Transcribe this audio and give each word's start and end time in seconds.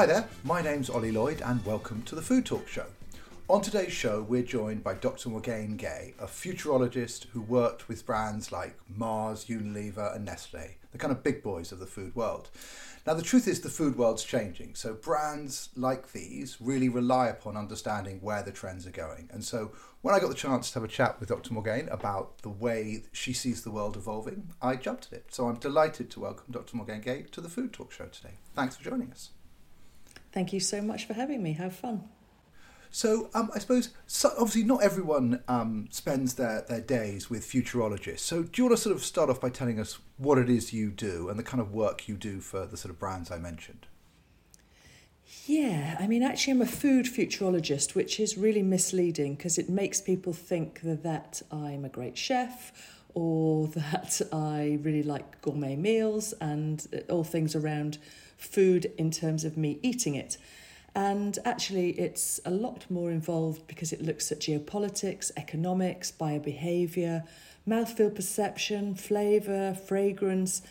Hi 0.00 0.06
there, 0.06 0.30
my 0.44 0.62
name's 0.62 0.88
Ollie 0.88 1.12
Lloyd 1.12 1.42
and 1.42 1.62
welcome 1.66 2.00
to 2.04 2.14
the 2.14 2.22
Food 2.22 2.46
Talk 2.46 2.66
Show. 2.66 2.86
On 3.50 3.60
today's 3.60 3.92
show, 3.92 4.22
we're 4.22 4.40
joined 4.40 4.82
by 4.82 4.94
Dr. 4.94 5.28
Morgaine 5.28 5.76
Gaye, 5.76 6.14
a 6.18 6.24
futurologist 6.24 7.26
who 7.26 7.42
worked 7.42 7.86
with 7.86 8.06
brands 8.06 8.50
like 8.50 8.78
Mars, 8.88 9.44
Unilever, 9.44 10.16
and 10.16 10.24
Nestle, 10.24 10.78
the 10.92 10.96
kind 10.96 11.12
of 11.12 11.22
big 11.22 11.42
boys 11.42 11.70
of 11.70 11.80
the 11.80 11.86
food 11.86 12.16
world. 12.16 12.48
Now, 13.06 13.12
the 13.12 13.20
truth 13.20 13.46
is, 13.46 13.60
the 13.60 13.68
food 13.68 13.98
world's 13.98 14.24
changing, 14.24 14.74
so 14.74 14.94
brands 14.94 15.68
like 15.76 16.12
these 16.12 16.56
really 16.62 16.88
rely 16.88 17.26
upon 17.26 17.58
understanding 17.58 18.20
where 18.22 18.42
the 18.42 18.52
trends 18.52 18.86
are 18.86 18.92
going. 18.92 19.28
And 19.30 19.44
so, 19.44 19.72
when 20.00 20.14
I 20.14 20.18
got 20.18 20.30
the 20.30 20.34
chance 20.34 20.70
to 20.70 20.78
have 20.78 20.88
a 20.88 20.90
chat 20.90 21.20
with 21.20 21.28
Dr. 21.28 21.52
Morgane 21.52 21.92
about 21.92 22.38
the 22.38 22.48
way 22.48 23.02
she 23.12 23.34
sees 23.34 23.64
the 23.64 23.70
world 23.70 23.98
evolving, 23.98 24.48
I 24.62 24.76
jumped 24.76 25.08
at 25.08 25.18
it. 25.18 25.26
So, 25.28 25.46
I'm 25.46 25.56
delighted 25.56 26.10
to 26.12 26.20
welcome 26.20 26.46
Dr. 26.50 26.78
Morgaine 26.78 27.02
Gaye 27.02 27.26
to 27.32 27.42
the 27.42 27.50
Food 27.50 27.74
Talk 27.74 27.92
Show 27.92 28.06
today. 28.06 28.38
Thanks 28.54 28.76
for 28.76 28.84
joining 28.84 29.10
us. 29.10 29.32
Thank 30.32 30.52
you 30.52 30.60
so 30.60 30.80
much 30.80 31.06
for 31.06 31.14
having 31.14 31.42
me. 31.42 31.54
Have 31.54 31.74
fun. 31.74 32.04
So 32.90 33.30
um, 33.34 33.50
I 33.54 33.60
suppose 33.60 33.90
so 34.06 34.30
obviously 34.32 34.64
not 34.64 34.82
everyone 34.82 35.42
um, 35.46 35.88
spends 35.90 36.34
their, 36.34 36.62
their 36.62 36.80
days 36.80 37.30
with 37.30 37.44
futurologists. 37.44 38.20
So 38.20 38.42
do 38.42 38.62
you 38.62 38.64
want 38.68 38.76
to 38.76 38.82
sort 38.82 38.96
of 38.96 39.04
start 39.04 39.30
off 39.30 39.40
by 39.40 39.50
telling 39.50 39.78
us 39.78 39.98
what 40.16 40.38
it 40.38 40.50
is 40.50 40.72
you 40.72 40.90
do 40.90 41.28
and 41.28 41.38
the 41.38 41.44
kind 41.44 41.60
of 41.60 41.72
work 41.72 42.08
you 42.08 42.16
do 42.16 42.40
for 42.40 42.66
the 42.66 42.76
sort 42.76 42.90
of 42.90 42.98
brands 42.98 43.30
I 43.30 43.38
mentioned? 43.38 43.86
Yeah, 45.46 45.96
I 46.00 46.08
mean, 46.08 46.24
actually, 46.24 46.52
I'm 46.52 46.62
a 46.62 46.66
food 46.66 47.06
futurologist, 47.06 47.94
which 47.94 48.18
is 48.18 48.36
really 48.36 48.62
misleading 48.62 49.36
because 49.36 49.58
it 49.58 49.68
makes 49.68 50.00
people 50.00 50.32
think 50.32 50.80
that, 50.82 51.04
that 51.04 51.42
I'm 51.52 51.84
a 51.84 51.88
great 51.88 52.18
chef 52.18 52.99
or 53.14 53.66
that 53.74 54.20
I 54.32 54.78
really 54.82 55.02
like 55.02 55.40
gourmet 55.42 55.76
meals 55.76 56.32
and 56.40 57.04
all 57.08 57.24
things 57.24 57.54
around 57.54 57.98
food 58.36 58.92
in 58.96 59.10
terms 59.10 59.44
of 59.44 59.56
me 59.56 59.78
eating 59.82 60.14
it. 60.14 60.36
And 60.94 61.38
actually, 61.44 61.90
it's 61.90 62.40
a 62.44 62.50
lot 62.50 62.90
more 62.90 63.10
involved 63.10 63.66
because 63.68 63.92
it 63.92 64.02
looks 64.02 64.32
at 64.32 64.40
geopolitics, 64.40 65.30
economics, 65.36 66.10
biobehavior, 66.10 67.24
mouthfeel 67.68 68.14
perception, 68.14 68.96
flavor, 68.96 69.74
fragrance, 69.74 70.62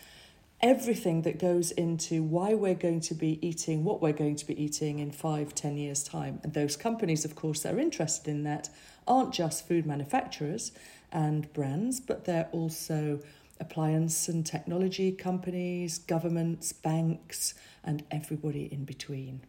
everything 0.60 1.22
that 1.22 1.38
goes 1.38 1.70
into 1.70 2.22
why 2.22 2.52
we're 2.52 2.74
going 2.74 3.00
to 3.00 3.14
be 3.14 3.38
eating 3.46 3.82
what 3.82 4.02
we're 4.02 4.12
going 4.12 4.36
to 4.36 4.46
be 4.46 4.62
eating 4.62 4.98
in 4.98 5.10
five, 5.10 5.54
ten 5.54 5.78
years' 5.78 6.02
time. 6.02 6.38
And 6.42 6.52
those 6.52 6.76
companies, 6.76 7.24
of 7.24 7.34
course, 7.34 7.60
that 7.62 7.74
are 7.74 7.80
interested 7.80 8.28
in 8.28 8.42
that 8.42 8.68
aren't 9.08 9.32
just 9.32 9.66
food 9.66 9.86
manufacturers 9.86 10.72
and 11.12 11.52
brands, 11.52 12.00
but 12.00 12.24
they're 12.24 12.48
also 12.52 13.20
appliance 13.60 14.28
and 14.28 14.44
technology 14.44 15.12
companies, 15.12 15.98
governments, 15.98 16.72
banks, 16.72 17.54
and 17.84 18.02
everybody 18.10 18.72
in 18.72 18.84
between. 18.84 19.40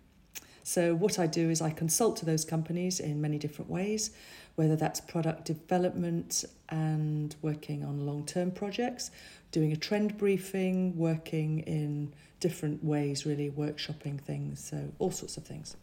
So, 0.64 0.94
what 0.94 1.18
I 1.18 1.28
do 1.28 1.50
is 1.50 1.62
I 1.62 1.72
consult 1.72 2.18
to 2.18 2.26
those 2.26 2.46
companies 2.46 3.00
in 3.00 3.20
many 3.20 3.38
different 3.40 3.72
ways, 3.72 4.12
whether 4.56 4.76
that's 4.76 5.02
product 5.02 5.46
development 5.46 6.46
and 6.70 7.36
working 7.42 7.84
on 7.84 8.06
long 8.06 8.26
term 8.26 8.52
projects, 8.52 9.12
doing 9.52 9.72
a 9.72 9.76
trend 9.76 10.18
briefing, 10.18 10.96
working 10.98 11.60
in 11.60 12.14
different 12.40 12.84
ways, 12.84 13.26
really, 13.26 13.50
workshopping 13.50 14.20
things, 14.20 14.64
so 14.64 14.92
all 15.00 15.12
sorts 15.12 15.38
of 15.38 15.46
things. 15.46 15.76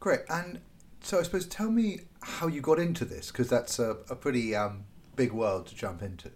Great. 0.00 0.20
And 0.28 0.60
so, 1.04 1.18
I 1.18 1.22
suppose, 1.22 1.46
tell 1.46 1.70
me 1.70 2.00
how 2.22 2.46
you 2.46 2.60
got 2.60 2.78
into 2.78 3.04
this, 3.04 3.30
because 3.30 3.48
that's 3.50 3.78
a, 3.78 3.98
a 4.08 4.16
pretty 4.16 4.56
um, 4.56 4.84
big 5.16 5.32
world 5.32 5.66
to 5.66 5.74
jump 5.74 6.02
into. 6.02 6.30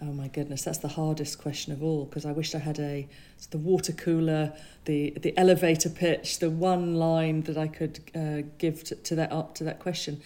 Oh 0.00 0.12
my 0.12 0.28
goodness, 0.28 0.62
that's 0.62 0.78
the 0.78 0.88
hardest 0.88 1.38
question 1.38 1.72
of 1.72 1.82
all 1.82 2.04
because 2.04 2.24
I 2.24 2.30
wish 2.30 2.54
I 2.54 2.58
had 2.58 2.78
a 2.78 3.08
the 3.50 3.58
water 3.58 3.92
cooler, 3.92 4.52
the 4.84 5.10
the 5.20 5.36
elevator 5.36 5.88
pitch, 5.88 6.38
the 6.38 6.50
one 6.50 6.94
line 6.94 7.42
that 7.42 7.56
I 7.56 7.66
could 7.66 7.98
uh, 8.14 8.42
give 8.58 8.84
to, 8.84 8.94
to 8.94 9.14
that 9.16 9.32
up 9.32 9.56
to 9.56 9.64
that 9.64 9.80
question. 9.80 10.20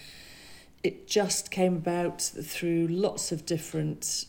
It 0.82 1.06
just 1.06 1.50
came 1.50 1.76
about 1.76 2.20
through 2.20 2.88
lots 2.88 3.32
of 3.32 3.46
different 3.46 4.26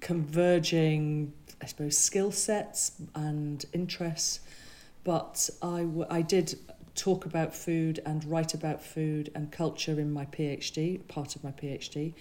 converging, 0.00 1.34
I 1.62 1.66
suppose, 1.66 1.96
skill 1.96 2.32
sets 2.32 2.92
and 3.14 3.64
interests. 3.72 4.40
But 5.04 5.50
I, 5.62 5.86
I 6.10 6.22
did 6.22 6.58
talk 6.94 7.24
about 7.24 7.54
food 7.54 8.00
and 8.04 8.24
write 8.24 8.54
about 8.54 8.82
food 8.82 9.30
and 9.34 9.50
culture 9.50 9.98
in 9.98 10.12
my 10.12 10.26
PhD, 10.26 11.06
part 11.08 11.36
of 11.36 11.44
my 11.44 11.52
PhD. 11.52 12.14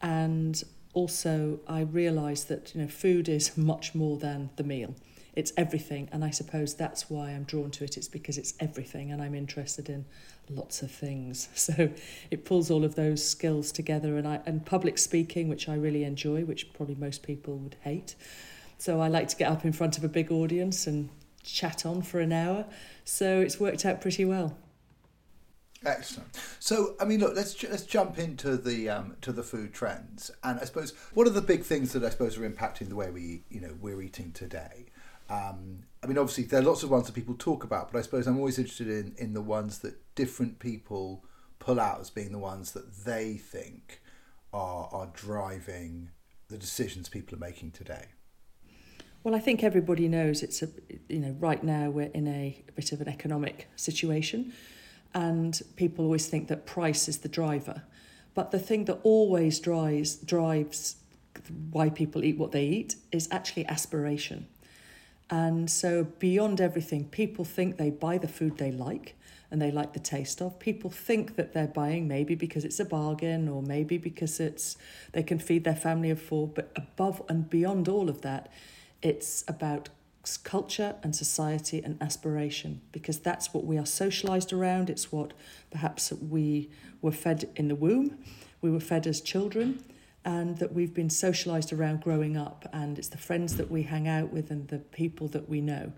And 0.00 0.62
also 0.94 1.60
I 1.68 1.80
realised 1.80 2.48
that 2.48 2.74
you 2.74 2.82
know 2.82 2.88
food 2.88 3.28
is 3.28 3.56
much 3.72 3.94
more 3.94 4.16
than 4.16 4.50
the 4.56 4.64
meal. 4.64 4.94
It's 5.34 5.52
everything, 5.58 6.08
and 6.12 6.24
I 6.24 6.30
suppose 6.30 6.74
that's 6.74 7.10
why 7.10 7.32
I'm 7.32 7.44
drawn 7.44 7.70
to 7.72 7.84
it. 7.84 7.98
It's 7.98 8.08
because 8.08 8.38
it's 8.38 8.54
everything, 8.58 9.12
and 9.12 9.20
I'm 9.20 9.34
interested 9.34 9.90
in 9.90 10.06
lots 10.48 10.80
of 10.80 10.90
things. 10.90 11.48
So 11.54 11.90
it 12.30 12.46
pulls 12.46 12.70
all 12.70 12.84
of 12.84 12.94
those 12.94 13.28
skills 13.28 13.70
together, 13.70 14.16
and 14.16 14.26
I 14.26 14.40
and 14.46 14.64
public 14.64 14.96
speaking, 14.96 15.48
which 15.48 15.68
I 15.68 15.74
really 15.74 16.04
enjoy, 16.04 16.44
which 16.44 16.72
probably 16.72 16.94
most 16.94 17.22
people 17.22 17.58
would 17.58 17.76
hate. 17.82 18.14
So 18.78 19.00
I 19.00 19.08
like 19.08 19.28
to 19.28 19.36
get 19.36 19.50
up 19.50 19.64
in 19.64 19.72
front 19.72 19.98
of 19.98 20.04
a 20.04 20.08
big 20.08 20.32
audience 20.32 20.86
and 20.86 21.10
chat 21.42 21.84
on 21.84 22.02
for 22.02 22.20
an 22.20 22.32
hour. 22.32 22.64
So 23.06 23.40
it's 23.40 23.60
worked 23.60 23.86
out 23.86 24.00
pretty 24.00 24.24
well. 24.24 24.58
Excellent. 25.84 26.28
So, 26.58 26.96
I 27.00 27.04
mean, 27.04 27.20
look, 27.20 27.36
let's 27.36 27.62
let's 27.62 27.84
jump 27.84 28.18
into 28.18 28.56
the 28.56 28.88
um, 28.90 29.16
to 29.20 29.30
the 29.30 29.44
food 29.44 29.72
trends, 29.72 30.32
and 30.42 30.58
I 30.58 30.64
suppose 30.64 30.92
what 31.14 31.26
are 31.26 31.30
the 31.30 31.40
big 31.40 31.62
things 31.62 31.92
that 31.92 32.02
I 32.02 32.10
suppose 32.10 32.36
are 32.36 32.48
impacting 32.48 32.88
the 32.88 32.96
way 32.96 33.10
we 33.10 33.42
you 33.48 33.60
know 33.60 33.74
we're 33.80 34.02
eating 34.02 34.32
today. 34.32 34.86
Um, 35.30 35.84
I 36.02 36.08
mean, 36.08 36.18
obviously 36.18 36.44
there 36.44 36.60
are 36.60 36.64
lots 36.64 36.82
of 36.82 36.90
ones 36.90 37.06
that 37.06 37.14
people 37.14 37.36
talk 37.38 37.62
about, 37.62 37.92
but 37.92 37.98
I 37.98 38.02
suppose 38.02 38.26
I'm 38.26 38.38
always 38.38 38.58
interested 38.58 38.88
in 38.88 39.14
in 39.18 39.34
the 39.34 39.40
ones 39.40 39.78
that 39.80 39.94
different 40.16 40.58
people 40.58 41.24
pull 41.60 41.78
out 41.78 42.00
as 42.00 42.10
being 42.10 42.32
the 42.32 42.38
ones 42.38 42.72
that 42.72 43.04
they 43.04 43.34
think 43.34 44.02
are 44.52 44.88
are 44.90 45.10
driving 45.14 46.10
the 46.48 46.58
decisions 46.58 47.08
people 47.08 47.36
are 47.36 47.40
making 47.40 47.70
today. 47.70 48.06
Well, 49.26 49.34
I 49.34 49.40
think 49.40 49.64
everybody 49.64 50.06
knows 50.06 50.44
it's 50.44 50.62
a 50.62 50.68
you 51.08 51.18
know 51.18 51.34
right 51.40 51.60
now 51.64 51.90
we're 51.90 52.12
in 52.14 52.28
a, 52.28 52.62
a 52.68 52.70
bit 52.70 52.92
of 52.92 53.00
an 53.00 53.08
economic 53.08 53.66
situation 53.74 54.52
and 55.14 55.60
people 55.74 56.04
always 56.04 56.28
think 56.28 56.46
that 56.46 56.64
price 56.64 57.08
is 57.08 57.18
the 57.18 57.28
driver. 57.28 57.82
But 58.34 58.52
the 58.52 58.60
thing 58.60 58.84
that 58.84 59.00
always 59.02 59.58
drives 59.58 60.14
drives 60.14 60.98
why 61.72 61.90
people 61.90 62.22
eat 62.22 62.38
what 62.38 62.52
they 62.52 62.66
eat 62.66 62.94
is 63.10 63.26
actually 63.32 63.66
aspiration. 63.66 64.46
And 65.28 65.68
so 65.68 66.04
beyond 66.04 66.60
everything, 66.60 67.06
people 67.06 67.44
think 67.44 67.78
they 67.78 67.90
buy 67.90 68.18
the 68.18 68.28
food 68.28 68.58
they 68.58 68.70
like 68.70 69.16
and 69.50 69.60
they 69.60 69.72
like 69.72 69.92
the 69.92 69.98
taste 69.98 70.40
of. 70.40 70.60
People 70.60 70.88
think 70.88 71.34
that 71.34 71.52
they're 71.52 71.66
buying 71.66 72.06
maybe 72.06 72.36
because 72.36 72.64
it's 72.64 72.78
a 72.78 72.84
bargain 72.84 73.48
or 73.48 73.60
maybe 73.60 73.98
because 73.98 74.38
it's 74.38 74.76
they 75.10 75.24
can 75.24 75.40
feed 75.40 75.64
their 75.64 75.74
family 75.74 76.10
of 76.10 76.22
four, 76.22 76.46
but 76.46 76.70
above 76.76 77.22
and 77.28 77.50
beyond 77.50 77.88
all 77.88 78.08
of 78.08 78.22
that, 78.22 78.52
it's 79.02 79.44
about 79.46 79.88
culture 80.42 80.96
and 81.02 81.14
society 81.14 81.82
and 81.82 82.00
aspiration 82.02 82.80
because 82.90 83.20
that's 83.20 83.54
what 83.54 83.64
we 83.64 83.78
are 83.78 83.86
socialized 83.86 84.52
around. 84.52 84.90
It's 84.90 85.12
what 85.12 85.32
perhaps 85.70 86.12
we 86.12 86.70
were 87.00 87.12
fed 87.12 87.48
in 87.56 87.68
the 87.68 87.74
womb, 87.74 88.18
we 88.60 88.70
were 88.70 88.80
fed 88.80 89.06
as 89.06 89.20
children, 89.20 89.84
and 90.24 90.58
that 90.58 90.72
we've 90.72 90.92
been 90.92 91.10
socialized 91.10 91.72
around 91.72 92.00
growing 92.02 92.36
up. 92.36 92.68
And 92.72 92.98
it's 92.98 93.08
the 93.08 93.18
friends 93.18 93.56
that 93.56 93.70
we 93.70 93.84
hang 93.84 94.08
out 94.08 94.32
with 94.32 94.50
and 94.50 94.66
the 94.68 94.78
people 94.78 95.28
that 95.28 95.48
we 95.48 95.60
know. 95.60 95.92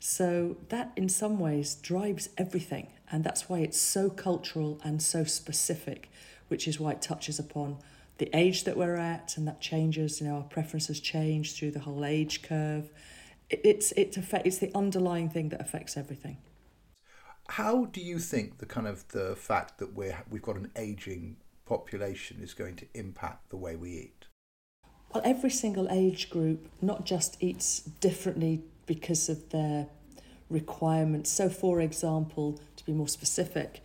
So 0.00 0.56
that 0.70 0.90
in 0.96 1.08
some 1.08 1.38
ways 1.38 1.76
drives 1.76 2.30
everything. 2.36 2.88
And 3.12 3.22
that's 3.22 3.48
why 3.48 3.60
it's 3.60 3.80
so 3.80 4.10
cultural 4.10 4.80
and 4.82 5.00
so 5.00 5.24
specific, 5.24 6.10
which 6.48 6.66
is 6.66 6.80
why 6.80 6.92
it 6.92 7.02
touches 7.02 7.38
upon 7.38 7.78
the 8.20 8.30
age 8.32 8.64
that 8.64 8.76
we're 8.76 8.96
at 8.96 9.36
and 9.36 9.48
that 9.48 9.60
changes. 9.60 10.20
You 10.20 10.28
know, 10.28 10.36
our 10.36 10.42
preferences 10.44 11.00
change 11.00 11.56
through 11.56 11.72
the 11.72 11.80
whole 11.80 12.04
age 12.04 12.42
curve 12.42 12.90
it's 13.50 13.92
it's 13.92 14.16
affect, 14.16 14.46
it's 14.46 14.58
the 14.58 14.70
underlying 14.74 15.28
thing 15.28 15.48
that 15.50 15.60
affects 15.60 15.96
everything. 15.96 16.38
How 17.48 17.86
do 17.86 18.00
you 18.00 18.18
think 18.18 18.58
the 18.58 18.66
kind 18.66 18.86
of 18.86 19.06
the 19.08 19.34
fact 19.36 19.78
that 19.78 19.94
we're 19.94 20.22
we've 20.30 20.42
got 20.42 20.56
an 20.56 20.70
aging 20.76 21.36
population 21.66 22.38
is 22.40 22.54
going 22.54 22.76
to 22.76 22.86
impact 22.94 23.50
the 23.50 23.56
way 23.56 23.76
we 23.76 23.90
eat? 23.90 24.26
Well, 25.12 25.22
every 25.24 25.50
single 25.50 25.88
age 25.90 26.30
group 26.30 26.68
not 26.80 27.04
just 27.04 27.42
eats 27.42 27.80
differently 27.80 28.62
because 28.86 29.28
of 29.28 29.50
their 29.50 29.88
requirements. 30.48 31.30
So, 31.30 31.48
for 31.48 31.80
example, 31.80 32.60
to 32.76 32.86
be 32.86 32.92
more 32.92 33.08
specific, 33.08 33.82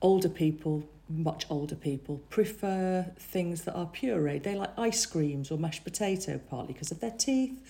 older 0.00 0.30
people, 0.30 0.88
much 1.08 1.46
older 1.50 1.74
people, 1.74 2.22
prefer 2.30 3.12
things 3.18 3.62
that 3.62 3.74
are 3.74 3.86
puree. 3.86 4.38
They 4.38 4.54
like 4.54 4.70
ice 4.78 5.04
creams 5.06 5.50
or 5.50 5.58
mashed 5.58 5.84
potato, 5.84 6.38
partly 6.48 6.72
because 6.72 6.90
of 6.90 7.00
their 7.00 7.10
teeth 7.10 7.60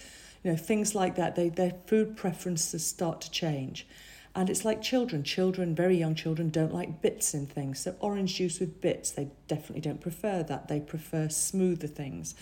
you 0.42 0.50
know, 0.50 0.56
things 0.56 0.94
like 0.94 1.16
that. 1.16 1.36
They, 1.36 1.48
their 1.48 1.74
food 1.86 2.16
preferences 2.16 2.86
start 2.86 3.20
to 3.22 3.30
change. 3.30 3.86
And 4.34 4.48
it's 4.48 4.64
like 4.64 4.82
children. 4.82 5.22
Children, 5.22 5.74
very 5.74 5.96
young 5.96 6.14
children, 6.14 6.50
don't 6.50 6.72
like 6.72 7.02
bits 7.02 7.34
in 7.34 7.46
things. 7.46 7.80
So 7.80 7.94
orange 8.00 8.34
juice 8.36 8.60
with 8.60 8.80
bits, 8.80 9.10
they 9.10 9.28
definitely 9.46 9.82
don't 9.82 10.00
prefer 10.00 10.42
that. 10.44 10.68
They 10.68 10.80
prefer 10.80 11.28
smoother 11.28 11.86
things. 11.86 12.34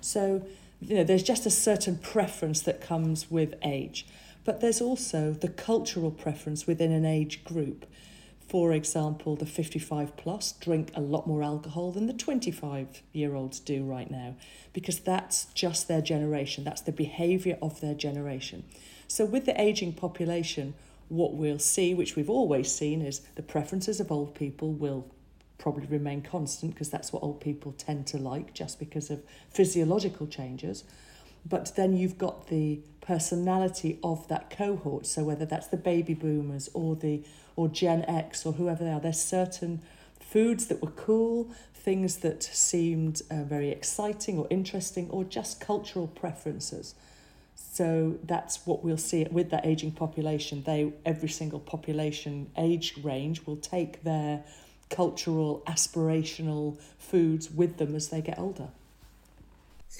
So, 0.00 0.44
you 0.80 0.96
know, 0.96 1.04
there's 1.04 1.22
just 1.22 1.46
a 1.46 1.50
certain 1.50 1.98
preference 1.98 2.60
that 2.62 2.80
comes 2.80 3.30
with 3.30 3.54
age. 3.62 4.06
But 4.44 4.60
there's 4.60 4.80
also 4.80 5.32
the 5.32 5.48
cultural 5.48 6.10
preference 6.10 6.66
within 6.66 6.92
an 6.92 7.04
age 7.04 7.44
group. 7.44 7.86
For 8.48 8.72
example, 8.72 9.34
the 9.34 9.46
55 9.46 10.16
plus 10.16 10.52
drink 10.52 10.92
a 10.94 11.00
lot 11.00 11.26
more 11.26 11.42
alcohol 11.42 11.90
than 11.90 12.06
the 12.06 12.12
25 12.12 13.02
year 13.12 13.34
olds 13.34 13.58
do 13.58 13.84
right 13.84 14.10
now 14.10 14.36
because 14.72 15.00
that's 15.00 15.46
just 15.46 15.88
their 15.88 16.00
generation, 16.00 16.62
that's 16.62 16.82
the 16.82 16.92
behaviour 16.92 17.58
of 17.60 17.80
their 17.80 17.94
generation. 17.94 18.64
So, 19.08 19.24
with 19.24 19.46
the 19.46 19.60
ageing 19.60 19.92
population, 19.92 20.74
what 21.08 21.34
we'll 21.34 21.58
see, 21.58 21.94
which 21.94 22.16
we've 22.16 22.30
always 22.30 22.70
seen, 22.72 23.02
is 23.02 23.20
the 23.34 23.42
preferences 23.42 24.00
of 24.00 24.12
old 24.12 24.34
people 24.34 24.72
will 24.72 25.06
probably 25.58 25.86
remain 25.86 26.22
constant 26.22 26.74
because 26.74 26.90
that's 26.90 27.12
what 27.12 27.22
old 27.22 27.40
people 27.40 27.72
tend 27.72 28.06
to 28.08 28.18
like 28.18 28.52
just 28.54 28.78
because 28.78 29.10
of 29.10 29.22
physiological 29.50 30.26
changes. 30.26 30.84
But 31.48 31.76
then 31.76 31.96
you've 31.96 32.18
got 32.18 32.48
the 32.48 32.80
personality 33.00 33.98
of 34.02 34.26
that 34.28 34.50
cohort. 34.50 35.06
So 35.06 35.22
whether 35.22 35.46
that's 35.46 35.68
the 35.68 35.76
baby 35.76 36.14
boomers 36.14 36.68
or 36.74 36.96
the 36.96 37.22
or 37.54 37.68
Gen 37.68 38.02
X 38.02 38.44
or 38.44 38.52
whoever 38.54 38.84
they 38.84 38.90
are, 38.90 39.00
there's 39.00 39.20
certain 39.20 39.80
foods 40.18 40.66
that 40.66 40.82
were 40.82 40.90
cool, 40.90 41.50
things 41.72 42.16
that 42.18 42.42
seemed 42.42 43.22
uh, 43.30 43.44
very 43.44 43.70
exciting 43.70 44.38
or 44.38 44.46
interesting, 44.50 45.08
or 45.10 45.22
just 45.24 45.60
cultural 45.60 46.08
preferences. 46.08 46.94
So 47.54 48.18
that's 48.24 48.66
what 48.66 48.82
we'll 48.82 48.98
see 48.98 49.24
with 49.30 49.50
that 49.50 49.64
aging 49.64 49.92
population. 49.92 50.64
They 50.64 50.92
every 51.04 51.28
single 51.28 51.60
population 51.60 52.50
age 52.58 52.94
range 53.02 53.46
will 53.46 53.56
take 53.56 54.02
their 54.02 54.42
cultural 54.90 55.62
aspirational 55.66 56.80
foods 56.98 57.50
with 57.50 57.76
them 57.76 57.94
as 57.94 58.08
they 58.08 58.20
get 58.20 58.38
older 58.38 58.68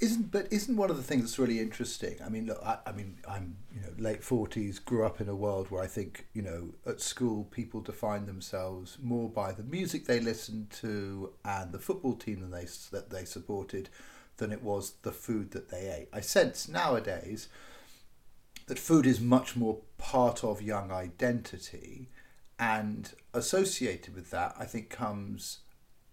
isn't 0.00 0.31
but 0.31 0.47
isn't 0.53 0.77
one 0.77 0.91
of 0.91 0.97
the 0.97 1.03
things 1.03 1.23
that's 1.23 1.38
really 1.38 1.59
interesting 1.59 2.17
i 2.25 2.29
mean 2.29 2.47
look 2.47 2.61
I, 2.65 2.79
I 2.87 2.93
mean 2.93 3.17
i'm 3.29 3.56
you 3.75 3.81
know 3.81 3.88
late 3.99 4.21
40s 4.21 4.85
grew 4.85 5.05
up 5.05 5.21
in 5.21 5.29
a 5.29 5.35
world 5.35 5.71
where 5.71 5.83
i 5.83 5.87
think 5.87 6.27
you 6.35 6.43
know 6.43 6.75
at 6.87 7.00
school 7.00 7.44
people 7.44 7.81
define 7.81 8.27
themselves 8.27 8.99
more 9.03 9.29
by 9.29 9.53
the 9.53 9.62
music 9.62 10.06
they 10.06 10.21
listened 10.21 10.71
to 10.83 11.33
and 11.44 11.73
the 11.73 11.79
football 11.79 12.15
team 12.15 12.41
that 12.41 12.56
they 12.56 12.67
that 12.91 13.11
they 13.11 13.25
supported 13.25 13.88
than 14.37 14.53
it 14.53 14.62
was 14.62 14.93
the 15.03 15.12
food 15.12 15.53
that 15.53 15.71
they 15.71 15.88
ate. 15.91 16.09
I 16.12 16.21
sense 16.21 16.69
nowadays 16.69 17.49
that 18.67 18.79
food 18.79 19.06
is 19.06 19.21
much 19.21 19.56
more 19.56 19.79
part 19.97 20.44
of 20.44 20.61
young 20.61 20.91
identity 20.91 22.11
and 22.59 23.12
associated 23.35 24.15
with 24.15 24.31
that 24.31 24.55
i 24.59 24.65
think 24.65 24.88
comes 24.88 25.59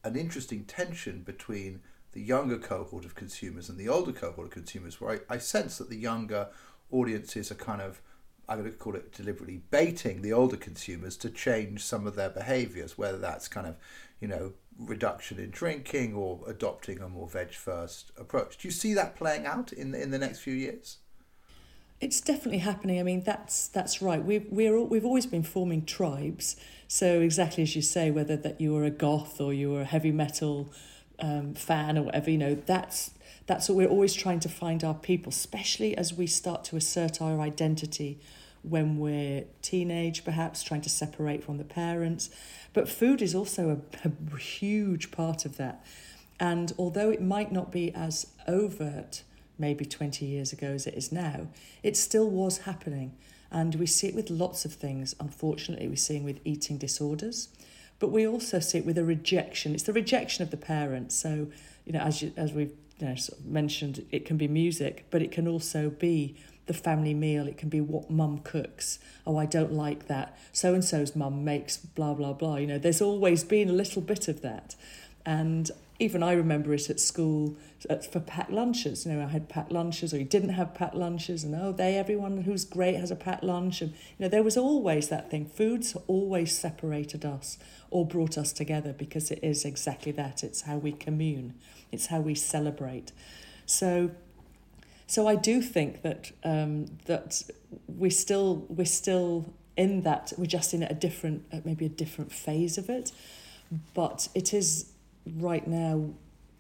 an 0.04 0.16
interesting 0.16 0.66
tension 0.66 1.22
between 1.22 1.82
the 2.14 2.22
younger 2.22 2.58
cohort 2.58 3.06
of 3.06 3.16
consumers 3.16 3.70
and 3.70 3.78
the 3.78 3.90
older 3.90 4.12
cohort 4.12 4.48
of 4.48 4.54
consumers, 4.54 5.02
where 5.02 5.22
I, 5.30 5.36
I 5.36 5.38
sense 5.38 5.78
that 5.78 5.90
the 5.90 5.98
younger 5.98 6.48
audiences 6.92 7.52
are 7.52 7.56
kind 7.56 7.82
of, 7.82 8.02
I'm 8.48 8.60
going 8.60 8.72
to 8.72 8.78
call 8.78 8.96
it 8.96 9.12
deliberately, 9.12 9.62
baiting 9.72 10.22
the 10.22 10.34
older 10.34 10.58
consumers 10.58 11.18
to 11.18 11.30
change 11.30 11.84
some 11.84 12.08
of 12.08 12.16
their 12.16 12.30
behaviours, 12.30 12.98
whether 12.98 13.18
that's 13.18 13.48
kind 13.48 13.68
of, 13.68 13.76
you 14.20 14.28
know, 14.28 14.54
reduction 14.80 15.40
in 15.40 15.50
drinking 15.50 16.14
or 16.14 16.40
adopting 16.48 17.00
a 17.00 17.10
more 17.10 17.28
veg 17.28 17.52
first 17.52 18.12
approach. 18.18 18.58
Do 18.58 18.68
you 18.68 18.72
see 18.72 18.94
that 18.94 19.16
playing 19.16 19.46
out 19.46 19.74
in 19.74 19.92
the, 19.92 20.02
in 20.02 20.12
the 20.12 20.20
next 20.20 20.40
few 20.40 20.54
years? 20.54 20.98
It's 22.02 22.20
definitely 22.20 22.60
happening. 22.60 23.00
I 23.00 23.04
mean, 23.04 23.24
that's 23.24 23.70
that's 23.70 24.02
right. 24.02 24.22
We've 24.22 24.46
we're 24.50 24.78
we've 24.82 25.06
always 25.06 25.26
been 25.26 25.44
forming 25.44 25.86
tribes. 25.86 26.58
So 26.88 27.22
exactly 27.22 27.64
as 27.64 27.78
you 27.78 27.82
say, 27.82 28.12
whether 28.12 28.36
that 28.36 28.60
you 28.60 28.74
were 28.74 28.84
a 28.84 28.90
goth 28.90 29.40
or 29.40 29.54
you 29.54 29.72
were 29.72 29.82
a 29.82 29.86
heavy 29.86 30.12
metal 30.12 30.70
um, 31.24 31.54
fan 31.56 31.98
or 31.98 32.04
whatever, 32.04 32.30
you 32.30 32.38
know, 32.38 32.54
that's 32.54 33.12
that's 33.46 33.68
what 33.68 33.78
we're 33.78 33.90
always 33.90 34.14
trying 34.14 34.40
to 34.42 34.50
find 34.50 34.84
our 34.84 34.94
people, 34.94 35.30
especially 35.30 35.98
as 35.98 36.14
we 36.14 36.28
start 36.28 36.64
to 36.66 36.78
assert 36.78 37.22
our 37.22 37.42
identity 37.42 38.20
when 38.62 38.98
we're 38.98 39.44
teenage, 39.62 40.24
perhaps 40.24 40.64
trying 40.64 40.80
to 40.82 40.90
separate 40.90 41.44
from 41.44 41.58
the 41.58 41.66
parents. 41.66 42.30
But 42.72 42.88
food 42.88 43.22
is 43.22 43.36
also 43.36 43.82
a, 44.06 44.08
a 44.08 44.38
huge 44.38 45.12
part 45.12 45.44
of 45.44 45.58
that. 45.58 45.86
And 46.40 46.72
although 46.78 47.10
it 47.10 47.22
might 47.22 47.52
not 47.52 47.70
be 47.70 47.94
as 47.94 48.28
overt 48.48 49.24
maybe 49.60 49.86
20 49.86 50.26
years 50.26 50.54
ago 50.54 50.68
as 50.68 50.88
it 50.88 50.94
is 50.94 51.12
now, 51.12 51.48
it 51.84 51.98
still 51.98 52.30
was 52.30 52.60
happening. 52.60 53.14
And 53.52 53.76
we 53.76 53.86
see 53.86 54.08
it 54.08 54.16
with 54.16 54.30
lots 54.30 54.64
of 54.64 54.74
things. 54.74 55.16
Unfortunately, 55.20 55.90
we're 55.90 55.98
seeing 55.98 56.24
with 56.24 56.40
eating 56.46 56.78
disorders 56.78 57.50
but 58.04 58.12
we 58.12 58.28
also 58.28 58.60
see 58.60 58.80
it 58.80 58.86
with 58.86 58.98
a 58.98 59.06
rejection. 59.06 59.74
It's 59.74 59.84
the 59.84 59.94
rejection 59.94 60.44
of 60.44 60.52
the 60.52 60.58
parents. 60.58 61.16
So, 61.16 61.48
you 61.86 61.94
know, 61.94 62.02
as 62.02 62.22
you, 62.22 62.34
as 62.36 62.52
we've 62.52 62.74
you 63.00 63.08
know, 63.08 63.16
sort 63.16 63.40
of 63.40 63.46
mentioned, 63.46 64.06
it 64.12 64.26
can 64.26 64.36
be 64.36 64.46
music, 64.46 65.06
but 65.10 65.22
it 65.22 65.32
can 65.32 65.48
also 65.48 65.90
be 65.90 66.36
the 66.66 66.74
family 66.74 67.14
meal. 67.14 67.48
It 67.48 67.58
can 67.58 67.70
be 67.70 67.80
what 67.80 68.10
mum 68.10 68.40
cooks. 68.40 69.00
Oh, 69.26 69.38
I 69.38 69.46
don't 69.46 69.72
like 69.72 70.08
that. 70.08 70.38
So 70.52 70.74
and 70.74 70.84
so's 70.84 71.16
mum 71.16 71.46
makes 71.46 71.78
blah 71.78 72.14
blah 72.14 72.34
blah. 72.34 72.58
You 72.58 72.68
know, 72.68 72.78
there's 72.78 73.02
always 73.02 73.46
been 73.46 73.70
a 73.70 73.74
little 73.74 74.02
bit 74.02 74.28
of 74.28 74.42
that, 74.42 74.76
and 75.26 75.72
even 76.04 76.22
I 76.22 76.34
remember 76.34 76.74
it 76.74 76.90
at 76.90 77.00
school 77.00 77.56
for 78.12 78.20
packed 78.20 78.52
lunches. 78.52 79.06
You 79.06 79.14
know, 79.14 79.24
I 79.24 79.30
had 79.30 79.50
packed 79.50 79.72
lunches, 79.72 80.14
or 80.14 80.18
you 80.18 80.26
didn't 80.26 80.50
have 80.50 80.74
packed 80.74 80.96
lunches, 80.96 81.44
and 81.44 81.56
oh, 81.56 81.72
they 81.72 81.98
everyone 81.98 82.42
who's 82.42 82.66
great 82.66 82.96
has 82.96 83.10
a 83.10 83.16
packed 83.16 83.44
lunch, 83.44 83.82
and 83.82 83.92
you 83.92 83.98
know, 84.20 84.28
there 84.28 84.44
was 84.44 84.58
always 84.58 85.10
that 85.10 85.32
thing. 85.32 85.46
Foods 85.46 85.96
always 86.08 86.58
separated 86.58 87.26
us 87.26 87.58
or 87.90 88.06
brought 88.06 88.38
us 88.38 88.52
together 88.52 88.94
because 88.94 89.32
it 89.32 89.40
is 89.42 89.66
exactly 89.66 90.12
that. 90.12 90.44
It's 90.44 90.62
how 90.62 90.78
we 90.78 90.92
commune. 90.92 91.56
It's 91.92 92.08
how 92.08 92.20
we 92.20 92.36
celebrate. 92.36 93.12
So, 93.66 94.12
so 95.08 95.28
I 95.28 95.36
do 95.36 95.62
think 95.62 96.02
that 96.02 96.32
um, 96.44 96.88
that 97.06 97.44
we 97.88 98.10
still 98.10 98.66
we're 98.70 98.86
still 98.86 99.54
in 99.78 100.02
that. 100.02 100.34
We're 100.38 100.46
just 100.46 100.74
in 100.74 100.84
a 100.84 100.94
different, 100.94 101.66
maybe 101.66 101.86
a 101.86 101.90
different 101.90 102.32
phase 102.32 102.78
of 102.78 102.90
it, 102.90 103.12
but 103.94 104.28
it 104.36 104.54
is 104.54 104.93
right 105.26 105.68
now 105.68 106.10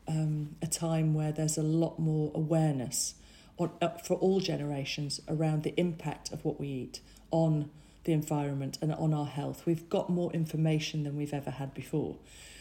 um, 0.07 0.55
a 0.61 0.67
time 0.67 1.13
where 1.13 1.31
there's 1.31 1.57
a 1.57 1.63
lot 1.63 1.99
more 1.99 2.31
awareness 2.35 3.15
on, 3.57 3.71
uh, 3.81 3.89
for 3.89 4.15
all 4.15 4.39
generations 4.39 5.21
around 5.27 5.63
the 5.63 5.77
impact 5.79 6.31
of 6.31 6.43
what 6.43 6.59
we 6.59 6.67
eat 6.67 6.99
on 7.31 7.69
the 8.03 8.11
environment 8.11 8.77
and 8.81 8.93
on 8.93 9.13
our 9.13 9.25
health. 9.25 9.65
We've 9.65 9.87
got 9.89 10.09
more 10.09 10.31
information 10.33 11.03
than 11.03 11.15
we've 11.15 11.33
ever 11.33 11.51
had 11.51 11.73
before, 11.73 12.17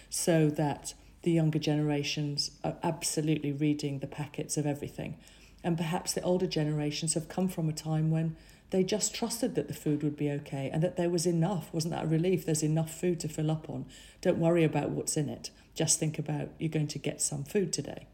so 0.09 0.49
that 0.51 0.95
the 1.23 1.33
younger 1.33 1.59
generations 1.59 2.53
are 2.63 2.77
absolutely 2.83 3.53
reading 3.53 3.99
the 3.99 4.07
packets 4.07 4.57
of 4.57 4.67
everything. 4.67 5.17
And 5.65 5.77
perhaps 5.77 6.13
the 6.13 6.23
older 6.23 6.47
generations 6.47 7.15
have 7.15 7.29
come 7.29 7.49
from 7.49 7.69
a 7.69 7.73
time 7.73 8.11
when 8.11 8.37
they 8.73 8.83
just 8.83 9.15
trusted 9.15 9.55
that 9.55 9.69
the 9.69 9.75
food 9.75 10.03
would 10.03 10.17
be 10.17 10.31
okay 10.31 10.71
and 10.73 10.83
that 10.83 10.97
there 10.97 11.11
was 11.11 11.27
enough. 11.27 11.73
Wasn't 11.73 11.93
that 11.93 12.05
a 12.05 12.09
relief? 12.09 12.45
There's 12.45 12.63
enough 12.63 12.93
food 12.93 13.21
to 13.21 13.29
fill 13.29 13.51
up 13.51 13.69
on. 13.69 13.85
Don't 14.23 14.39
worry 14.39 14.65
about 14.65 14.91
what's 14.91 15.17
in 15.17 15.29
it. 15.29 15.51
Just 15.75 16.01
think 16.01 16.19
about 16.19 16.49
you're 16.59 16.71
going 16.71 16.89
to 16.89 16.99
get 16.99 17.21
some 17.21 17.45
food 17.45 17.73
today. 17.73 18.07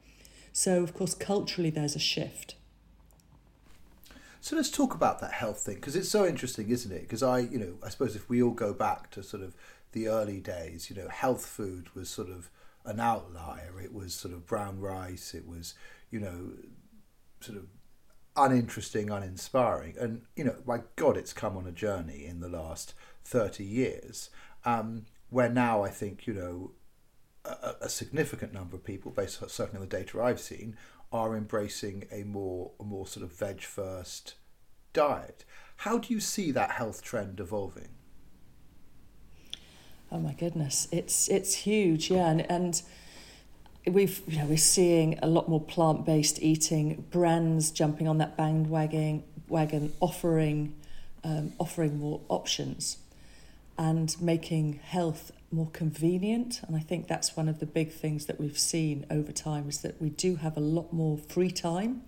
So, 0.53 0.83
of 0.83 0.95
course, 0.95 1.15
culturally, 1.15 1.71
there's 1.71 1.95
a 1.95 2.01
shift. 2.01 2.57
So 4.41 4.57
let's 4.57 4.71
talk 4.71 4.95
about 4.95 5.21
that 5.21 5.33
health 5.33 5.61
thing 5.61 5.77
because 5.77 5.95
it's 5.95 6.09
so 6.09 6.27
interesting, 6.27 6.71
isn't 6.71 6.93
it? 6.93 7.03
Because 7.03 7.23
I, 7.23 7.39
you 7.41 7.59
know, 7.59 7.75
I 7.85 7.89
suppose 7.89 8.17
if 8.17 8.29
we 8.29 8.43
all 8.43 8.51
go 8.51 8.73
back 8.73 9.11
to 9.13 9.23
sort 9.23 9.43
of 9.43 9.55
the 9.93 10.09
early 10.09 10.41
days, 10.41 10.91
you 10.91 10.97
know, 10.97 11.09
health 11.09 11.47
food 11.47 11.95
was 11.95 12.11
sort 12.11 12.29
of 12.29 12.51
an 12.85 12.99
outlier. 12.99 13.81
It 13.81 13.95
was 13.95 14.15
sort 14.15 14.35
of 14.35 14.47
brown 14.47 14.81
rice. 14.81 15.35
It 15.35 15.47
was, 15.47 15.75
you 16.11 16.19
know, 16.19 16.53
sort 17.41 17.59
of 17.59 17.67
uninteresting, 18.39 19.11
uninspiring. 19.11 19.97
And, 19.99 20.23
you 20.37 20.45
know, 20.45 20.57
my 20.67 20.81
God, 20.97 21.17
it's 21.17 21.33
come 21.33 21.57
on 21.57 21.67
a 21.67 21.73
journey 21.73 22.25
in 22.25 22.41
the 22.41 22.49
last 22.49 22.95
30 23.25 23.65
years 23.65 24.31
um, 24.65 25.07
where 25.31 25.49
now 25.49 25.83
I 25.83 25.91
think, 25.91 26.27
you 26.27 26.35
know, 26.35 26.73
a, 27.45 27.75
a 27.83 27.89
significant 27.89 28.53
number 28.53 28.77
of 28.77 28.85
people, 28.85 29.11
based 29.11 29.39
certainly 29.51 29.83
on 29.83 29.89
the 29.89 29.97
data 29.97 30.21
I've 30.23 30.41
seen, 30.41 30.77
are 31.13 31.37
embracing 31.37 32.05
a 32.13 32.25
more 32.25 32.73
a 32.79 32.85
more 32.85 33.07
sort 33.07 33.25
of 33.25 33.33
veg 33.33 33.63
first 33.63 34.35
diet. 34.93 35.45
How 35.77 35.99
do 35.99 36.13
you 36.13 36.21
see 36.21 36.51
that 36.53 36.73
health 36.73 37.03
trend 37.03 37.41
evolving? 37.41 37.89
Oh 40.11 40.19
my 40.19 40.33
goodness, 40.33 40.89
it's 40.91 41.29
it's 41.29 41.55
huge, 41.55 42.11
yeah, 42.11 42.31
and 42.31 42.51
and 42.51 42.83
we've 43.89 44.23
you 44.27 44.39
know 44.39 44.47
we're 44.47 44.57
seeing 44.57 45.19
a 45.23 45.27
lot 45.27 45.49
more 45.49 45.61
plant 45.61 46.05
based 46.05 46.43
eating 46.43 47.05
brands 47.11 47.71
jumping 47.71 48.09
on 48.09 48.19
that 48.19 48.37
bandwagon 48.37 49.23
wagon 49.49 49.93
offering 50.01 50.75
um, 51.25 51.53
offering 51.59 51.99
more 51.99 52.21
options 52.29 52.99
and 53.77 54.21
making 54.21 54.81
health 54.85 55.31
more 55.51 55.69
convenient. 55.73 56.61
And 56.67 56.77
I 56.77 56.81
think 56.81 57.07
that's 57.07 57.37
one 57.37 57.49
of 57.49 57.61
the 57.61 57.67
big 57.67 57.93
things 57.93 58.27
that 58.27 58.41
we've 58.41 58.59
seen 58.59 59.07
over 59.11 59.33
time 59.33 59.69
is 59.69 59.81
that 59.81 60.01
we 60.01 60.11
do 60.11 60.37
have 60.37 60.57
a 60.57 60.61
lot 60.61 60.93
more 60.93 61.17
free 61.17 61.51
time 61.51 62.03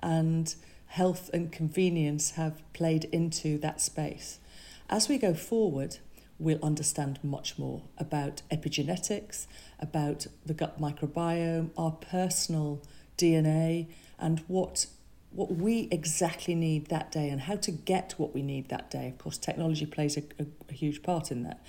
and 0.00 0.54
health 0.86 1.30
and 1.32 1.50
convenience 1.50 2.32
have 2.32 2.62
played 2.72 3.04
into 3.06 3.58
that 3.58 3.80
space. 3.80 4.38
As 4.88 5.08
we 5.08 5.18
go 5.18 5.34
forward, 5.34 5.98
we'll 6.38 6.62
understand 6.62 7.18
much 7.22 7.58
more 7.58 7.82
about 7.98 8.42
epigenetics, 8.50 9.46
about 9.80 10.26
the 10.44 10.54
gut 10.54 10.80
microbiome, 10.80 11.70
our 11.76 11.92
personal 11.92 12.82
DNA, 13.16 13.88
and 14.18 14.40
what 14.46 14.86
what 15.30 15.52
we 15.54 15.86
exactly 15.90 16.54
need 16.54 16.86
that 16.86 17.12
day 17.12 17.28
and 17.28 17.42
how 17.42 17.56
to 17.56 17.70
get 17.70 18.14
what 18.16 18.34
we 18.34 18.40
need 18.40 18.70
that 18.70 18.90
day. 18.90 19.08
Of 19.08 19.18
course, 19.18 19.36
technology 19.36 19.84
plays 19.84 20.16
a, 20.16 20.22
a, 20.38 20.46
a 20.70 20.72
huge 20.72 21.02
part 21.02 21.30
in 21.30 21.42
that. 21.42 21.62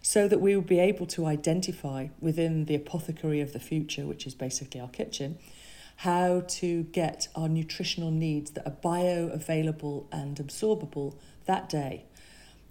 So 0.00 0.26
that 0.26 0.40
we 0.40 0.56
will 0.56 0.62
be 0.62 0.80
able 0.80 1.04
to 1.08 1.26
identify 1.26 2.08
within 2.20 2.64
the 2.64 2.74
apothecary 2.74 3.42
of 3.42 3.52
the 3.52 3.60
future, 3.60 4.06
which 4.06 4.26
is 4.26 4.34
basically 4.34 4.80
our 4.80 4.88
kitchen, 4.88 5.38
how 5.96 6.44
to 6.48 6.84
get 6.84 7.28
our 7.36 7.46
nutritional 7.46 8.10
needs 8.10 8.52
that 8.52 8.66
are 8.66 8.76
bioavailable 8.82 10.06
and 10.10 10.38
absorbable 10.38 11.16
that 11.44 11.68
day 11.68 12.06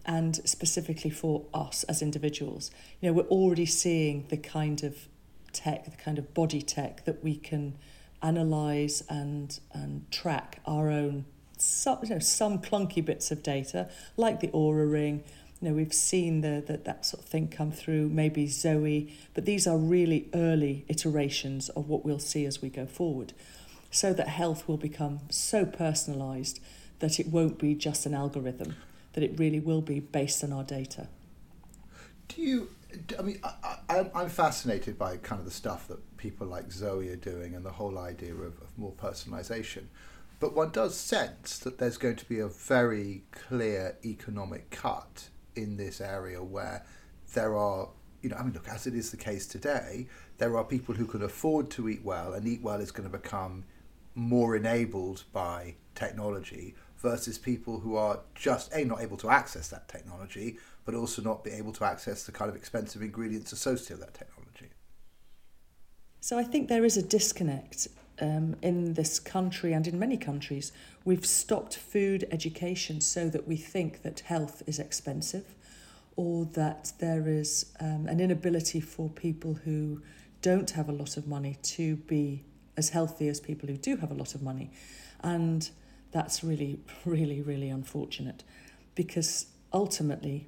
and 0.09 0.37
specifically 0.43 1.11
for 1.11 1.45
us 1.53 1.83
as 1.83 2.01
individuals. 2.01 2.71
You 2.99 3.09
know, 3.09 3.13
we're 3.13 3.29
already 3.29 3.67
seeing 3.67 4.25
the 4.29 4.37
kind 4.37 4.83
of 4.83 5.07
tech, 5.53 5.85
the 5.85 5.91
kind 5.91 6.17
of 6.17 6.33
body 6.33 6.63
tech 6.63 7.05
that 7.05 7.23
we 7.23 7.35
can 7.35 7.77
analyze 8.23 9.03
and 9.07 9.59
and 9.71 10.11
track 10.11 10.61
our 10.65 10.89
own 10.89 11.25
some, 11.57 11.99
you 12.01 12.09
know, 12.09 12.19
some 12.19 12.57
clunky 12.57 13.05
bits 13.05 13.29
of 13.31 13.43
data 13.43 13.87
like 14.17 14.39
the 14.39 14.47
Oura 14.47 14.91
ring. 14.91 15.23
You 15.61 15.69
know 15.69 15.75
we've 15.75 15.93
seen 15.93 16.41
the, 16.41 16.63
the 16.65 16.77
that 16.77 17.05
sort 17.05 17.21
of 17.23 17.29
thing 17.29 17.47
come 17.47 17.71
through 17.71 18.09
maybe 18.09 18.47
Zoe 18.47 19.13
but 19.35 19.45
these 19.45 19.67
are 19.67 19.77
really 19.77 20.27
early 20.33 20.85
iterations 20.87 21.69
of 21.69 21.87
what 21.87 22.03
we'll 22.03 22.17
see 22.17 22.45
as 22.45 22.63
we 22.63 22.69
go 22.69 22.87
forward. 22.87 23.33
So 23.91 24.11
that 24.13 24.29
health 24.29 24.67
will 24.67 24.77
become 24.77 25.19
so 25.29 25.65
personalized 25.65 26.59
that 26.97 27.19
it 27.19 27.27
won't 27.27 27.59
be 27.59 27.75
just 27.75 28.07
an 28.07 28.15
algorithm 28.15 28.75
that 29.19 29.31
it 29.31 29.37
really 29.37 29.59
will 29.59 29.81
be 29.81 29.99
based 29.99 30.43
on 30.43 30.53
our 30.53 30.63
data 30.63 31.09
do 32.29 32.41
you 32.41 32.69
I 33.17 33.21
mean, 33.21 33.39
I, 33.43 34.09
I'm 34.15 34.29
fascinated 34.29 34.97
by 34.97 35.17
kind 35.17 35.39
of 35.39 35.45
the 35.45 35.51
stuff 35.51 35.87
that 35.89 36.17
people 36.17 36.47
like 36.47 36.71
Zoe 36.71 37.09
are 37.09 37.15
doing 37.15 37.53
and 37.53 37.63
the 37.63 37.71
whole 37.71 37.99
idea 37.99 38.33
of, 38.33 38.59
of 38.61 38.77
more 38.77 38.93
personalisation. 38.93 39.85
But 40.39 40.55
one 40.55 40.71
does 40.71 40.97
sense 40.97 41.59
that 41.59 41.77
there's 41.77 41.97
going 41.97 42.15
to 42.15 42.25
be 42.25 42.39
a 42.39 42.47
very 42.47 43.23
clear 43.31 43.97
economic 44.03 44.71
cut 44.71 45.29
in 45.55 45.77
this 45.77 46.01
area 46.01 46.41
where 46.41 46.85
there 47.33 47.55
are, 47.55 47.89
you 48.21 48.29
know, 48.29 48.37
I 48.37 48.43
mean, 48.43 48.53
look, 48.53 48.69
as 48.69 48.87
it 48.87 48.95
is 48.95 49.11
the 49.11 49.17
case 49.17 49.45
today, 49.45 50.07
there 50.37 50.57
are 50.57 50.63
people 50.63 50.95
who 50.95 51.05
can 51.05 51.21
afford 51.21 51.69
to 51.71 51.89
eat 51.89 52.03
well, 52.03 52.33
and 52.33 52.47
eat 52.47 52.61
well 52.61 52.79
is 52.79 52.91
going 52.91 53.09
to 53.09 53.15
become 53.15 53.65
more 54.15 54.55
enabled 54.55 55.25
by 55.31 55.75
technology 55.93 56.73
versus 56.99 57.37
people 57.37 57.79
who 57.79 57.95
are 57.95 58.19
just 58.35 58.73
a 58.73 58.83
not 58.83 59.01
able 59.01 59.17
to 59.17 59.29
access 59.29 59.69
that 59.69 59.87
technology 59.87 60.57
but 60.85 60.95
also 60.95 61.21
not 61.21 61.43
be 61.43 61.51
able 61.51 61.71
to 61.71 61.85
access 61.85 62.23
the 62.23 62.31
kind 62.31 62.49
of 62.49 62.55
expensive 62.55 63.01
ingredients 63.01 63.51
associated 63.51 63.99
with 63.99 64.07
that 64.07 64.13
technology. 64.13 64.69
So 66.19 66.37
I 66.37 66.43
think 66.43 66.67
there 66.67 66.83
is 66.83 66.97
a 66.97 67.03
disconnect 67.03 67.87
um, 68.19 68.55
in 68.61 68.93
this 68.95 69.19
country 69.19 69.73
and 69.73 69.87
in 69.87 69.97
many 69.99 70.17
countries. 70.17 70.71
We've 71.05 71.25
stopped 71.25 71.77
food 71.77 72.27
education 72.31 73.01
so 73.01 73.29
that 73.29 73.47
we 73.47 73.55
think 73.55 74.01
that 74.01 74.21
health 74.21 74.63
is 74.67 74.79
expensive 74.79 75.55
or 76.15 76.45
that 76.53 76.91
there 76.99 77.27
is 77.27 77.71
um, 77.79 78.07
an 78.07 78.19
inability 78.19 78.81
for 78.81 79.09
people 79.09 79.59
who 79.63 80.01
don't 80.41 80.71
have 80.71 80.89
a 80.89 80.91
lot 80.91 81.17
of 81.17 81.27
money 81.27 81.57
to 81.61 81.95
be 81.95 82.43
as 82.75 82.89
healthy 82.89 83.27
as 83.27 83.39
people 83.39 83.69
who 83.69 83.77
do 83.77 83.95
have 83.97 84.11
a 84.11 84.15
lot 84.15 84.35
of 84.35 84.41
money. 84.41 84.71
And 85.21 85.69
that's 86.11 86.43
really, 86.43 86.79
really, 87.05 87.41
really 87.41 87.69
unfortunate 87.69 88.43
because 88.95 89.45
ultimately 89.71 90.47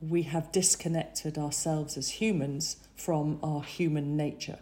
we 0.00 0.22
have 0.22 0.52
disconnected 0.52 1.38
ourselves 1.38 1.96
as 1.96 2.10
humans 2.10 2.76
from 2.94 3.38
our 3.42 3.62
human 3.62 4.16
nature. 4.16 4.58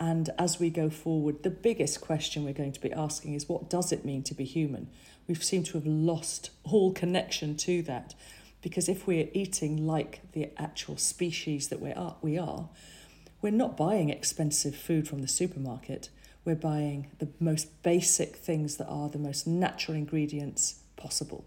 And 0.00 0.30
as 0.38 0.60
we 0.60 0.70
go 0.70 0.90
forward, 0.90 1.42
the 1.42 1.50
biggest 1.50 2.00
question 2.00 2.44
we're 2.44 2.52
going 2.52 2.72
to 2.72 2.80
be 2.80 2.92
asking 2.92 3.34
is 3.34 3.48
what 3.48 3.68
does 3.68 3.92
it 3.92 4.04
mean 4.04 4.22
to 4.24 4.34
be 4.34 4.44
human? 4.44 4.88
We 5.26 5.34
seem 5.34 5.64
to 5.64 5.72
have 5.74 5.86
lost 5.86 6.50
all 6.64 6.92
connection 6.92 7.56
to 7.58 7.82
that. 7.82 8.14
Because 8.60 8.88
if 8.88 9.06
we're 9.06 9.28
eating 9.32 9.86
like 9.86 10.20
the 10.32 10.50
actual 10.56 10.96
species 10.96 11.68
that 11.68 11.80
we 11.80 11.92
are, 11.92 12.16
we 12.22 12.38
are, 12.38 12.68
we're 13.40 13.52
not 13.52 13.76
buying 13.76 14.10
expensive 14.10 14.74
food 14.74 15.06
from 15.06 15.20
the 15.20 15.28
supermarket. 15.28 16.08
We're 16.48 16.54
buying 16.54 17.08
the 17.18 17.28
most 17.38 17.82
basic 17.82 18.36
things 18.36 18.78
that 18.78 18.86
are 18.86 19.10
the 19.10 19.18
most 19.18 19.46
natural 19.46 19.94
ingredients 19.94 20.76
possible. 20.96 21.44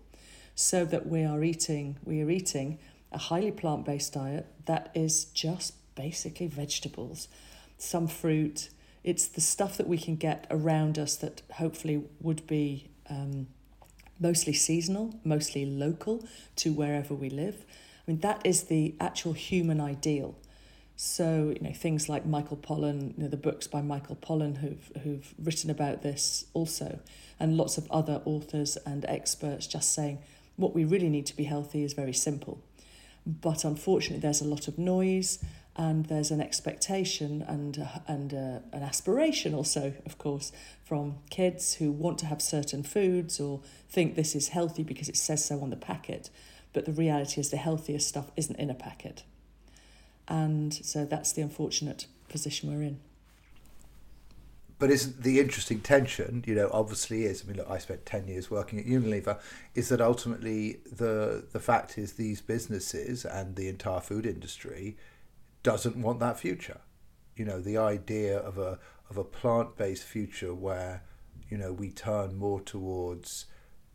So 0.54 0.86
that 0.86 1.08
we 1.08 1.24
are 1.24 1.44
eating, 1.44 1.98
we 2.06 2.22
are 2.22 2.30
eating 2.30 2.78
a 3.12 3.18
highly 3.18 3.50
plant 3.50 3.84
based 3.84 4.14
diet 4.14 4.46
that 4.68 4.92
is 4.94 5.26
just 5.26 5.74
basically 5.96 6.46
vegetables, 6.46 7.30
some 7.80 8.08
fruit. 8.08 8.70
It's 9.04 9.26
the 9.26 9.42
stuff 9.42 9.76
that 9.78 9.88
we 9.88 9.98
can 9.98 10.18
get 10.18 10.46
around 10.52 11.00
us 11.00 11.16
that 11.16 11.42
hopefully 11.54 12.04
would 12.20 12.46
be 12.46 12.92
um, 13.10 13.48
mostly 14.20 14.54
seasonal, 14.54 15.16
mostly 15.24 15.66
local 15.66 16.24
to 16.58 16.74
wherever 16.74 17.16
we 17.16 17.32
live. 17.32 17.66
I 18.08 18.12
mean, 18.12 18.20
that 18.20 18.46
is 18.46 18.66
the 18.66 18.94
actual 19.00 19.34
human 19.34 19.82
ideal. 19.82 20.36
So, 21.04 21.52
you 21.60 21.68
know, 21.68 21.74
things 21.74 22.10
like 22.10 22.28
Michael 22.28 22.58
Pollan, 22.58 23.18
you 23.18 23.24
know, 23.24 23.28
the 23.28 23.36
books 23.36 23.66
by 23.66 23.82
Michael 23.82 24.18
Pollan 24.18 24.58
who've, 24.58 24.92
who've 25.02 25.34
written 25.42 25.72
about 25.72 26.04
this 26.04 26.46
also, 26.54 27.00
and 27.40 27.58
lots 27.58 27.80
of 27.80 27.90
other 27.90 28.22
authors 28.24 28.78
and 28.86 29.04
experts 29.06 29.66
just 29.66 29.96
saying 29.96 30.20
what 30.58 30.76
we 30.76 30.86
really 30.86 31.10
need 31.10 31.26
to 31.26 31.36
be 31.36 31.46
healthy 31.46 31.84
is 31.84 31.94
very 31.94 32.14
simple. 32.14 32.62
But 33.26 33.66
unfortunately, 33.66 34.20
there's 34.20 34.42
a 34.42 34.48
lot 34.48 34.68
of 34.68 34.78
noise 34.78 35.44
and 35.76 36.06
there's 36.06 36.30
an 36.30 36.40
expectation 36.40 37.44
and, 37.48 37.84
and 38.08 38.32
an 38.32 38.84
aspiration 38.84 39.56
also, 39.56 39.96
of 40.06 40.20
course, 40.20 40.52
from 40.84 41.16
kids 41.32 41.74
who 41.74 41.92
want 41.92 42.20
to 42.20 42.28
have 42.28 42.44
certain 42.44 42.84
foods 42.84 43.40
or 43.40 43.62
think 43.90 44.14
this 44.14 44.36
is 44.36 44.50
healthy 44.50 44.84
because 44.84 45.10
it 45.10 45.18
says 45.18 45.44
so 45.44 45.62
on 45.62 45.72
the 45.72 45.76
packet. 45.76 46.30
But 46.74 46.86
the 46.86 46.92
reality 46.92 47.42
is 47.42 47.50
the 47.50 47.58
healthiest 47.58 48.08
stuff 48.08 48.32
isn't 48.36 48.60
in 48.60 48.70
a 48.70 48.76
packet. 48.76 49.24
And 50.32 50.74
so 50.74 51.04
that's 51.04 51.34
the 51.34 51.42
unfortunate 51.42 52.08
position 52.30 52.72
we're 52.72 52.84
in 52.84 53.00
but 54.82 54.90
isn't 54.90 55.22
the 55.22 55.40
interesting 55.40 55.80
tension, 55.80 56.44
you 56.48 56.56
know, 56.56 56.68
obviously 56.74 57.26
is. 57.26 57.44
I 57.44 57.48
mean, 57.48 57.58
look, 57.58 57.70
I 57.70 57.78
spent 57.78 58.04
10 58.04 58.28
years 58.28 58.50
working 58.50 58.80
at 58.80 58.88
Unilever, 58.88 59.40
is 59.76 59.90
that 59.90 60.02
ultimately 60.02 60.80
the, 60.92 61.46
the 61.52 61.60
fact 61.60 62.00
is 62.00 62.14
these 62.14 62.42
businesses 62.42 63.24
and 63.24 63.56
the 63.56 63.68
entire 63.68 64.00
food 64.00 64.26
industry 64.26 64.98
doesn't 65.62 65.96
want 65.96 66.20
that 66.22 66.40
future. 66.40 66.80
You 67.36 67.46
know, 67.46 67.62
the 67.62 67.78
idea 67.78 68.40
of 68.40 68.58
a, 68.58 68.80
of 69.08 69.18
a 69.18 69.24
plant 69.24 69.78
based 69.78 70.04
future 70.04 70.56
where, 70.56 71.04
you 71.48 71.60
know, 71.60 71.72
we 71.72 71.92
turn 71.92 72.36
more 72.36 72.60
towards 72.60 73.46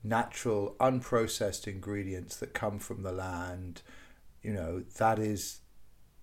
natural, 0.05 0.77
unprocessed 0.79 1.67
ingredients 1.67 2.37
that 2.37 2.55
come 2.55 2.79
from 2.79 3.03
the 3.03 3.11
land, 3.11 3.83
you 4.41 4.53
know, 4.53 4.85
that 4.99 5.19
is 5.19 5.63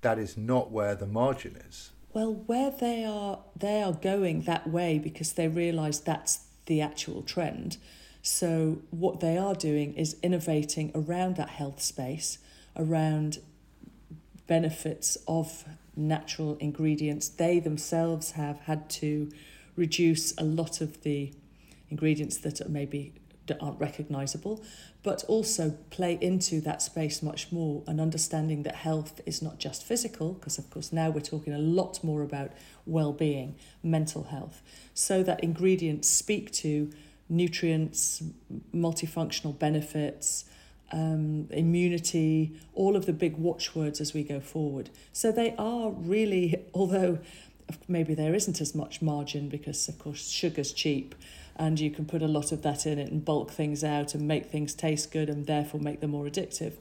that 0.03 0.19
is 0.19 0.37
not 0.37 0.71
where 0.71 0.95
the 0.95 1.07
margin 1.07 1.55
is. 1.67 1.91
Well, 2.13 2.33
where 2.33 2.69
they 2.69 3.03
are, 3.03 3.39
they 3.55 3.81
are 3.81 3.93
going 3.93 4.43
that 4.43 4.69
way 4.69 4.99
because 4.99 5.33
they 5.33 5.47
realise 5.47 5.97
that's 5.99 6.45
the 6.67 6.81
actual 6.81 7.23
trend. 7.23 7.77
So 8.21 8.81
what 8.91 9.19
they 9.19 9.37
are 9.37 9.55
doing 9.55 9.93
is 9.95 10.15
innovating 10.21 10.91
around 10.93 11.35
that 11.37 11.49
health 11.49 11.81
space, 11.81 12.37
around 12.77 13.39
benefits 14.47 15.17
of 15.27 15.65
natural 15.95 16.55
ingredients. 16.57 17.27
They 17.27 17.59
themselves 17.59 18.31
have 18.31 18.59
had 18.61 18.89
to 18.91 19.31
reduce 19.75 20.37
a 20.37 20.43
lot 20.43 20.81
of 20.81 21.01
the 21.01 21.33
ingredients 21.89 22.37
that 22.37 22.61
are 22.61 22.69
maybe 22.69 23.13
aren't 23.59 23.79
recognizable 23.79 24.63
but 25.03 25.23
also 25.25 25.77
play 25.89 26.17
into 26.21 26.61
that 26.61 26.81
space 26.81 27.21
much 27.21 27.51
more 27.51 27.83
and 27.85 27.99
understanding 27.99 28.63
that 28.63 28.75
health 28.75 29.19
is 29.25 29.41
not 29.41 29.59
just 29.59 29.83
physical, 29.83 30.33
because 30.33 30.57
of 30.57 30.69
course 30.69 30.93
now 30.93 31.09
we're 31.09 31.19
talking 31.19 31.53
a 31.53 31.59
lot 31.59 32.01
more 32.03 32.23
about 32.23 32.51
well-being, 32.85 33.55
mental 33.83 34.23
health, 34.23 34.61
so 34.93 35.21
that 35.21 35.43
ingredients 35.43 36.09
speak 36.09 36.51
to 36.51 36.91
nutrients, 37.29 38.23
multifunctional 38.73 39.57
benefits, 39.57 40.45
um, 40.93 41.47
immunity, 41.49 42.55
all 42.73 42.95
of 42.95 43.05
the 43.05 43.13
big 43.13 43.35
watchwords 43.37 43.99
as 43.99 44.13
we 44.13 44.23
go 44.23 44.39
forward. 44.39 44.89
So 45.11 45.31
they 45.31 45.55
are 45.57 45.89
really, 45.89 46.63
although 46.73 47.19
maybe 47.87 48.13
there 48.13 48.33
isn't 48.33 48.61
as 48.61 48.75
much 48.75 49.01
margin 49.01 49.49
because 49.49 49.87
of 49.87 49.97
course 49.97 50.29
sugar's 50.29 50.73
cheap 50.73 51.15
and 51.55 51.79
you 51.79 51.91
can 51.91 52.05
put 52.05 52.21
a 52.21 52.27
lot 52.27 52.51
of 52.51 52.61
that 52.63 52.85
in 52.85 52.99
it 52.99 53.11
and 53.11 53.23
bulk 53.23 53.51
things 53.51 53.83
out 53.83 54.13
and 54.13 54.27
make 54.27 54.47
things 54.47 54.73
taste 54.73 55.11
good 55.11 55.29
and 55.29 55.45
therefore 55.45 55.79
make 55.79 55.99
them 55.99 56.11
more 56.11 56.25
addictive. 56.25 56.73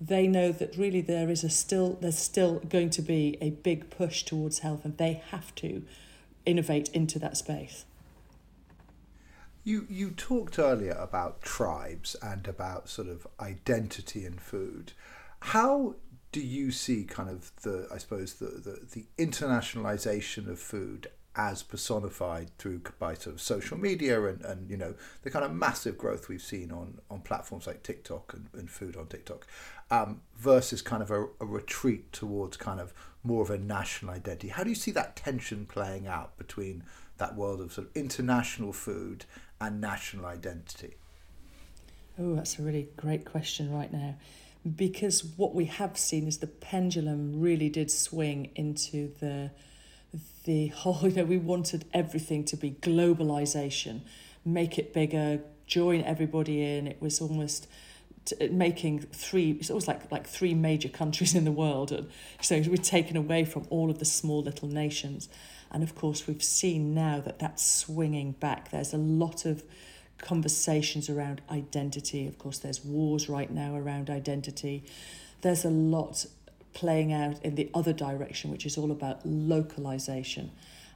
They 0.00 0.26
know 0.26 0.52
that 0.52 0.76
really 0.76 1.00
there 1.00 1.30
is 1.30 1.44
a 1.44 1.50
still 1.50 1.98
there's 2.00 2.18
still 2.18 2.60
going 2.60 2.90
to 2.90 3.02
be 3.02 3.36
a 3.40 3.50
big 3.50 3.90
push 3.90 4.22
towards 4.22 4.60
health 4.60 4.84
and 4.84 4.96
they 4.96 5.22
have 5.30 5.54
to 5.56 5.82
innovate 6.46 6.88
into 6.90 7.18
that 7.18 7.36
space. 7.36 7.84
You 9.62 9.86
you 9.90 10.10
talked 10.10 10.58
earlier 10.58 10.92
about 10.92 11.42
tribes 11.42 12.16
and 12.22 12.46
about 12.48 12.88
sort 12.88 13.08
of 13.08 13.26
identity 13.38 14.24
in 14.24 14.38
food. 14.38 14.92
How 15.40 15.96
do 16.32 16.40
you 16.40 16.70
see 16.70 17.04
kind 17.04 17.28
of 17.28 17.52
the 17.62 17.86
I 17.92 17.98
suppose 17.98 18.34
the 18.34 18.46
the, 18.46 18.86
the 18.92 19.06
internationalization 19.18 20.48
of 20.48 20.58
food 20.58 21.08
as 21.36 21.62
personified 21.62 22.50
through 22.58 22.80
by 22.98 23.14
sort 23.14 23.34
of 23.34 23.40
social 23.40 23.78
media 23.78 24.24
and, 24.26 24.44
and 24.44 24.68
you 24.68 24.76
know 24.76 24.94
the 25.22 25.30
kind 25.30 25.44
of 25.44 25.52
massive 25.52 25.96
growth 25.96 26.28
we've 26.28 26.42
seen 26.42 26.72
on 26.72 27.00
on 27.10 27.20
platforms 27.20 27.66
like 27.66 27.82
TikTok 27.82 28.32
and, 28.34 28.48
and 28.52 28.70
food 28.70 28.96
on 28.96 29.06
TikTok, 29.06 29.46
um, 29.90 30.22
versus 30.36 30.82
kind 30.82 31.02
of 31.02 31.10
a, 31.10 31.26
a 31.40 31.46
retreat 31.46 32.12
towards 32.12 32.56
kind 32.56 32.80
of 32.80 32.92
more 33.22 33.42
of 33.42 33.50
a 33.50 33.58
national 33.58 34.12
identity. 34.12 34.48
How 34.48 34.64
do 34.64 34.70
you 34.70 34.76
see 34.76 34.90
that 34.92 35.16
tension 35.16 35.66
playing 35.66 36.06
out 36.06 36.36
between 36.38 36.84
that 37.18 37.36
world 37.36 37.60
of 37.60 37.72
sort 37.72 37.88
of 37.88 37.96
international 37.96 38.72
food 38.72 39.24
and 39.60 39.80
national 39.80 40.26
identity? 40.26 40.94
Oh, 42.18 42.34
that's 42.34 42.58
a 42.58 42.62
really 42.62 42.88
great 42.96 43.24
question 43.24 43.72
right 43.72 43.92
now. 43.92 44.16
Because 44.76 45.24
what 45.36 45.54
we 45.54 45.66
have 45.66 45.96
seen 45.96 46.26
is 46.26 46.38
the 46.38 46.46
pendulum 46.46 47.40
really 47.40 47.68
did 47.68 47.90
swing 47.90 48.50
into 48.56 49.12
the 49.20 49.50
the 50.44 50.66
whole, 50.68 51.08
you 51.08 51.16
know, 51.16 51.24
we 51.24 51.38
wanted 51.38 51.84
everything 51.92 52.44
to 52.46 52.56
be 52.56 52.72
globalization, 52.72 54.00
make 54.44 54.78
it 54.78 54.92
bigger, 54.92 55.40
join 55.66 56.02
everybody 56.02 56.62
in. 56.62 56.86
It 56.86 57.00
was 57.00 57.20
almost 57.20 57.66
making 58.50 59.00
three 59.00 59.52
it's 59.52 59.70
always 59.70 59.88
like 59.88 60.10
like 60.12 60.26
three 60.26 60.54
major 60.54 60.88
countries 60.88 61.34
in 61.40 61.44
the 61.44 61.52
world. 61.52 61.92
And 61.92 62.08
so 62.40 62.60
we're 62.66 62.76
taken 62.76 63.16
away 63.16 63.44
from 63.44 63.66
all 63.70 63.90
of 63.90 63.98
the 63.98 64.04
small 64.04 64.42
little 64.42 64.68
nations. 64.68 65.28
And 65.70 65.82
of 65.82 65.94
course 65.94 66.26
we've 66.26 66.42
seen 66.42 66.94
now 66.94 67.20
that 67.20 67.38
that's 67.38 67.64
swinging 67.64 68.32
back. 68.32 68.70
There's 68.70 68.92
a 68.92 68.98
lot 68.98 69.46
of 69.46 69.62
conversations 70.18 71.08
around 71.08 71.40
identity. 71.50 72.26
Of 72.26 72.38
course 72.38 72.58
there's 72.58 72.84
wars 72.84 73.28
right 73.28 73.50
now 73.50 73.74
around 73.74 74.10
identity. 74.10 74.84
There's 75.40 75.64
a 75.64 75.70
lot 75.70 76.26
playing 76.72 77.12
out 77.12 77.42
in 77.44 77.54
the 77.54 77.70
other 77.74 77.92
direction, 77.92 78.50
which 78.50 78.66
is 78.66 78.78
all 78.78 78.90
about 78.90 79.24
localization 79.24 80.50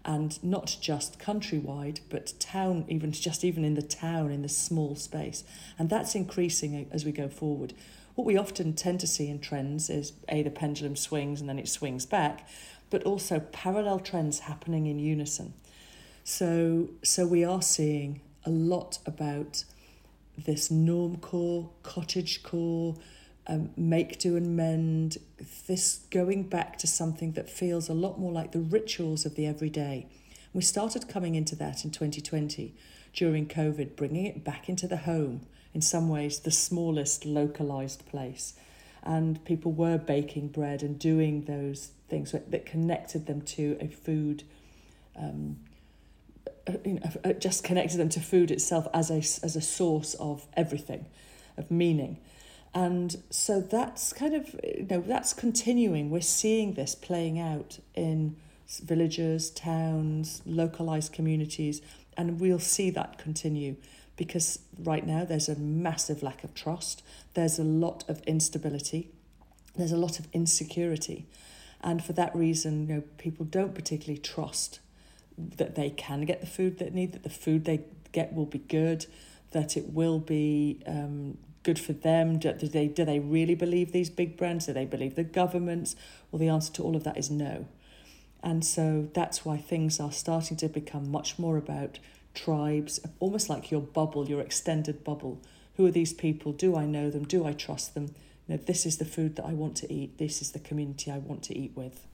and 0.05 0.43
not 0.45 0.77
just 0.81 1.19
countrywide, 1.19 2.01
but 2.11 2.35
town, 2.39 2.85
even 2.89 3.11
just 3.13 3.43
even 3.43 3.65
in 3.65 3.75
the 3.75 3.83
town, 3.83 4.31
in 4.31 4.43
the 4.43 4.49
small 4.49 4.95
space. 4.97 5.45
And 5.79 5.89
that's 5.89 6.15
increasing 6.15 6.87
as 6.93 7.05
we 7.05 7.13
go 7.13 7.29
forward. 7.29 7.73
What 8.15 8.27
we 8.27 8.37
often 8.37 8.75
tend 8.75 9.01
to 9.01 9.07
see 9.07 9.29
in 9.29 9.41
trends 9.41 9.89
is 9.89 10.13
A, 10.29 10.43
the 10.43 10.51
pendulum 10.51 10.95
swings 10.95 11.41
and 11.41 11.49
then 11.49 11.59
it 11.59 11.69
swings 11.69 12.07
back, 12.07 12.47
but 12.91 13.03
also 13.05 13.41
parallel 13.41 13.99
trends 13.99 14.41
happening 14.41 14.87
in 14.87 14.99
unison. 14.99 15.55
So, 16.23 16.91
so 17.03 17.27
we 17.27 17.45
are 17.45 17.63
seeing 17.63 18.21
a 18.45 18.51
lot 18.51 18.99
about 19.07 19.65
this 20.37 20.71
norm 20.71 21.17
core, 21.17 21.71
cottage 21.83 22.43
core, 22.43 22.95
um, 23.47 23.71
make, 23.77 24.19
do, 24.19 24.37
and 24.37 24.57
mend, 24.57 25.19
this 25.67 26.01
going 26.11 26.45
back 26.45 26.79
to 26.79 26.87
something 26.87 27.33
that 27.33 27.51
feels 27.51 27.89
a 27.89 27.95
lot 27.95 28.19
more 28.19 28.33
like 28.33 28.53
the 28.53 28.61
rituals 28.61 29.27
of 29.27 29.35
the 29.35 29.47
everyday. 29.47 30.07
We 30.53 30.63
started 30.63 31.09
coming 31.09 31.35
into 31.35 31.57
that 31.57 31.85
in 31.85 31.91
2020 31.91 32.75
during 33.13 33.47
COVID, 33.47 33.97
bringing 33.97 34.27
it 34.27 34.45
back 34.45 34.69
into 34.69 34.87
the 34.87 34.99
home, 34.99 35.43
in 35.73 35.81
some 35.81 36.09
ways, 36.09 36.41
the 36.41 36.51
smallest 36.51 37.25
localized 37.25 38.07
place. 38.07 38.55
And 39.03 39.45
people 39.45 39.73
were 39.73 39.99
baking 39.99 40.49
bread 40.49 40.83
and 40.83 40.99
doing 40.99 41.45
those 41.45 41.91
things 42.09 42.33
that 42.33 42.67
connected 42.67 43.27
them 43.27 43.43
to 43.43 43.77
a 43.81 43.89
food. 43.89 44.45
Um, 45.17 45.59
uh, 46.67 46.73
you 46.85 46.95
know, 46.95 47.11
uh, 47.25 47.33
just 47.35 47.63
connected 47.63 47.99
them 47.99 48.09
to 48.11 48.21
food 48.21 48.51
itself 48.51 48.87
as 48.95 49.11
a, 49.11 49.19
as 49.45 49.57
a 49.57 49.61
source 49.61 50.15
of 50.15 50.47
everything, 50.57 51.07
of 51.59 51.71
meaning. 51.71 52.19
And 52.75 53.23
so 53.31 53.61
that's 53.61 54.13
kind 54.13 54.35
of, 54.35 54.53
you 54.65 54.87
know, 54.91 55.01
that's 55.01 55.33
continuing. 55.33 56.11
We're 56.11 56.21
seeing 56.21 56.75
this 56.75 56.97
playing 56.97 57.39
out 57.39 57.79
in 57.95 58.37
villages, 58.83 59.51
towns, 59.51 60.43
localized 60.45 61.13
communities, 61.13 61.81
and 62.17 62.41
we'll 62.41 62.59
see 62.59 62.91
that 62.91 63.19
continue 63.19 63.77
because 64.17 64.59
right 64.79 65.07
now 65.07 65.25
there's 65.25 65.49
a 65.49 65.57
massive 65.57 66.23
lack 66.23 66.45
of 66.45 66.55
trust, 66.55 67.03
there's 67.35 67.59
a 67.59 67.65
lot 67.65 68.05
of 68.09 68.21
instability, 68.23 69.11
there's 69.77 69.93
a 69.93 69.97
lot 69.97 70.19
of 70.19 70.27
insecurity. 70.33 71.27
And 71.81 72.03
for 72.03 72.13
that 72.15 72.35
reason, 72.35 72.89
you 72.89 72.95
know, 72.95 73.03
people 73.19 73.45
don't 73.45 73.75
particularly 73.75 74.19
trust 74.19 74.81
that 75.37 75.75
they 75.75 75.91
can 75.91 76.25
get 76.25 76.41
the 76.41 76.47
food 76.47 76.79
they 76.79 76.91
need, 76.91 77.13
that 77.13 77.25
the 77.25 77.31
food 77.31 77.65
they 77.65 77.85
get 78.13 78.33
will 78.33 78.47
be 78.47 78.59
good, 78.59 79.07
that 79.51 79.77
it 79.77 79.93
will 79.93 80.21
be 80.21 80.81
um, 80.87 81.37
good 81.65 81.79
for 81.79 81.93
them? 81.93 82.39
Do, 82.39 82.53
do, 82.53 82.69
they, 82.69 82.87
do 82.87 83.05
they 83.05 83.19
really 83.19 83.55
believe 83.55 83.91
these 83.91 84.11
big 84.11 84.37
brands? 84.37 84.67
Do 84.67 84.73
they 84.73 84.85
believe 84.85 85.17
the 85.17 85.25
governments? 85.25 85.97
Well, 86.31 86.39
the 86.39 86.49
answer 86.49 86.73
to 86.75 86.83
all 86.83 86.95
of 86.95 87.05
that 87.05 87.17
is 87.17 87.31
no. 87.31 87.67
And 88.43 88.65
so 88.65 89.09
that's 89.15 89.45
why 89.45 89.57
things 89.57 89.99
are 89.99 90.13
starting 90.13 90.57
to 90.59 90.69
become 90.69 91.11
much 91.11 91.39
more 91.39 91.57
about 91.57 91.99
tribes, 92.35 93.01
almost 93.19 93.49
like 93.49 93.71
your 93.71 93.81
bubble, 93.81 94.29
your 94.29 94.41
extended 94.41 95.03
bubble. 95.03 95.41
Who 95.77 95.87
are 95.87 95.91
these 95.91 96.13
people? 96.13 96.53
Do 96.53 96.77
I 96.77 96.85
know 96.85 97.11
them? 97.11 97.25
Do 97.25 97.47
I 97.47 97.53
trust 97.53 97.95
them? 97.95 98.15
You 98.47 98.57
know, 98.57 98.63
this 98.63 98.85
is 98.85 98.99
the 98.99 99.05
food 99.05 99.37
that 99.37 99.47
I 99.47 99.55
want 99.55 99.77
to 99.79 99.93
eat. 99.93 100.19
This 100.19 100.43
is 100.43 100.53
the 100.53 100.59
community 100.59 101.11
I 101.11 101.19
want 101.19 101.43
to 101.45 101.59
eat 101.59 101.73
with. 101.75 102.07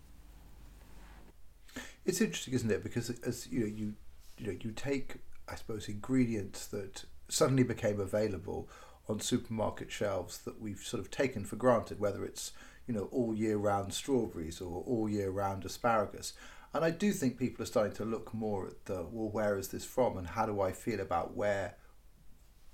It's 2.06 2.20
interesting, 2.20 2.54
isn't 2.54 2.70
it? 2.70 2.82
Because 2.82 3.10
as 3.20 3.48
you 3.50 3.60
know, 3.60 3.66
you 3.66 3.94
you 4.40 4.46
know, 4.46 4.58
you 4.60 4.70
take, 4.72 5.16
I 5.48 5.54
suppose, 5.54 5.88
ingredients 5.88 6.66
that 6.68 7.04
suddenly 7.28 7.62
became 7.62 8.00
available 8.00 8.68
on 9.08 9.20
supermarket 9.20 9.90
shelves 9.90 10.38
that 10.38 10.60
we've 10.60 10.80
sort 10.80 11.00
of 11.00 11.10
taken 11.10 11.44
for 11.44 11.56
granted, 11.56 11.98
whether 11.98 12.24
it's 12.24 12.52
you 12.86 12.94
know 12.94 13.08
all 13.12 13.34
year 13.34 13.56
round 13.56 13.92
strawberries 13.92 14.60
or 14.60 14.82
all 14.86 15.08
year 15.08 15.30
round 15.30 15.64
asparagus. 15.64 16.32
And 16.72 16.84
I 16.84 16.90
do 16.90 17.12
think 17.12 17.36
people 17.36 17.62
are 17.62 17.66
starting 17.66 17.96
to 17.96 18.04
look 18.04 18.32
more 18.32 18.68
at 18.68 18.84
the 18.84 19.06
well, 19.10 19.28
where 19.28 19.58
is 19.58 19.68
this 19.68 19.84
from, 19.84 20.16
and 20.16 20.26
how 20.26 20.46
do 20.46 20.60
I 20.60 20.72
feel 20.72 21.00
about 21.00 21.36
where 21.36 21.76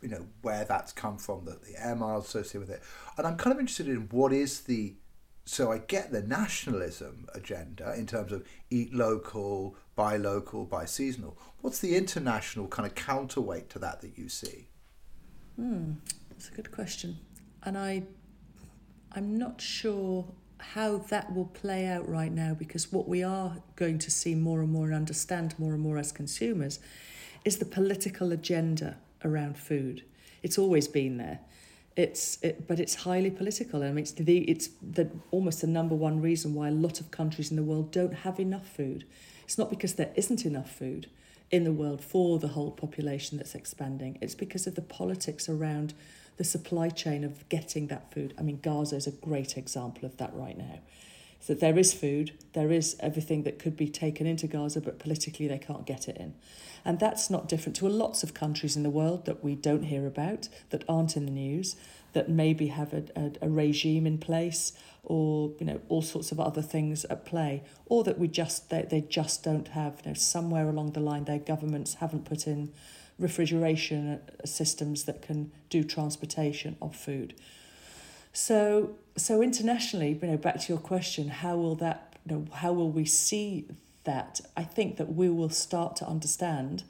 you 0.02 0.08
know 0.08 0.26
where 0.42 0.64
that's 0.64 0.92
come 0.92 1.18
from, 1.18 1.44
the, 1.44 1.58
the 1.64 1.82
air 1.82 1.96
miles 1.96 2.26
associated 2.26 2.60
with 2.60 2.70
it. 2.70 2.82
And 3.16 3.26
I'm 3.26 3.36
kind 3.36 3.54
of 3.54 3.60
interested 3.60 3.88
in 3.88 4.08
what 4.10 4.32
is 4.32 4.60
the 4.60 4.94
so 5.46 5.70
I 5.70 5.78
get 5.78 6.10
the 6.10 6.22
nationalism 6.22 7.26
agenda 7.32 7.94
in 7.96 8.06
terms 8.06 8.32
of 8.32 8.44
eat 8.68 8.92
local, 8.92 9.76
buy 9.94 10.16
local, 10.16 10.64
buy 10.64 10.86
seasonal. 10.86 11.38
What's 11.60 11.78
the 11.78 11.96
international 11.96 12.66
kind 12.66 12.86
of 12.86 12.96
counterweight 12.96 13.70
to 13.70 13.78
that 13.78 14.00
that 14.00 14.18
you 14.18 14.28
see? 14.28 14.68
Hmm. 15.56 15.92
That's 16.30 16.48
a 16.48 16.52
good 16.52 16.70
question. 16.70 17.18
And 17.64 17.76
I 17.76 18.02
I'm 19.12 19.38
not 19.38 19.60
sure 19.60 20.26
how 20.58 20.98
that 20.98 21.34
will 21.34 21.46
play 21.46 21.86
out 21.86 22.08
right 22.08 22.32
now 22.32 22.54
because 22.54 22.92
what 22.92 23.08
we 23.08 23.22
are 23.22 23.56
going 23.74 23.98
to 23.98 24.10
see 24.10 24.34
more 24.34 24.60
and 24.60 24.70
more 24.70 24.86
and 24.86 24.94
understand 24.94 25.54
more 25.58 25.72
and 25.72 25.82
more 25.82 25.98
as 25.98 26.12
consumers 26.12 26.78
is 27.44 27.58
the 27.58 27.64
political 27.64 28.32
agenda 28.32 28.96
around 29.24 29.56
food. 29.56 30.02
It's 30.42 30.58
always 30.58 30.88
been 30.88 31.16
there. 31.16 31.40
It's 31.96 32.38
it, 32.42 32.66
but 32.68 32.78
it's 32.78 32.94
highly 32.94 33.30
political. 33.30 33.82
I 33.82 33.88
mean, 33.88 33.98
it's 33.98 34.12
the 34.12 34.38
it's 34.40 34.68
the 34.82 35.10
almost 35.30 35.62
the 35.62 35.66
number 35.66 35.94
one 35.94 36.20
reason 36.20 36.54
why 36.54 36.68
a 36.68 36.72
lot 36.72 37.00
of 37.00 37.10
countries 37.10 37.50
in 37.50 37.56
the 37.56 37.62
world 37.62 37.90
don't 37.90 38.12
have 38.12 38.38
enough 38.38 38.68
food. 38.68 39.04
It's 39.44 39.56
not 39.56 39.70
because 39.70 39.94
there 39.94 40.12
isn't 40.14 40.44
enough 40.44 40.70
food 40.70 41.08
in 41.50 41.64
the 41.64 41.72
world 41.72 42.02
for 42.02 42.38
the 42.38 42.48
whole 42.48 42.70
population 42.70 43.38
that's 43.38 43.54
expanding. 43.54 44.18
It's 44.20 44.34
because 44.34 44.66
of 44.66 44.74
the 44.74 44.82
politics 44.82 45.48
around 45.48 45.94
the 46.36 46.44
supply 46.44 46.90
chain 46.90 47.24
of 47.24 47.48
getting 47.48 47.86
that 47.86 48.12
food. 48.12 48.34
I 48.38 48.42
mean, 48.42 48.58
Gaza 48.60 48.96
is 48.96 49.06
a 49.06 49.12
great 49.12 49.56
example 49.56 50.04
of 50.04 50.16
that 50.18 50.34
right 50.34 50.58
now. 50.58 50.80
So 51.40 51.54
there 51.54 51.78
is 51.78 51.94
food, 51.94 52.32
there 52.54 52.72
is 52.72 52.96
everything 53.00 53.44
that 53.44 53.58
could 53.58 53.76
be 53.76 53.88
taken 53.88 54.26
into 54.26 54.46
Gaza, 54.46 54.80
but 54.80 54.98
politically 54.98 55.46
they 55.46 55.58
can't 55.58 55.86
get 55.86 56.08
it 56.08 56.16
in. 56.16 56.34
And 56.84 56.98
that's 56.98 57.30
not 57.30 57.48
different 57.48 57.76
to 57.76 57.88
lots 57.88 58.22
of 58.22 58.34
countries 58.34 58.76
in 58.76 58.82
the 58.82 58.90
world 58.90 59.26
that 59.26 59.44
we 59.44 59.54
don't 59.54 59.84
hear 59.84 60.06
about, 60.06 60.48
that 60.70 60.84
aren't 60.88 61.16
in 61.16 61.24
the 61.24 61.32
news, 61.32 61.76
that 62.12 62.28
maybe 62.28 62.68
have 62.68 62.92
a, 62.92 63.04
a, 63.14 63.32
a 63.42 63.48
regime 63.48 64.06
in 64.06 64.18
place 64.18 64.72
or 65.04 65.52
you 65.60 65.66
know 65.66 65.80
all 65.88 66.02
sorts 66.02 66.32
of 66.32 66.40
other 66.40 66.62
things 66.62 67.04
at 67.04 67.24
play 67.26 67.62
or 67.84 68.02
that 68.02 68.18
we 68.18 68.26
just 68.26 68.70
they, 68.70 68.82
they 68.82 69.00
just 69.02 69.44
don't 69.44 69.68
have 69.68 70.00
you 70.02 70.10
know 70.10 70.14
somewhere 70.14 70.68
along 70.68 70.92
the 70.92 71.00
line 71.00 71.24
their 71.24 71.38
governments 71.38 71.94
haven't 71.94 72.24
put 72.24 72.46
in 72.46 72.72
refrigeration 73.18 74.20
systems 74.44 75.04
that 75.04 75.22
can 75.22 75.50
do 75.70 75.82
transportation 75.82 76.76
of 76.82 76.94
food. 76.94 77.34
So, 78.36 78.96
so 79.16 79.40
internationally, 79.40 80.18
you 80.20 80.28
know, 80.28 80.36
back 80.36 80.60
to 80.60 80.68
your 80.68 80.78
question, 80.78 81.28
how 81.28 81.56
will 81.56 81.74
that, 81.76 82.16
you 82.26 82.36
know, 82.36 82.44
how 82.52 82.70
will 82.70 82.90
we 82.90 83.06
see 83.06 83.66
that? 84.04 84.42
I 84.54 84.62
think 84.62 84.98
that 84.98 85.14
we 85.14 85.30
will 85.30 85.48
start 85.48 85.96
to 85.96 86.06
understand, 86.06 86.84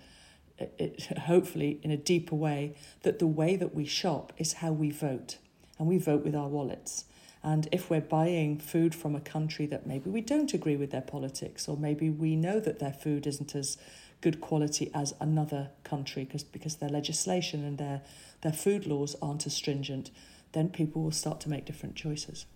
it, 0.58 0.74
it, 0.76 1.18
hopefully 1.18 1.78
in 1.84 1.92
a 1.92 1.96
deeper 1.96 2.34
way, 2.34 2.74
that 3.04 3.20
the 3.20 3.28
way 3.28 3.54
that 3.54 3.76
we 3.76 3.84
shop 3.84 4.32
is 4.38 4.54
how 4.54 4.72
we 4.72 4.90
vote, 4.90 5.38
and 5.78 5.86
we 5.86 5.98
vote 5.98 6.24
with 6.24 6.34
our 6.34 6.48
wallets. 6.48 7.04
And 7.44 7.68
if 7.70 7.88
we're 7.88 8.00
buying 8.00 8.58
food 8.58 8.92
from 8.92 9.14
a 9.14 9.20
country 9.20 9.66
that 9.66 9.86
maybe 9.86 10.10
we 10.10 10.22
don't 10.22 10.52
agree 10.52 10.76
with 10.76 10.90
their 10.90 11.00
politics, 11.00 11.68
or 11.68 11.76
maybe 11.76 12.10
we 12.10 12.34
know 12.34 12.58
that 12.58 12.80
their 12.80 12.92
food 12.92 13.24
isn't 13.24 13.54
as 13.54 13.78
good 14.20 14.40
quality 14.40 14.90
as 14.92 15.14
another 15.20 15.70
country 15.84 16.24
because 16.24 16.42
because 16.42 16.76
their 16.76 16.88
legislation 16.88 17.64
and 17.64 17.78
their 17.78 18.00
their 18.40 18.52
food 18.52 18.86
laws 18.86 19.14
aren't 19.22 19.46
as 19.46 19.54
stringent, 19.54 20.10
then 20.56 20.70
people 20.70 21.02
will 21.02 21.12
start 21.12 21.38
to 21.40 21.50
make 21.50 21.66
different 21.66 21.94
choices. 21.94 22.46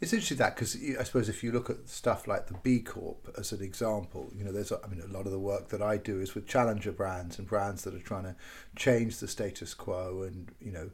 It's 0.00 0.12
interesting 0.12 0.38
that 0.38 0.54
because 0.54 0.76
I 0.98 1.02
suppose 1.04 1.28
if 1.28 1.42
you 1.42 1.52
look 1.52 1.70
at 1.70 1.88
stuff 1.88 2.26
like 2.26 2.48
the 2.48 2.54
B 2.62 2.80
Corp 2.80 3.32
as 3.38 3.52
an 3.52 3.62
example, 3.62 4.30
you 4.36 4.44
know, 4.44 4.52
there's 4.52 4.72
I 4.72 4.86
mean 4.88 5.00
a 5.00 5.12
lot 5.12 5.24
of 5.24 5.32
the 5.32 5.38
work 5.38 5.68
that 5.68 5.80
I 5.80 5.96
do 5.96 6.20
is 6.20 6.34
with 6.34 6.46
challenger 6.46 6.92
brands 6.92 7.38
and 7.38 7.48
brands 7.48 7.84
that 7.84 7.94
are 7.94 8.00
trying 8.00 8.24
to 8.24 8.36
change 8.76 9.18
the 9.18 9.28
status 9.28 9.72
quo 9.72 10.22
and 10.22 10.50
you 10.60 10.72
know, 10.72 10.90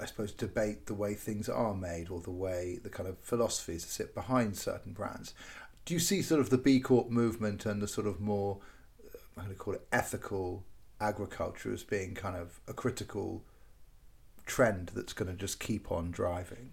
I 0.00 0.06
suppose 0.06 0.30
debate 0.32 0.86
the 0.86 0.94
way 0.94 1.14
things 1.14 1.48
are 1.48 1.74
made 1.74 2.10
or 2.10 2.20
the 2.20 2.30
way 2.30 2.78
the 2.80 2.90
kind 2.90 3.08
of 3.08 3.18
philosophies 3.18 3.84
that 3.84 3.90
sit 3.90 4.14
behind 4.14 4.56
certain 4.56 4.92
brands. 4.92 5.34
Do 5.84 5.94
you 5.94 6.00
see 6.00 6.22
sort 6.22 6.40
of 6.40 6.50
the 6.50 6.58
B 6.58 6.78
Corp 6.78 7.10
movement 7.10 7.66
and 7.66 7.82
the 7.82 7.88
sort 7.88 8.06
of 8.06 8.20
more, 8.20 8.58
I'm 9.36 9.44
going 9.44 9.56
to 9.56 9.60
call 9.60 9.74
it 9.74 9.86
ethical 9.90 10.62
agriculture 11.00 11.72
as 11.72 11.82
being 11.82 12.14
kind 12.14 12.36
of 12.36 12.60
a 12.68 12.74
critical 12.74 13.42
trend 14.48 14.90
that's 14.94 15.12
going 15.12 15.30
to 15.30 15.36
just 15.36 15.60
keep 15.60 15.92
on 15.92 16.10
driving? 16.10 16.70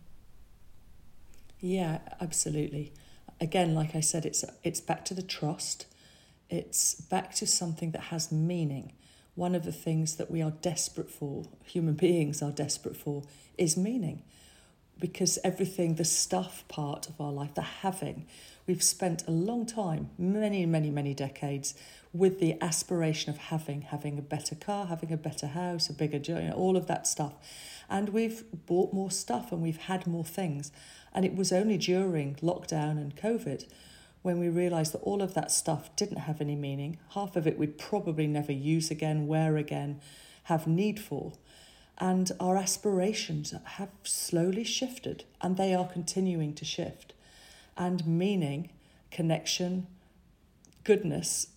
Yeah, 1.60 2.00
absolutely. 2.20 2.94
Again, 3.40 3.76
like 3.76 3.96
I 3.96 4.00
said, 4.00 4.26
it's 4.26 4.44
it's 4.64 4.82
back 4.82 5.06
to 5.06 5.14
the 5.14 5.22
trust. 5.22 5.86
It's 6.50 6.96
back 6.96 7.36
to 7.36 7.48
something 7.48 7.92
that 7.92 8.04
has 8.04 8.32
meaning. 8.32 8.94
One 9.36 9.56
of 9.56 9.66
the 9.66 9.72
things 9.72 10.16
that 10.16 10.32
we 10.32 10.42
are 10.42 10.52
desperate 10.52 11.12
for, 11.12 11.46
human 11.66 11.94
beings 12.08 12.42
are 12.42 12.52
desperate 12.52 12.96
for, 12.96 13.24
is 13.58 13.76
meaning. 13.76 14.24
Because 14.98 15.38
everything, 15.44 15.96
the 15.96 16.06
stuff 16.06 16.64
part 16.70 17.10
of 17.10 17.20
our 17.20 17.32
life, 17.32 17.54
the 17.54 17.62
having, 17.62 18.26
we've 18.66 18.84
spent 18.84 19.28
a 19.28 19.32
long 19.32 19.66
time, 19.66 20.10
many, 20.18 20.66
many, 20.66 20.90
many 20.90 21.14
decades, 21.14 21.76
with 22.16 22.40
the 22.40 22.56
aspiration 22.62 23.30
of 23.30 23.38
having, 23.38 23.82
having 23.82 24.18
a 24.18 24.22
better 24.22 24.56
car, 24.56 24.86
having 24.86 25.12
a 25.12 25.18
better 25.18 25.48
house, 25.48 25.90
a 25.90 25.94
bigger 25.94 26.20
journey, 26.20 26.50
all 26.50 26.78
of 26.78 26.88
that 26.88 27.06
stuff. 27.06 27.34
And 27.90 28.10
we've 28.10 28.46
bought 28.66 28.94
more 28.94 29.12
stuff 29.12 29.52
and 29.52 29.62
we've 29.62 29.78
had 29.78 30.08
more 30.08 30.24
things. 30.24 30.72
And 31.14 31.26
it 31.26 31.36
was 31.36 31.52
only 31.52 31.78
during 31.78 32.36
lockdown 32.36 32.92
and 32.92 33.16
COVID 33.18 33.66
when 34.22 34.40
we 34.40 34.48
realised 34.48 34.94
that 34.94 35.02
all 35.02 35.22
of 35.22 35.34
that 35.34 35.52
stuff 35.52 35.94
didn't 35.98 36.20
have 36.20 36.40
any 36.40 36.56
meaning. 36.56 36.98
Half 37.10 37.36
of 37.36 37.46
it 37.46 37.60
we'd 37.60 37.78
probably 37.78 38.28
never 38.28 38.54
use 38.54 38.90
again, 38.90 39.28
wear 39.28 39.58
again, 39.58 40.00
have 40.44 40.68
need 40.68 41.02
for. 41.02 41.34
And 41.98 42.32
our 42.40 42.56
aspirations 42.56 43.54
have 43.64 43.90
slowly 44.04 44.64
shifted 44.64 45.26
and 45.42 45.58
they 45.58 45.74
are 45.74 45.88
continuing 45.88 46.54
to 46.56 46.66
shift. 46.66 47.14
And 47.76 48.08
meaning, 48.08 48.70
connection, 49.12 49.88
goodness, 50.86 51.48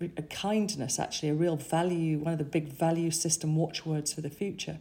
a 0.00 0.22
kindness, 0.22 0.98
actually, 0.98 1.30
a 1.30 1.34
real 1.34 1.56
value, 1.56 2.18
one 2.18 2.32
of 2.32 2.38
the 2.38 2.44
big 2.44 2.68
value 2.68 3.10
system 3.10 3.56
watchwords 3.56 4.12
for 4.12 4.20
the 4.20 4.30
future, 4.30 4.78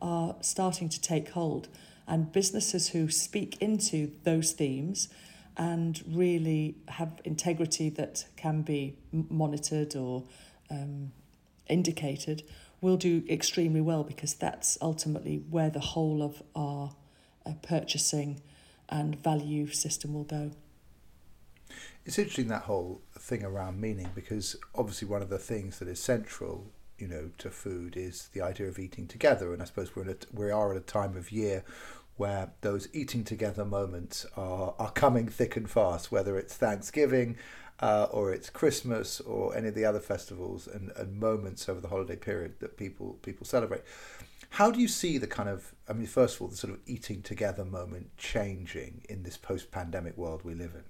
are 0.00 0.36
starting 0.40 0.88
to 0.88 1.00
take 1.00 1.30
hold 1.30 1.68
and 2.06 2.32
businesses 2.32 2.88
who 2.88 3.10
speak 3.10 3.60
into 3.60 4.10
those 4.24 4.52
themes 4.52 5.08
and 5.56 6.02
really 6.08 6.76
have 6.88 7.20
integrity 7.24 7.90
that 7.90 8.24
can 8.36 8.62
be 8.62 8.96
monitored 9.12 9.94
or 9.94 10.24
um, 10.70 11.12
indicated 11.68 12.42
will 12.80 12.96
do 12.96 13.24
extremely 13.28 13.80
well 13.80 14.04
because 14.04 14.34
that's 14.34 14.78
ultimately 14.80 15.42
where 15.50 15.68
the 15.68 15.80
whole 15.80 16.22
of 16.22 16.42
our 16.54 16.94
uh, 17.44 17.52
purchasing 17.62 18.40
and 18.88 19.20
value 19.22 19.66
system 19.70 20.14
will 20.14 20.24
go. 20.24 20.52
It's 22.08 22.18
interesting 22.18 22.48
that 22.48 22.62
whole 22.62 23.02
thing 23.18 23.44
around 23.44 23.82
meaning 23.82 24.08
because 24.14 24.56
obviously 24.74 25.06
one 25.06 25.20
of 25.20 25.28
the 25.28 25.36
things 25.36 25.78
that 25.78 25.88
is 25.88 26.00
central, 26.00 26.72
you 26.96 27.06
know, 27.06 27.32
to 27.36 27.50
food 27.50 27.98
is 27.98 28.30
the 28.32 28.40
idea 28.40 28.66
of 28.66 28.78
eating 28.78 29.06
together, 29.06 29.52
and 29.52 29.60
I 29.60 29.66
suppose 29.66 29.94
we're 29.94 30.04
in 30.04 30.08
a, 30.08 30.16
we 30.32 30.50
are 30.50 30.70
at 30.70 30.78
a 30.78 30.80
time 30.80 31.18
of 31.18 31.30
year 31.30 31.64
where 32.16 32.52
those 32.62 32.88
eating 32.94 33.24
together 33.24 33.62
moments 33.62 34.24
are, 34.38 34.74
are 34.78 34.90
coming 34.92 35.28
thick 35.28 35.54
and 35.54 35.68
fast, 35.68 36.10
whether 36.10 36.38
it's 36.38 36.56
Thanksgiving 36.56 37.36
uh, 37.80 38.06
or 38.10 38.32
it's 38.32 38.48
Christmas 38.48 39.20
or 39.20 39.54
any 39.54 39.68
of 39.68 39.74
the 39.74 39.84
other 39.84 40.00
festivals 40.00 40.66
and, 40.66 40.90
and 40.96 41.20
moments 41.20 41.68
over 41.68 41.82
the 41.82 41.88
holiday 41.88 42.16
period 42.16 42.54
that 42.60 42.78
people 42.78 43.18
people 43.20 43.44
celebrate. 43.44 43.82
How 44.48 44.70
do 44.70 44.80
you 44.80 44.88
see 44.88 45.18
the 45.18 45.26
kind 45.26 45.50
of, 45.50 45.74
I 45.86 45.92
mean, 45.92 46.06
first 46.06 46.36
of 46.36 46.40
all, 46.40 46.48
the 46.48 46.56
sort 46.56 46.72
of 46.72 46.80
eating 46.86 47.20
together 47.20 47.66
moment 47.66 48.16
changing 48.16 49.02
in 49.10 49.24
this 49.24 49.36
post 49.36 49.70
pandemic 49.70 50.16
world 50.16 50.40
we 50.42 50.54
live 50.54 50.74
in? 50.74 50.84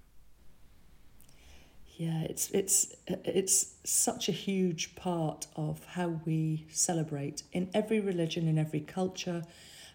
Yeah, 1.99 2.23
it's 2.23 2.49
it's 2.51 2.95
it's 3.09 3.75
such 3.83 4.29
a 4.29 4.33
huge 4.33 4.95
part 4.95 5.49
of 5.57 5.85
how 5.85 6.21
we 6.25 6.65
celebrate 6.71 7.43
in 7.53 7.69
every 7.75 7.99
religion, 7.99 8.47
in 8.47 8.57
every 8.57 8.81
culture, 8.81 9.43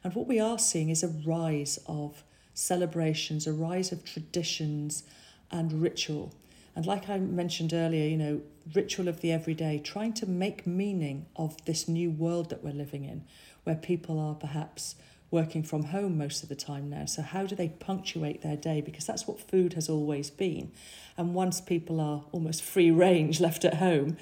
and 0.04 0.14
what 0.14 0.28
we 0.28 0.38
are 0.38 0.60
seeing 0.60 0.90
is 0.90 1.02
a 1.02 1.08
rise 1.08 1.80
of 1.88 2.24
celebrations, 2.54 3.48
a 3.48 3.54
rise 3.54 3.94
of 3.94 4.04
traditions 4.04 5.04
and 5.50 5.82
ritual. 5.82 6.34
And 6.76 6.86
like 6.86 7.08
I 7.08 7.20
mentioned 7.20 7.72
earlier, 7.72 8.06
you 8.06 8.18
know, 8.18 8.42
ritual 8.76 9.08
of 9.08 9.22
the 9.22 9.32
everyday, 9.32 9.80
trying 9.80 10.12
to 10.16 10.26
make 10.26 10.68
meaning 10.68 11.28
of 11.38 11.56
this 11.64 11.88
new 11.88 12.12
world 12.12 12.50
that 12.50 12.64
we're 12.66 12.74
living 12.74 13.06
in, 13.06 13.24
where 13.64 13.76
people 13.78 14.20
are 14.20 14.36
perhaps 14.36 14.96
working 15.34 15.64
from 15.64 15.86
home 15.86 16.18
most 16.18 16.44
of 16.44 16.50
the 16.50 16.56
time 16.56 16.90
now. 16.90 17.06
So, 17.06 17.24
how 17.24 17.46
do 17.46 17.56
they 17.56 17.68
punctuate 17.68 18.42
their 18.44 18.56
day? 18.56 18.80
Because 18.80 19.06
that's 19.06 19.28
what 19.28 19.42
food 19.42 19.74
has 19.74 19.90
always 19.90 20.30
been. 20.30 20.72
And 21.18 21.34
once 21.34 21.60
people 21.60 22.00
are 22.00 22.24
almost 22.32 22.64
free 22.64 22.92
range 23.06 23.42
left 23.42 23.66
at 23.66 23.76
home, 23.76 24.16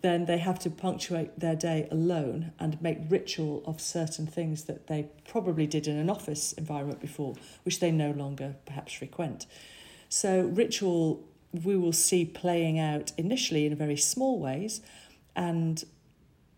then 0.00 0.24
they 0.24 0.38
have 0.38 0.58
to 0.60 0.70
punctuate 0.70 1.38
their 1.38 1.56
day 1.56 1.86
alone 1.90 2.52
and 2.58 2.80
make 2.80 2.98
ritual 3.10 3.62
of 3.66 3.80
certain 3.80 4.26
things 4.26 4.64
that 4.64 4.86
they 4.86 5.08
probably 5.28 5.66
did 5.66 5.86
in 5.86 5.96
an 5.96 6.08
office 6.08 6.52
environment 6.54 7.00
before, 7.00 7.34
which 7.64 7.80
they 7.80 7.90
no 7.90 8.12
longer 8.12 8.54
perhaps 8.64 8.92
frequent. 8.94 9.46
So, 10.08 10.42
ritual 10.42 11.24
we 11.52 11.76
will 11.76 11.92
see 11.92 12.24
playing 12.24 12.78
out 12.78 13.12
initially 13.18 13.66
in 13.66 13.74
very 13.76 13.96
small 13.96 14.38
ways 14.38 14.80
and 15.36 15.84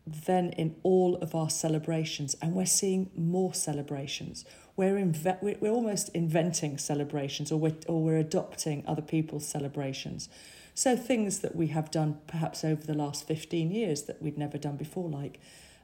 then 0.07 0.51
in 0.51 0.77
all 0.83 1.17
of 1.17 1.35
our 1.35 1.49
celebrations. 1.49 2.37
And 2.43 2.55
we're 2.55 2.67
seeing 2.67 3.11
more 3.17 3.55
celebrations. 3.55 4.45
We're, 4.77 4.97
inve- 4.97 5.61
we're 5.61 5.71
almost 5.71 6.11
inventing 6.11 6.79
celebrations 6.79 7.51
or 7.51 7.59
we're, 7.59 7.77
or 7.88 8.03
we're 8.03 8.19
adopting 8.19 8.85
other 8.87 9.03
people's 9.03 9.47
celebrations. 9.47 10.29
So 10.75 10.97
things 10.97 11.38
that 11.40 11.55
we 11.55 11.69
have 11.69 11.90
done 11.90 12.19
perhaps 12.27 12.64
over 12.64 12.83
the 12.83 12.95
last 12.95 13.27
15 13.27 13.71
years 13.71 14.03
that 14.03 14.21
we'd 14.21 14.37
never 14.37 14.59
done 14.59 14.77
before, 14.77 15.09
like 15.09 15.40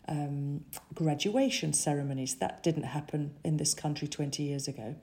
um, 0.09 0.65
graduation 0.93 1.73
ceremonies. 1.73 2.35
That 2.37 2.63
didn't 2.63 2.83
happen 2.83 3.35
in 3.45 3.57
this 3.57 3.73
country 3.73 4.09
20 4.09 4.43
years 4.43 4.67
ago, 4.67 4.97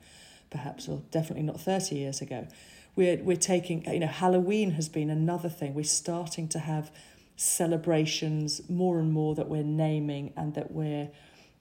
perhaps, 0.50 0.88
or 0.88 1.02
definitely 1.10 1.44
not 1.44 1.60
30 1.60 1.96
years 1.96 2.20
ago. 2.20 2.46
We're, 2.94 3.16
we're 3.16 3.36
taking, 3.36 3.90
you 3.90 4.00
know, 4.00 4.06
Halloween 4.08 4.72
has 4.72 4.88
been 4.88 5.08
another 5.08 5.48
thing. 5.48 5.72
We're 5.74 5.84
starting 5.84 6.48
to 6.48 6.58
have 6.58 6.90
celebrations 7.38 8.60
more 8.68 8.98
and 8.98 9.12
more 9.12 9.34
that 9.36 9.48
we're 9.48 9.62
naming 9.62 10.32
and 10.36 10.54
that 10.54 10.72
we're, 10.72 11.08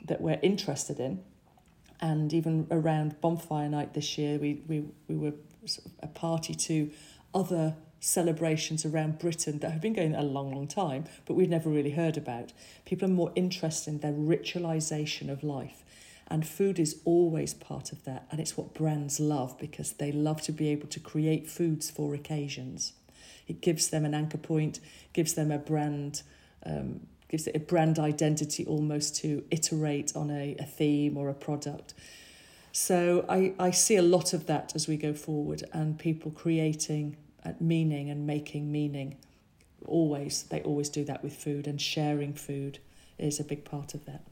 that 0.06 0.20
we're 0.20 0.40
interested 0.42 1.00
in. 1.00 1.24
And 2.02 2.34
even 2.34 2.68
around 2.72 3.22
bonfire 3.22 3.70
night 3.70 3.94
this 3.94 4.18
year, 4.18 4.40
we, 4.40 4.62
we, 4.68 4.86
we 5.08 5.16
were 5.16 5.34
sort 5.66 5.86
of 5.86 5.92
a 6.02 6.08
party 6.08 6.56
to 6.56 6.92
other 7.34 7.76
celebrations 8.00 8.86
around 8.86 9.20
Britain 9.20 9.60
that 9.60 9.72
have 9.72 9.82
been 9.82 9.94
going 9.94 10.16
a 10.16 10.24
long, 10.24 10.52
long 10.52 10.68
time, 10.68 11.06
but 11.26 11.36
we've 11.36 11.50
never 11.50 11.70
really 11.70 11.92
heard 11.92 12.18
about. 12.18 12.54
People 12.86 13.08
are 13.08 13.13
more 13.13 13.32
interested 13.36 13.92
in 13.92 14.00
their 14.00 14.13
ritualization 14.13 15.30
of 15.30 15.44
life. 15.44 15.84
And 16.30 16.46
food 16.46 16.80
is 16.80 17.02
always 17.06 17.54
part 17.54 17.92
of 17.92 18.04
that. 18.06 18.28
And 18.32 18.40
it's 18.40 18.58
what 18.58 18.74
brands 18.74 19.20
love 19.20 19.58
because 19.60 19.94
they 19.94 20.12
love 20.12 20.42
to 20.44 20.52
be 20.52 20.70
able 20.70 20.88
to 20.88 21.00
create 21.00 21.48
foods 21.48 21.90
for 21.90 22.13
occasions. 22.13 22.94
It 23.48 23.62
gives 23.62 23.90
them 23.90 24.06
an 24.06 24.14
anchor 24.14 24.38
point, 24.38 24.80
gives 25.14 25.34
them 25.34 25.52
a 25.52 25.58
brand, 25.58 26.22
um, 26.66 27.02
gives 27.30 27.48
it 27.48 27.56
a 27.56 27.60
brand 27.60 28.00
identity 28.00 28.66
almost 28.66 29.16
to 29.18 29.44
iterate 29.52 30.16
on 30.16 30.30
a, 30.30 30.56
a 30.60 30.66
theme 30.66 31.18
or 31.18 31.30
a 31.30 31.34
product. 31.34 31.94
So 32.72 33.26
I, 33.28 33.54
I 33.60 33.72
see 33.72 33.96
a 33.96 34.02
lot 34.02 34.34
of 34.34 34.46
that 34.46 34.74
as 34.76 34.88
we 34.88 34.98
go 34.98 35.14
forward 35.14 35.64
and 35.74 35.98
people 35.98 36.32
creating 36.32 37.18
meaning 37.60 38.10
and 38.10 38.26
making 38.28 38.72
meaning. 38.72 39.18
Always, 39.86 40.44
they 40.44 40.62
always 40.62 40.90
do 40.90 41.04
that 41.06 41.24
with 41.24 41.34
food, 41.34 41.68
and 41.68 41.82
sharing 41.82 42.34
food 42.34 42.80
is 43.18 43.40
a 43.40 43.44
big 43.44 43.64
part 43.64 43.94
of 43.94 44.06
that. 44.06 44.24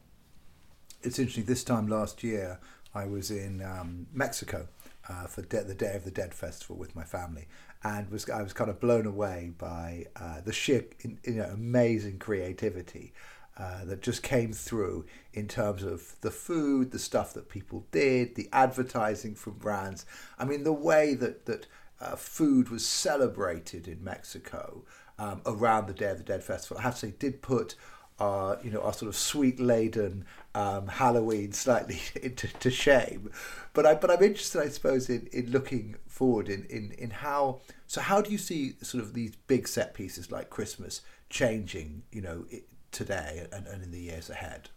It's 1.02 1.18
interesting. 1.18 1.44
This 1.44 1.64
time 1.64 1.88
last 1.88 2.22
year, 2.22 2.58
I 2.94 3.06
was 3.06 3.30
in 3.30 3.62
um, 3.62 4.06
Mexico 4.12 4.68
uh, 5.08 5.26
for 5.26 5.42
De- 5.42 5.64
the 5.64 5.74
Day 5.74 5.94
of 5.94 6.04
the 6.04 6.10
Dead 6.10 6.34
festival 6.34 6.76
with 6.76 6.94
my 6.94 7.04
family, 7.04 7.46
and 7.82 8.10
was 8.10 8.28
I 8.28 8.42
was 8.42 8.52
kind 8.52 8.70
of 8.70 8.80
blown 8.80 9.06
away 9.06 9.52
by 9.56 10.06
uh, 10.16 10.40
the 10.40 10.52
sheer, 10.52 10.86
you 11.02 11.34
know, 11.34 11.44
amazing 11.44 12.18
creativity 12.18 13.12
uh, 13.58 13.84
that 13.84 14.02
just 14.02 14.22
came 14.22 14.52
through 14.52 15.06
in 15.32 15.48
terms 15.48 15.82
of 15.82 16.16
the 16.20 16.30
food, 16.30 16.90
the 16.90 16.98
stuff 16.98 17.32
that 17.34 17.48
people 17.48 17.86
did, 17.90 18.34
the 18.34 18.48
advertising 18.52 19.34
from 19.34 19.54
brands. 19.54 20.04
I 20.38 20.44
mean, 20.44 20.64
the 20.64 20.72
way 20.72 21.14
that 21.14 21.46
that 21.46 21.66
uh, 22.00 22.16
food 22.16 22.68
was 22.68 22.84
celebrated 22.84 23.88
in 23.88 24.04
Mexico 24.04 24.84
um, 25.18 25.40
around 25.46 25.86
the 25.86 25.94
Day 25.94 26.10
of 26.10 26.18
the 26.18 26.24
Dead 26.24 26.44
festival. 26.44 26.78
I 26.78 26.82
have 26.82 26.94
to 26.94 27.06
say, 27.06 27.14
did 27.18 27.42
put 27.42 27.74
our 28.18 28.58
you 28.62 28.70
know 28.70 28.80
our 28.80 28.92
sort 28.92 29.08
of 29.08 29.16
sweet 29.16 29.60
laden 29.60 30.24
um, 30.54 30.88
Halloween 30.88 31.52
slightly 31.52 32.00
into 32.22 32.48
to 32.48 32.70
shame. 32.70 33.30
But 33.74 33.86
I 33.86 33.94
but 33.94 34.10
I'm 34.10 34.22
interested, 34.22 34.62
I 34.62 34.68
suppose, 34.68 35.08
in, 35.10 35.28
in 35.32 35.50
looking 35.50 35.96
forward 36.06 36.48
in, 36.48 36.64
in, 36.64 36.92
in 36.92 37.10
how 37.10 37.60
so 37.86 38.00
how 38.00 38.22
do 38.22 38.32
you 38.32 38.38
see 38.38 38.74
sort 38.82 39.04
of 39.04 39.12
these 39.12 39.36
big 39.46 39.68
set 39.68 39.92
pieces 39.92 40.32
like 40.32 40.48
Christmas 40.48 41.02
changing, 41.28 42.02
you 42.10 42.22
know, 42.22 42.46
today 42.90 43.46
and, 43.52 43.66
and 43.66 43.82
in 43.82 43.90
the 43.92 44.00
years 44.00 44.30
ahead? 44.30 44.70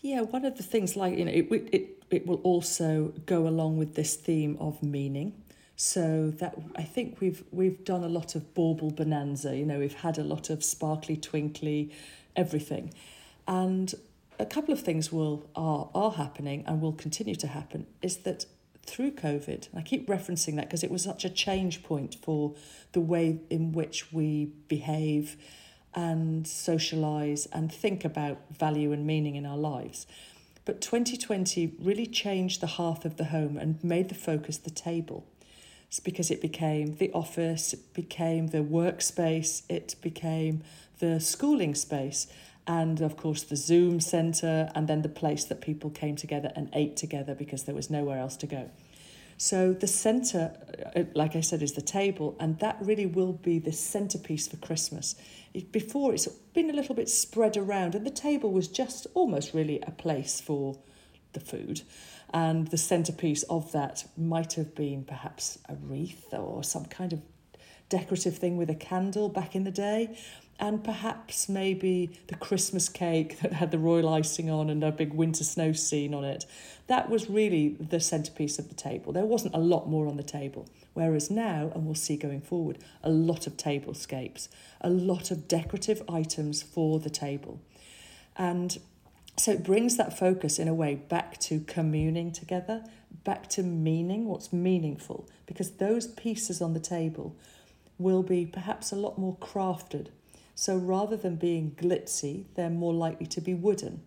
Yeah, 0.00 0.20
one 0.20 0.44
of 0.44 0.56
the 0.56 0.62
things 0.62 0.94
like 0.94 1.18
you 1.18 1.24
know 1.24 1.32
it, 1.32 1.48
it 1.72 2.04
it 2.10 2.26
will 2.26 2.40
also 2.44 3.12
go 3.26 3.48
along 3.48 3.76
with 3.76 3.96
this 3.96 4.14
theme 4.14 4.56
of 4.60 4.82
meaning. 4.82 5.42
So 5.80 6.32
that 6.38 6.58
I 6.74 6.82
think 6.82 7.20
we've 7.20 7.44
we've 7.52 7.84
done 7.84 8.02
a 8.02 8.08
lot 8.08 8.34
of 8.34 8.52
bauble 8.52 8.90
bonanza. 8.90 9.56
You 9.56 9.64
know, 9.64 9.78
we've 9.78 9.94
had 9.94 10.18
a 10.18 10.24
lot 10.24 10.50
of 10.50 10.64
sparkly, 10.64 11.16
twinkly, 11.16 11.92
everything, 12.34 12.92
and 13.46 13.94
a 14.40 14.44
couple 14.44 14.74
of 14.74 14.80
things 14.80 15.12
will 15.12 15.48
are 15.54 15.88
are 15.94 16.10
happening 16.10 16.64
and 16.66 16.80
will 16.80 16.94
continue 16.94 17.36
to 17.36 17.46
happen. 17.46 17.86
Is 18.02 18.16
that 18.18 18.46
through 18.86 19.12
COVID, 19.12 19.68
I 19.72 19.82
keep 19.82 20.08
referencing 20.08 20.56
that 20.56 20.66
because 20.66 20.82
it 20.82 20.90
was 20.90 21.04
such 21.04 21.24
a 21.24 21.30
change 21.30 21.84
point 21.84 22.16
for 22.22 22.56
the 22.90 23.00
way 23.00 23.38
in 23.48 23.70
which 23.70 24.12
we 24.12 24.50
behave 24.66 25.36
and 25.94 26.44
socialize 26.44 27.46
and 27.52 27.72
think 27.72 28.04
about 28.04 28.38
value 28.50 28.90
and 28.90 29.06
meaning 29.06 29.36
in 29.36 29.46
our 29.46 29.56
lives. 29.56 30.08
But 30.64 30.80
2020 30.80 31.76
really 31.80 32.06
changed 32.06 32.60
the 32.60 32.66
hearth 32.66 33.04
of 33.04 33.16
the 33.16 33.26
home 33.26 33.56
and 33.56 33.82
made 33.84 34.08
the 34.08 34.16
focus 34.16 34.58
the 34.58 34.70
table. 34.70 35.24
It's 35.88 36.00
because 36.00 36.30
it 36.30 36.40
became 36.40 36.96
the 36.96 37.10
office, 37.12 37.72
it 37.72 37.94
became 37.94 38.48
the 38.48 38.58
workspace, 38.58 39.62
it 39.68 39.96
became 40.02 40.62
the 40.98 41.18
schooling 41.18 41.74
space, 41.74 42.26
and 42.66 43.00
of 43.00 43.16
course 43.16 43.42
the 43.42 43.56
Zoom 43.56 43.98
centre, 44.00 44.70
and 44.74 44.86
then 44.86 45.02
the 45.02 45.08
place 45.08 45.44
that 45.46 45.62
people 45.62 45.88
came 45.88 46.14
together 46.14 46.52
and 46.54 46.68
ate 46.74 46.96
together 46.96 47.34
because 47.34 47.64
there 47.64 47.74
was 47.74 47.88
nowhere 47.88 48.18
else 48.18 48.36
to 48.36 48.46
go. 48.46 48.70
So 49.38 49.72
the 49.72 49.86
centre, 49.86 50.52
uh, 50.94 51.04
like 51.14 51.36
I 51.36 51.40
said, 51.40 51.62
is 51.62 51.72
the 51.72 51.80
table, 51.80 52.36
and 52.38 52.58
that 52.58 52.76
really 52.80 53.06
will 53.06 53.32
be 53.32 53.58
the 53.58 53.72
centrepiece 53.72 54.48
for 54.48 54.56
Christmas. 54.56 55.14
Before 55.70 56.12
it's 56.12 56.26
been 56.26 56.68
a 56.68 56.74
little 56.74 56.94
bit 56.94 57.08
spread 57.08 57.56
around, 57.56 57.94
and 57.94 58.04
the 58.04 58.10
table 58.10 58.50
was 58.50 58.68
just 58.68 59.06
almost 59.14 59.54
really 59.54 59.80
a 59.86 59.92
place 59.92 60.40
for 60.40 60.76
the 61.32 61.40
food. 61.40 61.82
And 62.32 62.68
the 62.68 62.76
centrepiece 62.76 63.42
of 63.44 63.72
that 63.72 64.04
might 64.16 64.54
have 64.54 64.74
been 64.74 65.04
perhaps 65.04 65.58
a 65.68 65.74
wreath 65.74 66.32
or 66.32 66.62
some 66.62 66.84
kind 66.84 67.12
of 67.12 67.20
decorative 67.88 68.36
thing 68.36 68.56
with 68.56 68.68
a 68.68 68.74
candle 68.74 69.28
back 69.28 69.56
in 69.56 69.64
the 69.64 69.70
day 69.70 70.18
and 70.60 70.82
perhaps 70.82 71.48
maybe 71.48 72.10
the 72.26 72.34
Christmas 72.34 72.88
cake 72.88 73.38
that 73.40 73.52
had 73.52 73.70
the 73.70 73.78
royal 73.78 74.08
icing 74.08 74.50
on 74.50 74.68
and 74.70 74.82
a 74.82 74.90
big 74.90 75.14
winter 75.14 75.44
snow 75.44 75.72
scene 75.72 76.12
on 76.12 76.24
it. 76.24 76.46
That 76.88 77.08
was 77.08 77.30
really 77.30 77.76
the 77.78 78.00
centrepiece 78.00 78.58
of 78.58 78.68
the 78.68 78.74
table. 78.74 79.12
There 79.12 79.24
wasn't 79.24 79.54
a 79.54 79.58
lot 79.58 79.88
more 79.88 80.08
on 80.08 80.16
the 80.16 80.22
table. 80.22 80.68
Whereas 80.94 81.30
now, 81.30 81.70
and 81.74 81.86
we'll 81.86 81.94
see 81.94 82.16
going 82.16 82.40
forward, 82.40 82.78
a 83.04 83.10
lot 83.10 83.46
of 83.46 83.56
tablescapes, 83.56 84.48
a 84.80 84.90
lot 84.90 85.30
of 85.30 85.46
decorative 85.46 86.02
items 86.08 86.60
for 86.60 86.98
the 86.98 87.10
table. 87.10 87.60
And 88.36 88.78
so 89.38 89.52
it 89.52 89.64
brings 89.64 89.96
that 89.96 90.18
focus 90.18 90.58
in 90.58 90.68
a 90.68 90.74
way 90.74 90.96
back 90.96 91.38
to 91.38 91.60
communing 91.60 92.32
together, 92.32 92.84
back 93.24 93.48
to 93.50 93.62
meaning, 93.62 94.26
what's 94.26 94.52
meaningful, 94.52 95.28
because 95.46 95.72
those 95.72 96.06
pieces 96.06 96.60
on 96.60 96.74
the 96.74 96.80
table 96.80 97.36
will 97.98 98.22
be 98.22 98.46
perhaps 98.46 98.92
a 98.92 98.96
lot 98.96 99.18
more 99.18 99.36
crafted 99.36 100.08
so 100.58 100.76
rather 100.76 101.16
than 101.16 101.36
being 101.36 101.76
glitzy, 101.80 102.46
they're 102.56 102.68
more 102.68 102.92
likely 102.92 103.26
to 103.26 103.40
be 103.40 103.54
wooden 103.54 104.02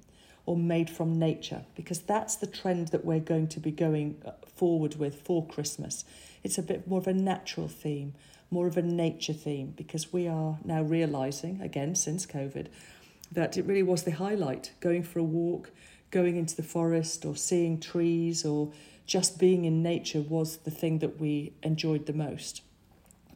or 0.46 0.58
made 0.58 0.90
from 0.90 1.18
nature 1.18 1.64
because 1.76 2.02
that's 2.02 2.36
the 2.36 2.46
trend 2.46 2.90
that 2.90 3.06
we're 3.06 3.22
going 3.22 3.48
to 3.48 3.62
be 3.62 3.72
going 3.72 4.22
uh, 4.26 4.32
forward 4.54 4.98
with 5.00 5.22
for 5.22 5.48
Christmas. 5.48 6.04
It's 6.44 6.58
a 6.58 6.62
bit 6.62 6.90
more 6.90 7.00
of 7.00 7.08
a 7.08 7.14
natural 7.14 7.70
theme, 7.70 8.16
more 8.50 8.68
of 8.68 8.76
a 8.76 8.82
nature 8.82 9.32
theme 9.32 9.74
because 9.78 10.12
we 10.12 10.28
are 10.28 10.58
now 10.66 10.82
realizing, 10.82 11.62
again, 11.62 11.96
since 11.96 12.26
COVID, 12.26 12.68
that 13.32 13.58
it 13.58 13.66
really 13.66 13.84
was 13.84 14.04
the 14.04 14.12
highlight 14.12 14.72
going 14.80 15.04
for 15.04 15.20
a 15.20 15.24
walk, 15.24 15.72
going 16.10 16.36
into 16.36 16.56
the 16.56 16.64
forest 16.64 17.26
or 17.26 17.36
seeing 17.36 17.80
trees 17.80 18.46
or 18.46 18.72
just 19.06 19.40
being 19.40 19.66
in 19.66 19.82
nature 19.82 20.22
was 20.22 20.58
the 20.58 20.72
thing 20.72 21.00
that 21.00 21.20
we 21.20 21.54
enjoyed 21.64 22.06
the 22.06 22.14
most. 22.14 22.62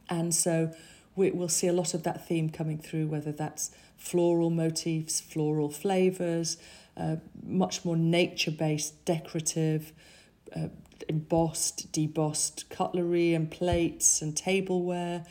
And 0.08 0.34
so 0.34 0.72
we, 1.14 1.30
will 1.30 1.48
see 1.48 1.66
a 1.66 1.72
lot 1.72 1.94
of 1.94 2.02
that 2.04 2.26
theme 2.26 2.50
coming 2.50 2.78
through, 2.78 3.08
whether 3.08 3.32
that's 3.32 3.70
floral 3.96 4.50
motifs, 4.50 5.20
floral 5.20 5.70
flavours, 5.70 6.58
uh, 6.96 7.16
much 7.44 7.84
more 7.84 7.96
nature 7.96 8.50
based, 8.50 9.04
decorative, 9.04 9.92
uh, 10.54 10.68
embossed, 11.08 11.92
debossed 11.92 12.68
cutlery 12.68 13.34
and 13.34 13.50
plates 13.50 14.22
and 14.22 14.36
tableware. 14.36 15.24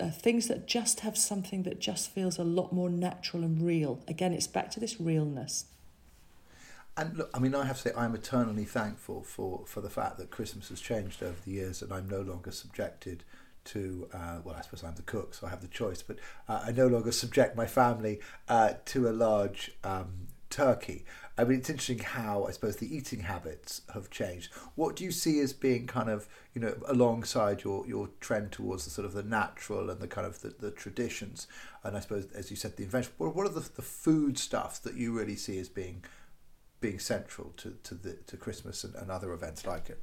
Uh, 0.00 0.10
things 0.10 0.48
that 0.48 0.66
just 0.66 1.00
have 1.00 1.16
something 1.16 1.64
that 1.64 1.80
just 1.80 2.10
feels 2.10 2.38
a 2.38 2.44
lot 2.44 2.72
more 2.72 2.90
natural 2.90 3.42
and 3.42 3.60
real. 3.60 4.00
Again, 4.06 4.32
it's 4.32 4.46
back 4.46 4.70
to 4.72 4.80
this 4.80 5.00
realness. 5.00 5.66
And 6.96 7.16
look, 7.16 7.30
I 7.32 7.38
mean, 7.38 7.54
I 7.54 7.64
have 7.64 7.76
to 7.76 7.82
say, 7.82 7.92
I'm 7.96 8.14
eternally 8.14 8.64
thankful 8.64 9.22
for, 9.22 9.62
for 9.66 9.80
the 9.80 9.90
fact 9.90 10.18
that 10.18 10.30
Christmas 10.30 10.68
has 10.68 10.80
changed 10.80 11.22
over 11.22 11.36
the 11.44 11.52
years 11.52 11.82
and 11.82 11.92
I'm 11.92 12.08
no 12.08 12.20
longer 12.20 12.50
subjected 12.50 13.24
to, 13.64 14.08
uh, 14.12 14.38
well, 14.44 14.56
I 14.56 14.62
suppose 14.62 14.82
I'm 14.82 14.94
the 14.94 15.02
cook, 15.02 15.34
so 15.34 15.46
I 15.46 15.50
have 15.50 15.60
the 15.60 15.68
choice, 15.68 16.02
but 16.02 16.18
uh, 16.48 16.62
I 16.64 16.72
no 16.72 16.86
longer 16.86 17.12
subject 17.12 17.54
my 17.56 17.66
family 17.66 18.20
uh, 18.48 18.74
to 18.86 19.08
a 19.08 19.12
large 19.12 19.72
um, 19.84 20.27
turkey. 20.50 21.04
I 21.36 21.44
mean, 21.44 21.58
it's 21.58 21.70
interesting 21.70 22.00
how 22.00 22.44
I 22.44 22.50
suppose 22.50 22.76
the 22.76 22.94
eating 22.94 23.20
habits 23.20 23.82
have 23.94 24.10
changed. 24.10 24.52
What 24.74 24.96
do 24.96 25.04
you 25.04 25.12
see 25.12 25.38
as 25.40 25.52
being 25.52 25.86
kind 25.86 26.10
of, 26.10 26.28
you 26.52 26.60
know, 26.60 26.74
alongside 26.86 27.62
your, 27.62 27.86
your 27.86 28.08
trend 28.18 28.50
towards 28.50 28.84
the 28.84 28.90
sort 28.90 29.04
of 29.04 29.12
the 29.12 29.22
natural 29.22 29.88
and 29.88 30.00
the 30.00 30.08
kind 30.08 30.26
of 30.26 30.40
the, 30.40 30.48
the 30.58 30.72
traditions? 30.72 31.46
And 31.84 31.96
I 31.96 32.00
suppose, 32.00 32.26
as 32.32 32.50
you 32.50 32.56
said, 32.56 32.76
the 32.76 32.82
invention. 32.82 33.12
What, 33.18 33.36
what 33.36 33.46
are 33.46 33.50
the, 33.50 33.68
the 33.76 33.82
food 33.82 34.36
stuffs 34.38 34.80
that 34.80 34.94
you 34.94 35.12
really 35.12 35.36
see 35.36 35.58
as 35.58 35.68
being 35.68 36.04
being 36.80 36.98
central 37.00 37.52
to, 37.56 37.76
to 37.82 37.94
the 37.94 38.12
to 38.26 38.36
Christmas 38.36 38.84
and, 38.84 38.94
and 38.94 39.10
other 39.10 39.32
events 39.32 39.66
like 39.66 39.90
it? 39.90 40.00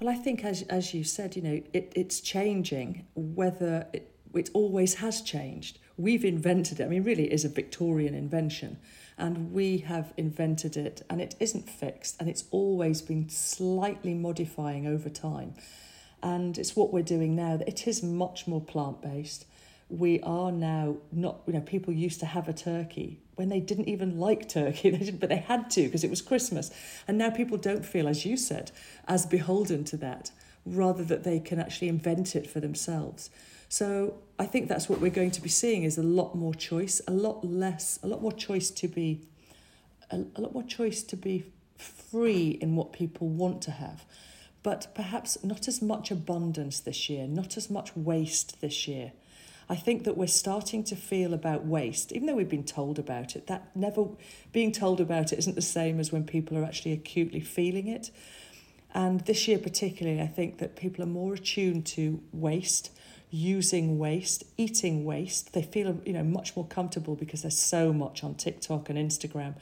Well, 0.00 0.08
I 0.08 0.16
think, 0.16 0.44
as, 0.44 0.62
as 0.62 0.94
you 0.94 1.04
said, 1.04 1.36
you 1.36 1.42
know, 1.42 1.62
it, 1.74 1.92
it's 1.94 2.20
changing, 2.20 3.06
whether 3.14 3.86
it, 3.92 4.16
it 4.34 4.48
always 4.54 4.94
has 4.94 5.20
changed. 5.20 5.78
We've 6.00 6.24
invented 6.24 6.80
it. 6.80 6.84
I 6.84 6.88
mean, 6.88 7.04
really, 7.04 7.26
it 7.26 7.32
is 7.32 7.44
a 7.44 7.48
Victorian 7.48 8.14
invention. 8.14 8.78
And 9.18 9.52
we 9.52 9.78
have 9.78 10.14
invented 10.16 10.76
it, 10.78 11.02
and 11.10 11.20
it 11.20 11.34
isn't 11.38 11.68
fixed, 11.68 12.16
and 12.18 12.26
it's 12.26 12.44
always 12.50 13.02
been 13.02 13.28
slightly 13.28 14.14
modifying 14.14 14.86
over 14.86 15.10
time. 15.10 15.54
And 16.22 16.56
it's 16.56 16.74
what 16.74 16.90
we're 16.90 17.02
doing 17.02 17.36
now. 17.36 17.58
It 17.66 17.86
is 17.86 18.02
much 18.02 18.46
more 18.46 18.62
plant 18.62 19.02
based. 19.02 19.44
We 19.90 20.20
are 20.20 20.50
now 20.50 20.96
not, 21.12 21.40
you 21.46 21.52
know, 21.52 21.60
people 21.60 21.92
used 21.92 22.20
to 22.20 22.26
have 22.26 22.48
a 22.48 22.54
turkey 22.54 23.20
when 23.34 23.48
they 23.48 23.60
didn't 23.60 23.88
even 23.88 24.18
like 24.18 24.48
turkey, 24.48 24.90
they 24.90 24.98
didn't, 24.98 25.18
but 25.20 25.28
they 25.28 25.36
had 25.36 25.70
to 25.70 25.84
because 25.84 26.04
it 26.04 26.10
was 26.10 26.22
Christmas. 26.22 26.70
And 27.08 27.18
now 27.18 27.30
people 27.30 27.58
don't 27.58 27.84
feel, 27.84 28.08
as 28.08 28.24
you 28.24 28.36
said, 28.36 28.70
as 29.06 29.26
beholden 29.26 29.84
to 29.84 29.96
that, 29.98 30.30
rather 30.64 31.04
that 31.04 31.24
they 31.24 31.40
can 31.40 31.58
actually 31.58 31.88
invent 31.88 32.36
it 32.36 32.48
for 32.48 32.60
themselves. 32.60 33.30
So 33.70 34.14
I 34.40 34.46
think 34.46 34.68
that's 34.68 34.88
what 34.88 35.02
we're 35.02 35.10
going 35.10 35.32
to 35.32 35.42
be 35.42 35.50
seeing 35.50 35.82
is 35.82 35.98
a 35.98 36.02
lot 36.02 36.34
more 36.34 36.54
choice, 36.54 37.02
a 37.06 37.10
lot 37.10 37.44
less, 37.44 37.98
a 38.02 38.06
lot 38.06 38.22
more 38.22 38.32
choice 38.32 38.70
to 38.70 38.88
be, 38.88 39.20
a, 40.10 40.24
a 40.34 40.40
lot 40.40 40.54
more 40.54 40.62
choice 40.62 41.02
to 41.02 41.16
be 41.16 41.44
free 41.76 42.56
in 42.62 42.74
what 42.74 42.90
people 42.94 43.28
want 43.28 43.60
to 43.62 43.70
have. 43.70 44.06
But 44.62 44.94
perhaps 44.94 45.44
not 45.44 45.68
as 45.68 45.82
much 45.82 46.10
abundance 46.10 46.80
this 46.80 47.10
year, 47.10 47.26
not 47.26 47.58
as 47.58 47.68
much 47.68 47.94
waste 47.94 48.62
this 48.62 48.88
year. 48.88 49.12
I 49.68 49.74
think 49.74 50.04
that 50.04 50.16
we're 50.16 50.26
starting 50.26 50.84
to 50.84 50.96
feel 50.96 51.34
about 51.34 51.66
waste, 51.66 52.10
even 52.10 52.26
though 52.26 52.34
we've 52.34 52.48
been 52.48 52.64
told 52.64 52.98
about 52.98 53.36
it. 53.36 53.46
That 53.46 53.68
never 53.76 54.06
being 54.52 54.72
told 54.72 55.02
about 55.02 55.34
it 55.34 55.38
isn't 55.38 55.54
the 55.54 55.60
same 55.60 56.00
as 56.00 56.12
when 56.12 56.24
people 56.24 56.56
are 56.56 56.64
actually 56.64 56.92
acutely 56.92 57.40
feeling 57.40 57.88
it. 57.88 58.10
And 58.94 59.20
this 59.20 59.46
year, 59.46 59.58
particularly, 59.58 60.22
I 60.22 60.26
think 60.26 60.58
that 60.58 60.76
people 60.76 61.04
are 61.04 61.08
more 61.08 61.34
attuned 61.34 61.84
to 61.88 62.22
waste, 62.32 62.90
using 63.30 63.98
waste, 63.98 64.44
eating 64.56 65.04
waste. 65.04 65.52
They 65.52 65.62
feel 65.62 66.00
you 66.04 66.12
know 66.12 66.24
much 66.24 66.56
more 66.56 66.66
comfortable 66.66 67.14
because 67.14 67.42
there's 67.42 67.58
so 67.58 67.92
much 67.92 68.22
on 68.24 68.34
TikTok 68.34 68.90
and 68.90 68.98
Instagram 68.98 69.54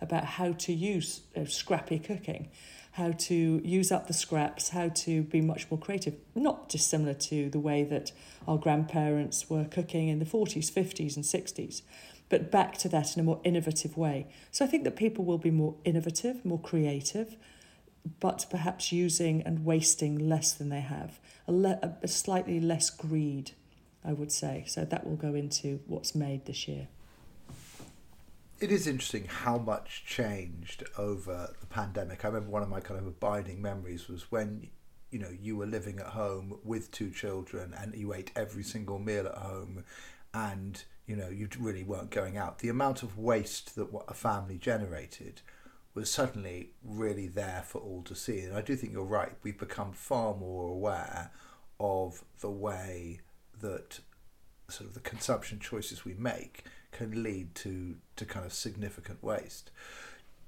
about 0.00 0.24
how 0.24 0.52
to 0.52 0.72
use 0.72 1.22
uh, 1.36 1.44
scrappy 1.44 1.98
cooking 1.98 2.50
how 2.94 3.10
to 3.10 3.60
use 3.64 3.90
up 3.90 4.06
the 4.06 4.12
scraps, 4.12 4.68
how 4.68 4.88
to 4.88 5.22
be 5.22 5.40
much 5.40 5.68
more 5.68 5.78
creative, 5.78 6.14
not 6.36 6.68
dissimilar 6.68 7.12
to 7.12 7.50
the 7.50 7.58
way 7.58 7.82
that 7.82 8.12
our 8.46 8.56
grandparents 8.56 9.50
were 9.50 9.64
cooking 9.64 10.06
in 10.06 10.20
the 10.20 10.24
40s, 10.24 10.70
50s, 10.70 11.16
and 11.16 11.24
60s, 11.24 11.82
but 12.28 12.52
back 12.52 12.78
to 12.78 12.88
that 12.88 13.16
in 13.16 13.20
a 13.20 13.24
more 13.24 13.40
innovative 13.42 13.96
way. 13.96 14.28
So 14.52 14.64
I 14.64 14.68
think 14.68 14.84
that 14.84 14.94
people 14.94 15.24
will 15.24 15.38
be 15.38 15.50
more 15.50 15.74
innovative, 15.84 16.44
more 16.44 16.60
creative, 16.60 17.36
but 18.20 18.46
perhaps 18.48 18.92
using 18.92 19.42
and 19.42 19.64
wasting 19.64 20.28
less 20.28 20.52
than 20.52 20.68
they 20.68 20.82
have, 20.82 21.18
a, 21.46 21.52
le- 21.52 21.96
a 22.02 22.08
slightly 22.08 22.60
less 22.60 22.90
greed. 22.90 23.52
I 24.04 24.12
would 24.12 24.30
say. 24.30 24.64
So 24.66 24.84
that 24.84 25.06
will 25.06 25.16
go 25.16 25.34
into 25.34 25.80
what's 25.86 26.14
made 26.14 26.44
this 26.44 26.68
year. 26.68 26.88
It 28.60 28.70
is 28.70 28.86
interesting 28.86 29.26
how 29.26 29.58
much 29.58 30.04
changed 30.06 30.84
over 30.96 31.54
the 31.60 31.66
pandemic. 31.66 32.24
I 32.24 32.28
remember 32.28 32.50
one 32.50 32.62
of 32.62 32.68
my 32.68 32.80
kind 32.80 33.00
of 33.00 33.06
abiding 33.06 33.60
memories 33.60 34.08
was 34.08 34.30
when 34.30 34.68
you 35.10 35.18
know 35.18 35.30
you 35.40 35.56
were 35.56 35.66
living 35.66 35.98
at 35.98 36.06
home 36.06 36.58
with 36.64 36.90
two 36.90 37.10
children 37.10 37.74
and 37.76 37.94
you 37.94 38.14
ate 38.14 38.30
every 38.36 38.62
single 38.62 38.98
meal 38.98 39.26
at 39.26 39.34
home 39.34 39.84
and 40.32 40.84
you 41.06 41.14
know 41.14 41.28
you 41.28 41.48
really 41.58 41.82
weren't 41.82 42.10
going 42.10 42.36
out. 42.36 42.60
The 42.60 42.68
amount 42.68 43.02
of 43.02 43.18
waste 43.18 43.74
that 43.76 43.88
a 44.08 44.14
family 44.14 44.58
generated 44.58 45.40
was 45.94 46.10
suddenly 46.10 46.70
really 46.82 47.28
there 47.28 47.62
for 47.64 47.78
all 47.80 48.02
to 48.02 48.14
see. 48.14 48.40
And 48.40 48.56
I 48.56 48.60
do 48.60 48.74
think 48.76 48.92
you're 48.92 49.04
right. 49.04 49.32
We've 49.42 49.58
become 49.58 49.92
far 49.92 50.34
more 50.34 50.68
aware 50.68 51.30
of 51.78 52.24
the 52.40 52.50
way 52.50 53.20
that 53.60 54.00
sort 54.68 54.88
of 54.88 54.94
the 54.94 55.00
consumption 55.00 55.60
choices 55.60 56.04
we 56.04 56.14
make 56.14 56.64
can 56.90 57.22
lead 57.22 57.54
to 57.54 57.96
to 58.16 58.24
kind 58.24 58.46
of 58.46 58.52
significant 58.52 59.22
waste. 59.22 59.70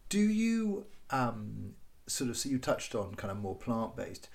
Do 0.08 0.20
you 0.20 0.86
um, 1.10 1.74
sort 2.06 2.30
of 2.30 2.36
see 2.36 2.48
you 2.48 2.58
touched 2.58 2.94
on 2.94 3.14
kind 3.14 3.30
of 3.30 3.38
more 3.38 3.56
plant 3.56 3.96
based? 3.96 4.28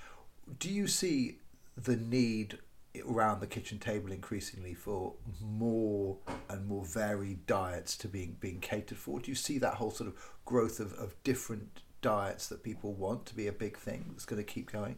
Do 0.60 0.69
you 0.69 0.88
see 0.88 1.38
the 1.78 1.95
need 1.95 2.60
around 3.08 3.39
the 3.39 3.47
kitchen 3.47 3.80
table 3.80 4.12
increasingly 4.12 4.74
for 4.74 5.13
more 5.41 6.17
and 6.50 6.67
more 6.67 6.84
varied 6.84 7.45
diets 7.45 7.95
to 7.97 8.08
being 8.08 8.36
being 8.39 8.60
catered 8.60 8.97
for? 8.97 9.19
Do 9.19 9.32
you 9.32 9.36
see 9.36 9.58
that 9.60 9.76
whole 9.76 9.91
sort 9.91 10.10
of 10.10 10.17
growth 10.51 10.79
of, 10.79 10.93
of 10.93 11.15
different 11.23 11.81
diets 12.01 12.47
that 12.49 12.61
people 12.61 12.91
want 12.93 13.25
to 13.25 13.35
be 13.35 13.47
a 13.47 13.53
big 13.53 13.77
thing 13.77 14.05
that's 14.09 14.25
going 14.25 14.41
to 14.41 14.51
keep 14.53 14.71
going? 14.71 14.97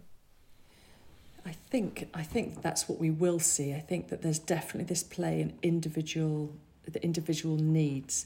I 1.45 1.51
think 1.51 2.09
I 2.13 2.23
think 2.23 2.61
that's 2.61 2.87
what 2.89 2.99
we 2.99 3.11
will 3.11 3.39
see. 3.39 3.73
I 3.73 3.79
think 3.79 4.09
that 4.09 4.21
there's 4.21 4.39
definitely 4.39 4.85
this 4.85 5.03
play 5.03 5.41
in 5.41 5.53
individual 5.61 6.55
the 6.85 7.03
individual 7.03 7.55
needs, 7.57 8.25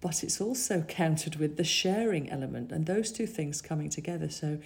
but 0.00 0.22
it's 0.22 0.40
also 0.40 0.82
countered 0.82 1.36
with 1.36 1.56
the 1.56 1.64
sharing 1.64 2.30
element 2.30 2.70
and 2.72 2.86
those 2.86 3.10
two 3.10 3.26
things 3.26 3.60
coming 3.62 3.88
together. 3.88 4.28
So 4.28 4.58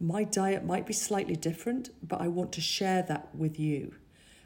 my 0.00 0.24
diet 0.24 0.64
might 0.64 0.86
be 0.86 0.92
slightly 0.92 1.36
different, 1.36 1.90
but 2.06 2.20
I 2.20 2.28
want 2.28 2.52
to 2.52 2.60
share 2.60 3.02
that 3.02 3.34
with 3.34 3.58
you. 3.58 3.94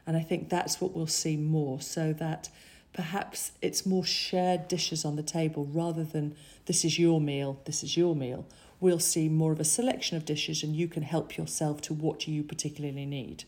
And 0.05 0.17
I 0.17 0.21
think 0.21 0.49
that's 0.49 0.79
what 0.81 0.93
we'll 0.93 1.07
see 1.07 1.37
more 1.37 1.81
so 1.81 2.13
that 2.13 2.49
perhaps 2.93 3.51
it's 3.61 3.85
more 3.85 4.03
shared 4.03 4.67
dishes 4.67 5.03
on 5.03 5.15
the 5.15 5.23
table 5.23 5.67
rather 5.71 6.03
than 6.03 6.35
this 6.65 6.85
is 6.85 6.99
your 6.99 7.19
meal, 7.19 7.59
this 7.65 7.83
is 7.83 7.97
your 7.97 8.15
meal. 8.15 8.45
We'll 8.79 8.99
see 8.99 9.29
more 9.29 9.51
of 9.51 9.59
a 9.59 9.65
selection 9.65 10.17
of 10.17 10.25
dishes 10.25 10.63
and 10.63 10.75
you 10.75 10.87
can 10.87 11.03
help 11.03 11.37
yourself 11.37 11.81
to 11.81 11.93
what 11.93 12.27
you 12.27 12.43
particularly 12.43 13.05
need. 13.05 13.45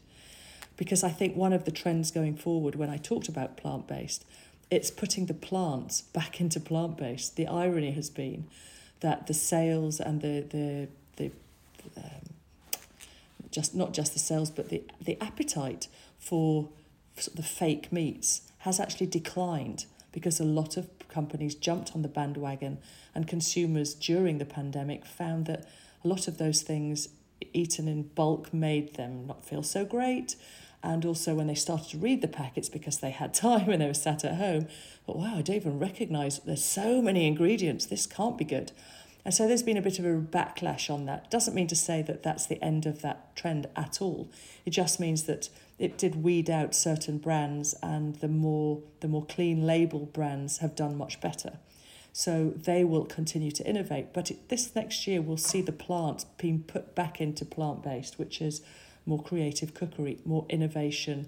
Because 0.77 1.03
I 1.03 1.09
think 1.09 1.35
one 1.35 1.53
of 1.53 1.65
the 1.65 1.71
trends 1.71 2.11
going 2.11 2.35
forward 2.35 2.75
when 2.75 2.89
I 2.89 2.97
talked 2.97 3.29
about 3.29 3.55
plant 3.57 3.87
based, 3.87 4.25
it's 4.71 4.91
putting 4.91 5.27
the 5.27 5.33
plants 5.33 6.01
back 6.01 6.41
into 6.41 6.59
plant 6.59 6.97
based. 6.97 7.35
The 7.35 7.47
irony 7.47 7.91
has 7.91 8.09
been 8.09 8.47
that 9.01 9.27
the 9.27 9.33
sales 9.33 9.99
and 9.99 10.21
the, 10.21 10.41
the, 10.49 10.87
the 11.17 11.31
um, 11.97 12.35
just 13.51 13.75
not 13.75 13.93
just 13.93 14.13
the 14.13 14.19
sales, 14.19 14.49
but 14.51 14.69
the 14.69 14.83
the 14.99 15.17
appetite 15.21 15.87
for 16.19 16.67
the 17.33 17.43
fake 17.43 17.91
meats 17.91 18.41
has 18.65 18.79
actually 18.79 19.05
declined 19.05 19.85
because 20.11 20.39
a 20.39 20.43
lot 20.43 20.75
of 20.75 20.89
companies 21.07 21.53
jumped 21.53 21.91
on 21.93 22.01
the 22.01 22.07
bandwagon 22.07 22.79
and 23.13 23.27
consumers 23.27 23.93
during 23.93 24.39
the 24.39 24.45
pandemic 24.45 25.05
found 25.05 25.45
that 25.45 25.67
a 26.03 26.07
lot 26.07 26.27
of 26.27 26.39
those 26.39 26.63
things 26.63 27.09
eaten 27.53 27.87
in 27.87 28.01
bulk 28.01 28.51
made 28.51 28.95
them 28.95 29.27
not 29.27 29.45
feel 29.45 29.61
so 29.61 29.85
great 29.85 30.35
and 30.81 31.05
also 31.05 31.35
when 31.35 31.45
they 31.45 31.53
started 31.53 31.89
to 31.89 31.97
read 31.97 32.23
the 32.23 32.27
packets 32.27 32.67
because 32.67 32.97
they 32.99 33.11
had 33.11 33.33
time 33.47 33.69
and 33.69 33.83
they 33.83 33.87
were 33.87 33.93
sat 33.93 34.25
at 34.25 34.37
home 34.37 34.67
thought 35.05 35.17
wow 35.17 35.35
i 35.35 35.43
don't 35.43 35.57
even 35.57 35.77
recognize 35.77 36.39
there's 36.39 36.63
so 36.63 37.03
many 37.03 37.27
ingredients 37.27 37.85
this 37.85 38.07
can't 38.07 38.37
be 38.37 38.45
good 38.45 38.71
and 39.25 39.33
so 39.33 39.47
there's 39.47 39.63
been 39.63 39.77
a 39.77 39.81
bit 39.81 39.97
of 39.97 40.05
a 40.05 40.09
backlash 40.09 40.93
on 40.93 41.05
that. 41.07 41.31
Doesn't 41.31 41.55
mean 41.55 41.65
to 41.67 41.75
say 41.75 42.03
that 42.03 42.21
that's 42.21 42.45
the 42.45 42.63
end 42.63 42.85
of 42.85 43.01
that 43.01 43.35
trend 43.35 43.67
at 43.75 43.99
all. 43.99 44.29
It 44.67 44.69
just 44.69 44.99
means 44.99 45.23
that 45.23 45.49
it 45.77 45.97
did 45.97 46.23
weed 46.23 46.49
out 46.49 46.73
certain 46.73 47.17
brands, 47.17 47.75
and 47.83 48.15
the 48.17 48.27
more 48.27 48.81
the 49.01 49.07
more 49.07 49.25
clean 49.25 49.65
label 49.65 50.05
brands 50.05 50.59
have 50.59 50.75
done 50.75 50.97
much 50.97 51.19
better. 51.21 51.59
So 52.13 52.53
they 52.55 52.85
will 52.85 53.03
continue 53.03 53.51
to 53.51 53.67
innovate. 53.67 54.13
But 54.13 54.31
it, 54.31 54.47
this 54.47 54.73
next 54.73 55.05
year, 55.05 55.21
we'll 55.21 55.35
see 55.35 55.61
the 55.61 55.73
plant 55.73 56.25
being 56.37 56.63
put 56.63 56.95
back 56.95 57.19
into 57.19 57.43
plant 57.43 57.83
based, 57.83 58.17
which 58.17 58.41
is 58.41 58.61
more 59.05 59.21
creative 59.21 59.73
cookery, 59.73 60.19
more 60.23 60.45
innovation 60.47 61.27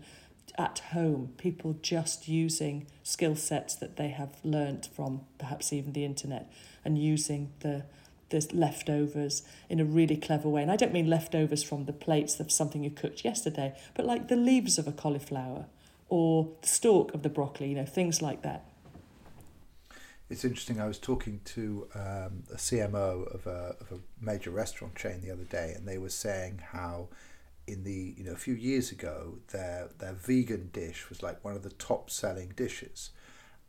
at 0.58 0.80
home. 0.94 1.34
People 1.38 1.78
just 1.82 2.30
using 2.30 2.88
skill 3.04 3.36
sets 3.36 3.76
that 3.76 3.98
they 3.98 4.08
have 4.10 4.38
learnt 4.44 4.88
from 4.96 5.22
perhaps 5.38 5.74
even 5.74 5.92
the 5.92 6.06
internet 6.06 6.50
and 6.86 6.98
using 6.98 7.52
the 7.60 7.84
the 8.30 8.48
leftovers 8.54 9.44
in 9.70 9.80
a 9.80 9.86
really 9.86 10.18
clever 10.18 10.50
way. 10.50 10.62
And 10.62 10.72
I 10.72 10.76
don't 10.76 10.94
mean 10.94 11.10
leftovers 11.10 11.64
from 11.64 11.86
the 11.86 11.94
plates 11.94 12.40
of 12.40 12.52
something 12.52 12.84
you 12.84 12.90
cooked 12.90 13.24
yesterday, 13.24 13.76
but 13.96 14.06
like 14.06 14.28
the 14.28 14.36
leaves 14.36 14.78
of 14.78 14.88
a 14.88 14.92
cauliflower 14.92 15.66
or 16.10 16.50
the 16.62 16.68
stalk 16.68 17.14
of 17.14 17.24
the 17.24 17.30
broccoli, 17.30 17.70
you 17.70 17.76
know, 17.76 17.86
things 17.86 18.22
like 18.22 18.42
that. 18.42 18.66
It's 20.30 20.44
interesting. 20.44 20.82
I 20.82 20.88
was 20.88 21.00
talking 21.00 21.40
to 21.46 21.88
um, 21.96 22.44
a 22.52 22.58
CMO 22.58 23.34
of 23.34 23.48
a, 23.48 23.76
of 23.80 23.92
a 23.94 24.00
major 24.20 24.52
restaurant 24.52 24.96
chain 24.96 25.22
the 25.22 25.32
other 25.32 25.46
day, 25.46 25.74
and 25.76 25.88
they 25.88 25.98
were 25.98 26.10
saying 26.10 26.62
how 26.72 27.08
in 27.66 27.84
the 27.84 28.14
you 28.18 28.24
know 28.24 28.32
a 28.32 28.38
few 28.38 28.54
years 28.54 28.92
ago 28.92 29.40
their 29.52 29.90
their 30.00 30.14
vegan 30.14 30.70
dish 30.72 31.10
was 31.10 31.22
like 31.22 31.44
one 31.44 31.54
of 31.54 31.64
the 31.64 31.70
top 31.72 32.10
selling 32.10 32.54
dishes 32.56 33.12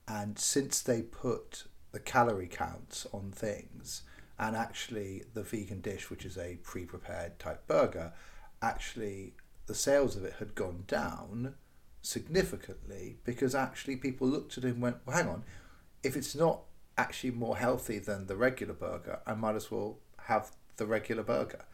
and 0.08 0.38
since 0.38 0.80
they 0.80 1.02
put 1.02 1.64
the 1.92 2.00
calorie 2.00 2.48
counts 2.48 3.06
on 3.12 3.30
things, 3.30 4.02
and 4.38 4.56
actually 4.56 5.24
the 5.34 5.42
vegan 5.42 5.80
dish, 5.80 6.10
which 6.10 6.24
is 6.24 6.38
a 6.38 6.58
pre-prepared 6.62 7.38
type 7.38 7.66
burger, 7.66 8.12
actually 8.62 9.34
the 9.66 9.74
sales 9.74 10.16
of 10.16 10.24
it 10.24 10.34
had 10.38 10.54
gone 10.54 10.84
down 10.86 11.54
significantly 12.02 13.18
because 13.24 13.54
actually 13.54 13.96
people 13.96 14.26
looked 14.26 14.56
at 14.56 14.64
it 14.64 14.74
and 14.74 14.82
went, 14.82 14.96
well, 15.04 15.16
hang 15.16 15.28
on, 15.28 15.44
if 16.02 16.16
it's 16.16 16.34
not 16.34 16.62
actually 16.96 17.30
more 17.30 17.56
healthy 17.56 17.98
than 17.98 18.26
the 18.26 18.36
regular 18.36 18.74
burger, 18.74 19.20
I 19.26 19.34
might 19.34 19.56
as 19.56 19.70
well 19.70 19.98
have 20.26 20.52
the 20.76 20.86
regular 20.86 21.22
burger. 21.22 21.64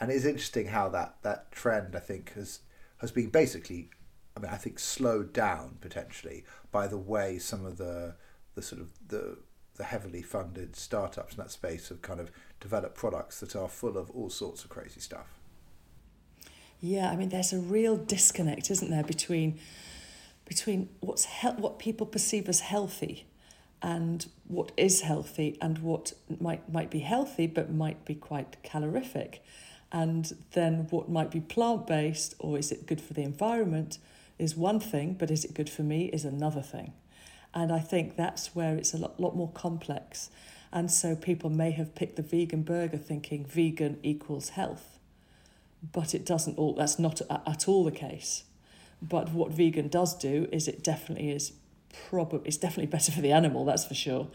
And 0.00 0.10
it's 0.10 0.24
interesting 0.24 0.68
how 0.68 0.88
that, 0.90 1.16
that 1.22 1.52
trend, 1.52 1.94
I 1.94 2.00
think, 2.00 2.32
has 2.34 2.60
has 2.98 3.10
been 3.10 3.28
basically, 3.28 3.90
I 4.36 4.40
mean, 4.40 4.50
I 4.50 4.56
think 4.56 4.78
slowed 4.78 5.32
down 5.32 5.76
potentially 5.80 6.44
by 6.72 6.86
the 6.86 6.96
way 6.96 7.38
some 7.38 7.66
of 7.66 7.76
the 7.76 8.14
the 8.54 8.62
sort 8.62 8.80
of 8.80 8.90
the 9.08 9.38
the 9.76 9.84
heavily 9.84 10.22
funded 10.22 10.76
startups 10.76 11.34
in 11.34 11.38
that 11.38 11.50
space 11.50 11.88
have 11.88 12.02
kind 12.02 12.20
of 12.20 12.30
developed 12.60 12.94
products 12.94 13.40
that 13.40 13.56
are 13.56 13.68
full 13.68 13.98
of 13.98 14.10
all 14.10 14.30
sorts 14.30 14.64
of 14.64 14.70
crazy 14.70 15.00
stuff. 15.00 15.38
Yeah, 16.80 17.10
I 17.10 17.16
mean, 17.16 17.30
there's 17.30 17.52
a 17.52 17.58
real 17.58 17.96
disconnect, 17.96 18.70
isn't 18.70 18.90
there, 18.90 19.04
between 19.04 19.58
between 20.44 20.90
what's 21.00 21.24
he- 21.24 21.48
what 21.48 21.78
people 21.78 22.06
perceive 22.06 22.48
as 22.48 22.60
healthy 22.60 23.26
and 23.80 24.26
what 24.46 24.72
is 24.76 25.00
healthy 25.02 25.56
and 25.60 25.78
what 25.78 26.12
might 26.40 26.70
might 26.70 26.90
be 26.90 27.00
healthy 27.00 27.46
but 27.46 27.70
might 27.70 28.04
be 28.04 28.14
quite 28.14 28.62
calorific 28.62 29.42
and 29.92 30.36
then 30.52 30.86
what 30.90 31.08
might 31.08 31.30
be 31.30 31.40
plant 31.40 31.86
based 31.86 32.34
or 32.38 32.58
is 32.58 32.70
it 32.72 32.86
good 32.86 33.00
for 33.00 33.14
the 33.14 33.22
environment 33.22 33.98
is 34.38 34.56
one 34.56 34.80
thing 34.80 35.14
but 35.14 35.30
is 35.30 35.44
it 35.44 35.54
good 35.54 35.70
for 35.70 35.82
me 35.82 36.06
is 36.06 36.24
another 36.24 36.62
thing 36.62 36.92
and 37.54 37.72
I 37.72 37.78
think 37.78 38.16
that's 38.16 38.54
where 38.54 38.76
it's 38.76 38.92
a 38.92 38.98
lot, 38.98 39.18
lot 39.18 39.36
more 39.36 39.50
complex. 39.52 40.30
And 40.72 40.90
so 40.90 41.14
people 41.14 41.50
may 41.50 41.70
have 41.70 41.94
picked 41.94 42.16
the 42.16 42.22
vegan 42.22 42.62
burger 42.62 42.96
thinking 42.96 43.46
vegan 43.46 44.00
equals 44.02 44.50
health. 44.50 44.98
But 45.92 46.14
it 46.14 46.26
doesn't 46.26 46.58
all, 46.58 46.74
that's 46.74 46.98
not 46.98 47.20
at 47.30 47.68
all 47.68 47.84
the 47.84 47.92
case. 47.92 48.44
But 49.00 49.32
what 49.32 49.52
vegan 49.52 49.88
does 49.88 50.16
do 50.16 50.48
is 50.50 50.66
it 50.66 50.82
definitely 50.82 51.30
is 51.30 51.52
probably, 52.08 52.40
it's 52.44 52.56
definitely 52.56 52.86
better 52.86 53.12
for 53.12 53.20
the 53.20 53.32
animal, 53.32 53.64
that's 53.64 53.84
for 53.84 53.94
sure. 53.94 54.28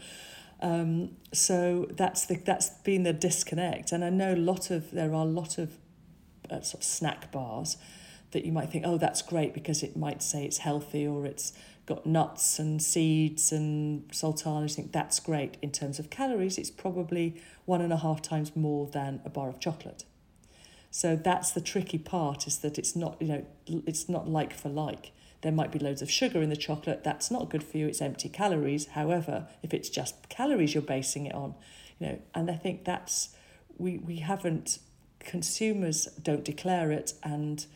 Um, 0.62 1.16
so 1.32 1.86
that's 1.90 2.26
the 2.26 2.36
that's 2.36 2.68
been 2.84 3.02
the 3.02 3.14
disconnect, 3.14 3.92
and 3.92 4.04
I 4.04 4.10
know 4.10 4.34
a 4.34 4.36
lot 4.36 4.70
of 4.70 4.90
there 4.90 5.08
are 5.10 5.22
a 5.22 5.24
lot 5.24 5.56
of 5.56 5.78
uh, 6.50 6.60
sort 6.60 6.82
of 6.82 6.84
snack 6.84 7.32
bars 7.32 7.78
that 8.32 8.44
you 8.44 8.52
might 8.52 8.70
think, 8.70 8.84
oh, 8.86 8.98
that's 8.98 9.22
great 9.22 9.54
because 9.54 9.82
it 9.82 9.96
might 9.96 10.22
say 10.22 10.44
it's 10.44 10.58
healthy 10.58 11.06
or 11.06 11.26
it's 11.26 11.52
got 11.90 12.06
nuts 12.06 12.60
and 12.60 12.80
seeds 12.80 13.50
and 13.50 14.04
sultanas. 14.12 14.74
I 14.74 14.76
think 14.76 14.92
that's 14.92 15.18
great. 15.18 15.56
In 15.60 15.72
terms 15.72 15.98
of 15.98 16.08
calories, 16.08 16.56
it's 16.56 16.70
probably 16.70 17.42
one 17.64 17.80
and 17.80 17.92
a 17.92 17.96
half 17.96 18.22
times 18.22 18.54
more 18.54 18.86
than 18.86 19.20
a 19.24 19.28
bar 19.28 19.48
of 19.48 19.58
chocolate. 19.58 20.04
So 20.92 21.16
that's 21.16 21.50
the 21.50 21.60
tricky 21.60 21.98
part 21.98 22.46
is 22.46 22.58
that 22.58 22.78
it's 22.78 22.94
not, 22.94 23.20
you 23.20 23.26
know, 23.26 23.46
it's 23.66 24.08
not 24.08 24.28
like 24.28 24.54
for 24.54 24.68
like. 24.68 25.10
There 25.42 25.50
might 25.50 25.72
be 25.72 25.80
loads 25.80 26.00
of 26.00 26.08
sugar 26.08 26.40
in 26.40 26.48
the 26.48 26.56
chocolate. 26.56 27.02
That's 27.02 27.28
not 27.28 27.50
good 27.50 27.64
for 27.64 27.76
you. 27.76 27.88
It's 27.88 28.00
empty 28.00 28.28
calories. 28.28 28.86
However, 28.88 29.48
if 29.64 29.74
it's 29.74 29.88
just 29.88 30.28
calories 30.28 30.74
you're 30.74 30.82
basing 30.82 31.26
it 31.26 31.34
on, 31.34 31.56
you 31.98 32.06
know, 32.06 32.18
and 32.36 32.50
I 32.50 32.54
think 32.54 32.84
that's 32.84 33.30
we 33.78 33.98
we 33.98 34.16
haven't 34.16 34.78
consumers 35.18 36.06
don't 36.22 36.44
declare 36.44 36.92
it 36.92 37.14
and 37.22 37.66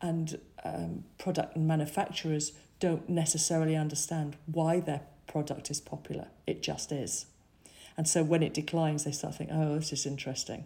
and 0.00 0.38
um, 0.64 1.04
product 1.18 1.56
manufacturers 1.56 2.52
don't 2.80 3.08
necessarily 3.08 3.76
understand 3.76 4.36
why 4.46 4.80
their 4.80 5.02
product 5.26 5.70
is 5.70 5.80
popular. 5.80 6.28
It 6.46 6.62
just 6.62 6.92
is. 6.92 7.26
And 7.96 8.08
so 8.08 8.22
when 8.24 8.42
it 8.42 8.54
declines, 8.54 9.04
they 9.04 9.12
start 9.12 9.36
thinking, 9.36 9.56
oh, 9.56 9.76
this 9.76 9.92
is 9.92 10.06
interesting. 10.06 10.64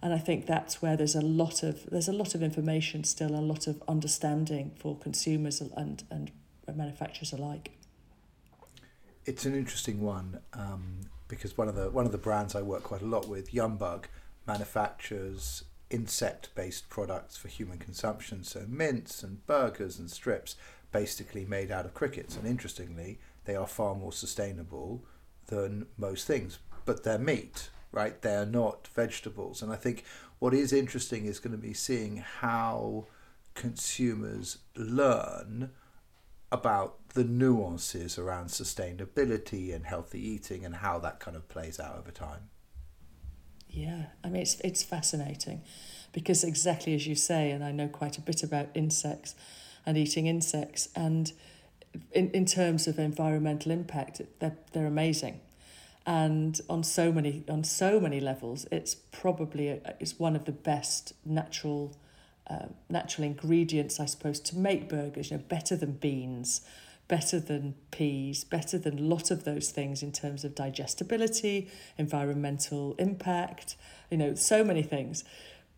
And 0.00 0.12
I 0.12 0.18
think 0.18 0.46
that's 0.46 0.82
where 0.82 0.96
there's 0.96 1.14
a 1.14 1.20
lot 1.20 1.62
of 1.62 1.88
there's 1.90 2.08
a 2.08 2.12
lot 2.12 2.34
of 2.34 2.42
information 2.42 3.04
still, 3.04 3.36
a 3.36 3.40
lot 3.40 3.68
of 3.68 3.80
understanding 3.86 4.72
for 4.76 4.96
consumers 4.96 5.60
and 5.60 6.02
and 6.10 6.32
manufacturers 6.74 7.32
alike. 7.32 7.70
It's 9.24 9.46
an 9.46 9.54
interesting 9.54 10.00
one 10.00 10.40
um, 10.54 11.02
because 11.28 11.56
one 11.56 11.68
of 11.68 11.76
the 11.76 11.90
one 11.90 12.04
of 12.04 12.12
the 12.12 12.18
brands 12.18 12.56
I 12.56 12.62
work 12.62 12.82
quite 12.82 13.02
a 13.02 13.06
lot 13.06 13.28
with, 13.28 13.52
Yumbug, 13.52 14.04
manufactures 14.46 15.64
insect-based 15.90 16.88
products 16.88 17.36
for 17.36 17.48
human 17.48 17.78
consumption, 17.78 18.42
so 18.42 18.64
mints 18.66 19.22
and 19.22 19.46
burgers 19.46 19.98
and 19.98 20.10
strips, 20.10 20.56
basically 20.92 21.44
made 21.44 21.70
out 21.70 21.86
of 21.86 21.94
crickets. 21.94 22.36
And 22.36 22.46
interestingly, 22.46 23.18
they 23.44 23.56
are 23.56 23.66
far 23.66 23.94
more 23.94 24.12
sustainable 24.12 25.04
than 25.46 25.86
most 25.98 26.26
things, 26.26 26.58
but 26.84 27.02
they're 27.02 27.18
meat, 27.18 27.70
right? 27.90 28.20
They 28.20 28.34
are 28.34 28.46
not 28.46 28.88
vegetables. 28.88 29.62
And 29.62 29.72
I 29.72 29.76
think 29.76 30.04
what 30.38 30.54
is 30.54 30.72
interesting 30.72 31.26
is 31.26 31.38
going 31.38 31.56
to 31.56 31.62
be 31.62 31.74
seeing 31.74 32.18
how 32.18 33.06
consumers 33.54 34.58
learn 34.76 35.70
about 36.50 37.08
the 37.10 37.24
nuances 37.24 38.18
around 38.18 38.48
sustainability 38.48 39.74
and 39.74 39.86
healthy 39.86 40.20
eating 40.20 40.64
and 40.64 40.76
how 40.76 40.98
that 40.98 41.18
kind 41.18 41.36
of 41.36 41.48
plays 41.48 41.80
out 41.80 41.98
over 41.98 42.10
time. 42.10 42.50
Yeah, 43.68 44.06
I 44.22 44.28
mean, 44.28 44.42
it's, 44.42 44.60
it's 44.60 44.82
fascinating 44.82 45.62
because 46.12 46.44
exactly 46.44 46.94
as 46.94 47.06
you 47.06 47.14
say, 47.14 47.50
and 47.50 47.64
I 47.64 47.72
know 47.72 47.88
quite 47.88 48.18
a 48.18 48.20
bit 48.20 48.42
about 48.42 48.68
insects 48.74 49.34
and 49.84 49.96
eating 49.96 50.26
insects, 50.26 50.88
and 50.94 51.32
in, 52.12 52.30
in 52.30 52.44
terms 52.46 52.86
of 52.86 52.98
environmental 52.98 53.72
impact, 53.72 54.20
they're, 54.38 54.56
they're 54.72 54.86
amazing. 54.86 55.40
And 56.04 56.60
on 56.68 56.82
so 56.82 57.12
many 57.12 57.44
on 57.48 57.62
so 57.62 58.00
many 58.00 58.18
levels, 58.18 58.66
it's 58.72 58.94
probably 58.94 59.68
a, 59.68 59.94
it's 60.00 60.18
one 60.18 60.34
of 60.34 60.46
the 60.46 60.52
best 60.52 61.12
natural 61.24 61.96
uh, 62.50 62.66
natural 62.88 63.24
ingredients, 63.26 64.00
I 64.00 64.06
suppose, 64.06 64.40
to 64.40 64.58
make 64.58 64.88
burgers. 64.88 65.30
You 65.30 65.36
know, 65.36 65.44
better 65.48 65.76
than 65.76 65.92
beans, 65.92 66.62
better 67.06 67.38
than 67.38 67.76
peas, 67.92 68.42
better 68.42 68.78
than 68.78 68.98
a 68.98 69.02
lot 69.02 69.30
of 69.30 69.44
those 69.44 69.70
things 69.70 70.02
in 70.02 70.10
terms 70.10 70.44
of 70.44 70.56
digestibility, 70.56 71.70
environmental 71.96 72.94
impact. 72.98 73.76
You 74.10 74.18
know, 74.18 74.34
so 74.34 74.64
many 74.64 74.82
things 74.82 75.22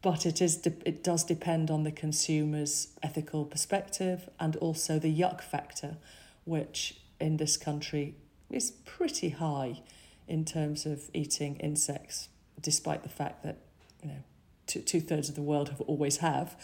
but 0.05 0.27
it 0.27 0.43
is 0.43 0.59
de- 0.59 0.77
it 0.85 1.03
does 1.03 1.25
depend 1.25 1.71
on 1.71 1.83
the 1.83 1.91
consumer's 1.91 2.89
ethical 3.03 3.47
perspective 3.47 4.29
and 4.39 4.55
also 4.57 4.99
the 4.99 5.09
yuck 5.09 5.41
factor, 5.41 5.97
which 6.45 7.01
in 7.19 7.39
this 7.39 7.57
country 7.57 8.15
is 8.51 8.71
pretty 8.71 9.31
high 9.31 9.81
in 10.29 10.45
terms 10.45 10.85
of 10.85 11.09
eating 11.15 11.57
insects, 11.57 12.29
despite 12.61 13.03
the 13.03 13.09
fact 13.09 13.43
that 13.45 13.57
you 14.03 14.11
know 14.11 14.23
two 14.67 14.83
two 14.83 15.01
thirds 15.01 15.31
of 15.31 15.37
the 15.37 15.43
world 15.43 15.71
have 15.71 15.81
always 15.81 16.19
have, 16.19 16.55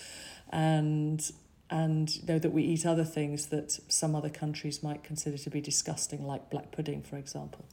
and 0.50 1.32
and 1.70 2.28
know 2.28 2.38
that 2.38 2.52
we 2.52 2.62
eat 2.62 2.84
other 2.84 3.04
things 3.04 3.46
that 3.46 3.72
some 3.88 4.14
other 4.14 4.28
countries 4.28 4.82
might 4.82 5.02
consider 5.02 5.38
to 5.38 5.48
be 5.48 5.62
disgusting, 5.62 6.26
like 6.26 6.50
black 6.50 6.72
pudding, 6.72 7.00
for 7.00 7.16
example. 7.16 7.64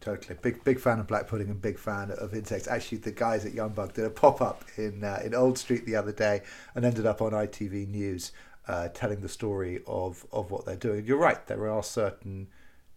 Totally, 0.00 0.38
big 0.40 0.62
big 0.62 0.78
fan 0.78 1.00
of 1.00 1.06
black 1.06 1.26
pudding 1.26 1.48
and 1.48 1.60
big 1.60 1.78
fan 1.78 2.10
of 2.10 2.34
insects. 2.34 2.68
Actually, 2.68 2.98
the 2.98 3.12
guys 3.12 3.44
at 3.44 3.52
Yumbug 3.52 3.94
did 3.94 4.04
a 4.04 4.10
pop 4.10 4.40
up 4.40 4.64
in 4.76 5.02
uh, 5.02 5.20
in 5.24 5.34
Old 5.34 5.58
Street 5.58 5.86
the 5.86 5.96
other 5.96 6.12
day 6.12 6.42
and 6.74 6.84
ended 6.84 7.06
up 7.06 7.22
on 7.22 7.32
ITV 7.32 7.88
News, 7.88 8.32
uh, 8.68 8.88
telling 8.88 9.20
the 9.20 9.28
story 9.28 9.82
of 9.86 10.26
of 10.32 10.50
what 10.50 10.64
they're 10.64 10.76
doing. 10.76 11.06
You're 11.06 11.18
right, 11.18 11.44
there 11.46 11.68
are 11.68 11.82
certain 11.82 12.48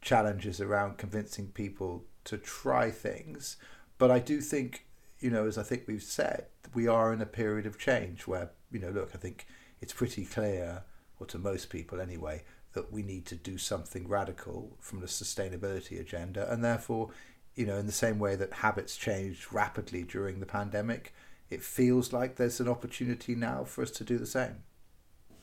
challenges 0.02 0.62
around 0.62 0.98
convincing 0.98 1.48
people 1.48 2.04
to 2.26 2.38
try 2.38 2.92
things, 2.92 3.58
but 3.98 4.12
I 4.12 4.20
do 4.20 4.42
think 4.42 4.86
you 5.20 5.30
know, 5.30 5.48
as 5.48 5.58
I 5.58 5.64
think 5.64 5.84
we've 5.88 6.04
said, 6.04 6.46
we 6.74 6.88
are 6.88 7.12
in 7.12 7.22
a 7.22 7.26
period 7.26 7.66
of 7.66 7.78
change 7.80 8.28
where 8.28 8.52
you 8.72 8.80
know, 8.80 8.90
look, 8.90 9.12
I 9.14 9.18
think 9.18 9.48
it's 9.82 9.94
pretty 9.94 10.26
clear, 10.26 10.84
or 11.20 11.26
to 11.28 11.38
most 11.38 11.70
people 11.70 12.00
anyway, 12.00 12.44
that 12.74 12.92
we 12.92 13.02
need 13.02 13.26
to 13.26 13.36
do 13.36 13.58
something 13.58 14.08
radical 14.08 14.78
from 14.80 15.00
the 15.00 15.08
sustainability 15.08 16.00
agenda. 16.00 16.52
And 16.52 16.64
therefore, 16.64 17.10
you 17.56 17.66
know, 17.66 17.78
in 17.78 17.88
the 17.88 17.92
same 17.92 18.20
way 18.20 18.36
that 18.36 18.54
habits 18.54 18.96
changed 18.96 19.52
rapidly 19.52 20.04
during 20.04 20.40
the 20.40 20.46
pandemic, 20.46 21.14
it 21.50 21.64
feels 21.64 22.14
like 22.14 22.36
there's 22.36 22.60
an 22.60 22.68
opportunity 22.68 23.36
now 23.36 23.64
for 23.64 23.82
us 23.82 23.92
to 23.92 24.04
do 24.04 24.18
the 24.18 24.28
same. 24.28 24.64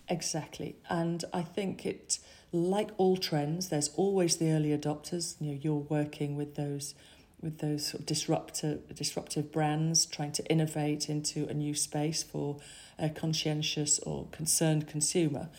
Exactly. 0.09 0.77
And 0.89 1.25
I 1.33 1.43
think 1.43 1.85
it, 1.85 2.21
like 2.53 2.91
all 2.97 3.17
trends, 3.17 3.71
there's 3.71 3.91
always 3.97 4.37
the 4.37 4.53
early 4.53 4.77
adopters. 4.77 5.35
You 5.41 5.53
know, 5.53 5.59
you're 5.61 5.75
working 5.75 6.37
with 6.37 6.55
those 6.55 6.95
with 7.43 7.59
those 7.59 7.89
sort 7.89 8.01
of 8.01 8.07
disruptive 8.07 8.95
disruptive 8.95 9.53
brands 9.53 10.07
trying 10.07 10.33
to 10.33 10.45
innovate 10.47 11.11
into 11.11 11.47
a 11.49 11.55
new 11.55 11.75
space 11.75 12.23
for 12.23 12.57
a 12.99 13.11
conscientious 13.11 13.99
or 14.01 14.27
concerned 14.33 14.89
consumer 14.89 15.51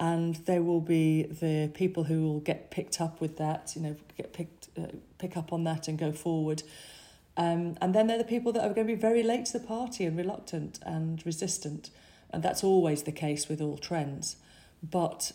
and 0.00 0.36
there 0.46 0.62
will 0.62 0.80
be 0.80 1.24
the 1.24 1.70
people 1.74 2.04
who 2.04 2.22
will 2.22 2.40
get 2.40 2.70
picked 2.70 3.00
up 3.00 3.20
with 3.20 3.36
that, 3.38 3.72
you 3.74 3.82
know, 3.82 3.96
get 4.16 4.32
picked 4.32 4.68
uh, 4.78 4.86
pick 5.18 5.36
up 5.36 5.52
on 5.52 5.64
that 5.64 5.88
and 5.88 5.98
go 5.98 6.12
forward. 6.12 6.62
Um, 7.36 7.76
and 7.80 7.94
then 7.94 8.06
there 8.06 8.16
are 8.16 8.22
the 8.22 8.28
people 8.28 8.52
that 8.52 8.62
are 8.62 8.74
going 8.74 8.86
to 8.86 8.94
be 8.94 9.00
very 9.00 9.22
late 9.22 9.46
to 9.46 9.58
the 9.58 9.66
party 9.66 10.04
and 10.04 10.16
reluctant 10.16 10.78
and 10.82 11.24
resistant, 11.24 11.90
and 12.30 12.42
that's 12.42 12.62
always 12.62 13.04
the 13.04 13.12
case 13.12 13.48
with 13.48 13.60
all 13.60 13.76
trends. 13.76 14.36
But 14.82 15.32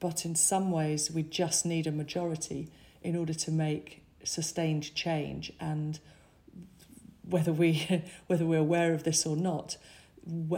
but 0.00 0.24
in 0.24 0.34
some 0.34 0.70
ways, 0.70 1.10
we 1.10 1.22
just 1.22 1.64
need 1.64 1.86
a 1.86 1.92
majority 1.92 2.68
in 3.02 3.16
order 3.16 3.34
to 3.34 3.50
make 3.50 4.02
sustained 4.24 4.94
change. 4.94 5.52
And 5.60 5.98
whether 7.22 7.52
we 7.52 8.02
whether 8.26 8.46
we're 8.46 8.60
aware 8.60 8.94
of 8.94 9.04
this 9.04 9.26
or 9.26 9.36
not, 9.36 9.76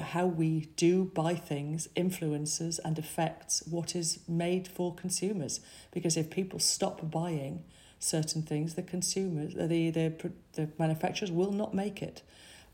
how 0.00 0.26
we 0.26 0.70
do 0.76 1.04
buy 1.04 1.34
things 1.34 1.88
influences 1.94 2.78
and 2.78 2.98
affects 2.98 3.62
what 3.66 3.94
is 3.94 4.20
made 4.26 4.66
for 4.66 4.94
consumers. 4.94 5.60
Because 5.92 6.16
if 6.16 6.30
people 6.30 6.58
stop 6.58 7.10
buying 7.10 7.64
certain 7.98 8.42
things, 8.42 8.74
the 8.74 8.82
consumers, 8.82 9.54
the 9.54 9.90
the 9.90 10.32
the 10.54 10.68
manufacturers 10.78 11.30
will 11.30 11.52
not 11.52 11.74
make 11.74 12.02
it, 12.02 12.22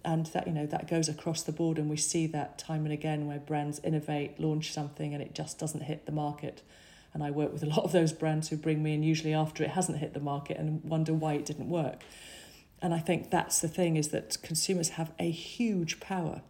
and 0.05 0.27
that 0.27 0.47
you 0.47 0.53
know 0.53 0.67
that 0.67 0.89
goes 0.89 1.09
across 1.09 1.43
the 1.43 1.53
board, 1.53 1.79
and 1.79 1.91
we 1.91 1.97
see 1.97 2.27
that 2.29 2.59
time 2.59 2.85
and 2.85 2.93
again 2.93 3.27
where 3.27 3.39
brands 3.39 3.81
innovate, 3.81 4.39
launch 4.39 4.73
something, 4.73 5.15
and 5.15 5.23
it 5.23 5.35
just 5.35 5.59
doesn't 5.59 5.83
hit 5.83 6.07
the 6.07 6.13
market. 6.13 6.63
And 7.13 7.23
I 7.23 7.31
work 7.31 7.53
with 7.53 7.63
a 7.63 7.67
lot 7.75 7.85
of 7.85 7.93
those 7.93 8.13
brands 8.13 8.49
who 8.49 8.57
bring 8.57 8.83
me 8.83 8.95
in 8.95 9.03
usually 9.03 9.35
after 9.35 9.65
it 9.65 9.71
hasn't 9.71 9.99
hit 9.99 10.15
the 10.15 10.21
market 10.21 10.59
and 10.59 10.85
wonder 10.85 11.13
why 11.13 11.35
it 11.35 11.45
didn't 11.45 11.69
work. 11.69 12.03
And 12.81 12.93
I 12.93 12.99
think 12.99 13.31
that's 13.31 13.61
the 13.61 13.69
thing 13.69 13.97
is 13.97 14.09
that 14.09 14.37
consumers 14.43 14.91
have 14.91 15.13
a 15.19 15.31
huge 15.31 16.01
power 16.01 16.43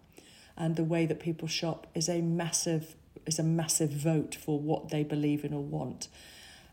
and 0.57 0.77
the 0.77 0.85
way 0.85 1.07
that 1.07 1.21
people 1.21 1.49
shop 1.49 1.87
is 1.95 2.09
a 2.09 2.21
massive 2.21 2.95
is 3.27 3.39
a 3.39 3.43
massive 3.43 3.91
vote 3.91 4.35
for 4.35 4.59
what 4.59 4.91
they 4.91 5.03
believe 5.03 5.45
in 5.45 5.55
or 5.55 5.63
want. 5.63 6.09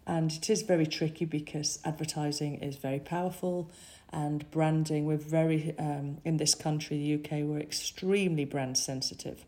And 0.06 0.32
it 0.32 0.50
is 0.50 0.64
very 0.64 0.86
tricky 0.86 1.24
because 1.24 1.80
advertising 1.86 2.56
is 2.56 2.76
very 2.76 3.00
powerful 3.00 3.72
and 4.12 4.50
branding, 4.52 5.06
we're 5.06 5.18
very, 5.18 5.74
um, 5.80 6.18
in 6.26 6.38
this 6.38 6.54
country, 6.54 6.98
the 6.98 7.16
UK, 7.16 7.44
we're 7.44 7.60
extremely 7.60 8.44
brand 8.44 8.78
sensitive. 8.78 9.46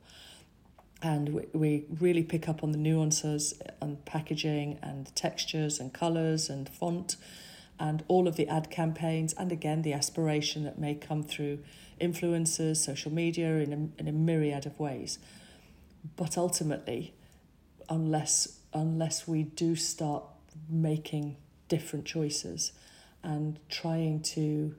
And 1.01 1.33
we, 1.33 1.47
we 1.53 1.85
really 1.99 2.23
pick 2.23 2.47
up 2.47 2.63
on 2.63 2.71
the 2.71 2.77
nuances 2.77 3.61
and 3.81 4.03
packaging 4.05 4.79
and 4.81 5.13
textures 5.15 5.79
and 5.79 5.93
colours 5.93 6.49
and 6.49 6.69
font 6.69 7.17
and 7.83 8.01
all 8.07 8.29
of 8.29 8.37
the 8.37 8.47
ad 8.47 8.71
campaigns 8.71 9.33
and 9.33 9.51
again 9.51 9.81
the 9.81 9.91
aspiration 9.91 10.63
that 10.63 10.79
may 10.79 10.95
come 10.95 11.21
through 11.21 11.59
influencers, 11.99 12.77
social 12.77 13.11
media, 13.11 13.57
in 13.57 13.73
a, 13.73 14.01
in 14.01 14.07
a 14.07 14.11
myriad 14.13 14.65
of 14.65 14.79
ways. 14.79 15.19
But 16.15 16.37
ultimately, 16.37 17.13
unless 17.89 18.59
unless 18.73 19.27
we 19.27 19.43
do 19.43 19.75
start 19.75 20.23
making 20.69 21.35
different 21.67 22.05
choices 22.05 22.71
and 23.21 23.59
trying 23.69 24.21
to 24.21 24.75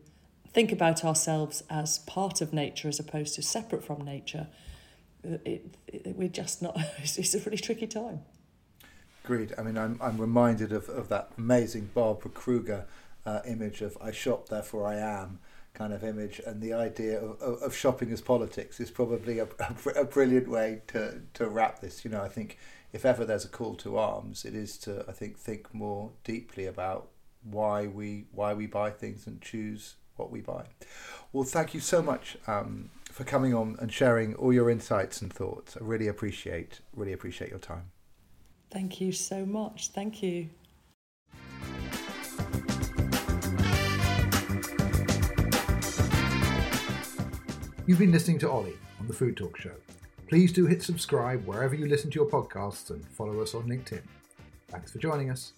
think 0.53 0.73
about 0.73 1.05
ourselves 1.05 1.63
as 1.69 1.99
part 2.01 2.41
of 2.41 2.55
nature 2.55 2.89
as 2.89 2.99
opposed 2.99 3.35
to 3.35 3.43
separate 3.43 3.85
from 3.85 4.01
nature, 4.01 4.49
uh, 5.25 5.37
it, 5.45 5.77
it, 5.89 6.17
we're 6.17 6.29
just 6.29 6.63
not. 6.63 6.75
It's, 7.03 7.19
it's 7.19 7.35
a 7.35 7.41
really 7.41 7.59
tricky 7.59 7.87
time. 7.87 8.21
Agreed. 9.25 9.55
I 9.57 9.63
mean, 9.63 9.79
I'm 9.79 9.99
I'm 10.03 10.19
reminded 10.19 10.73
of, 10.73 10.89
of 10.89 11.09
that 11.09 11.31
amazing 11.39 11.91
Barbara 11.95 12.31
Kruger 12.31 12.87
uh, 13.25 13.41
image 13.47 13.81
of 13.81 13.97
"I 14.01 14.11
shop, 14.11 14.49
therefore 14.49 14.87
I 14.87 14.97
am." 14.97 15.41
kind 15.75 15.93
of 15.93 16.05
image, 16.05 16.41
and 16.47 16.63
the 16.63 16.73
idea 16.73 17.21
of, 17.21 17.43
of, 17.43 17.61
of 17.61 17.75
shopping 17.75 18.13
as 18.13 18.21
politics 18.21 18.79
is 18.79 18.93
probably 18.93 19.41
a, 19.41 19.49
a, 19.59 19.75
a, 19.97 20.05
brilliant 20.05 20.47
way 20.49 20.83
to, 20.87 21.21
to 21.35 21.49
wrap 21.49 21.81
this. 21.81 22.05
You 22.05 22.13
know, 22.13 22.23
I 22.23 22.29
think 22.29 22.59
if 22.93 23.05
ever 23.05 23.25
there's 23.25 23.45
a 23.45 23.49
call 23.49 23.75
to 23.77 23.99
arms, 23.99 24.45
it 24.45 24.55
is 24.55 24.79
to 24.79 25.05
I 25.09 25.13
think 25.13 25.37
think 25.37 25.75
more 25.75 26.13
deeply 26.23 26.67
about 26.67 27.09
why 27.43 27.87
we 27.89 28.27
why 28.31 28.55
we 28.55 28.67
buy 28.67 28.91
things 28.91 29.27
and 29.27 29.43
choose 29.43 29.97
what 30.17 30.31
we 30.31 30.41
buy. 30.41 30.67
Well, 31.33 31.45
thank 31.45 31.75
you 31.75 31.81
so 31.81 32.01
much 32.01 32.39
um, 32.47 32.91
for 33.11 33.25
coming 33.25 33.53
on 33.53 33.77
and 33.81 33.93
sharing 33.93 34.37
all 34.37 34.53
your 34.53 34.71
insights 34.71 35.21
and 35.21 35.33
thoughts. 35.33 35.77
I 35.77 35.85
really 35.85 36.07
appreciate 36.07 36.81
really 36.95 37.13
appreciate 37.13 37.51
your 37.51 37.59
time. 37.59 37.94
Thank 38.75 39.01
you 39.01 39.13
so 39.13 39.47
much. 39.47 39.91
Thank 39.95 40.21
you. 40.21 40.49
You've 47.87 48.01
been 48.01 48.11
listening 48.11 48.41
to 48.41 48.51
Ollie 48.51 48.77
on 48.99 49.07
the 49.07 49.13
Food 49.13 49.37
Talk 49.37 49.57
Show. 49.59 49.75
Please 50.27 50.53
do 50.53 50.67
hit 50.67 50.83
subscribe 50.83 51.47
wherever 51.47 51.77
you 51.77 51.87
listen 51.87 52.11
to 52.11 52.15
your 52.17 52.27
podcasts 52.29 52.91
and 52.91 53.07
follow 53.07 53.41
us 53.41 53.55
on 53.55 53.69
LinkedIn. 53.69 54.03
Thanks 54.69 54.91
for 54.91 54.99
joining 54.99 55.31
us. 55.31 55.53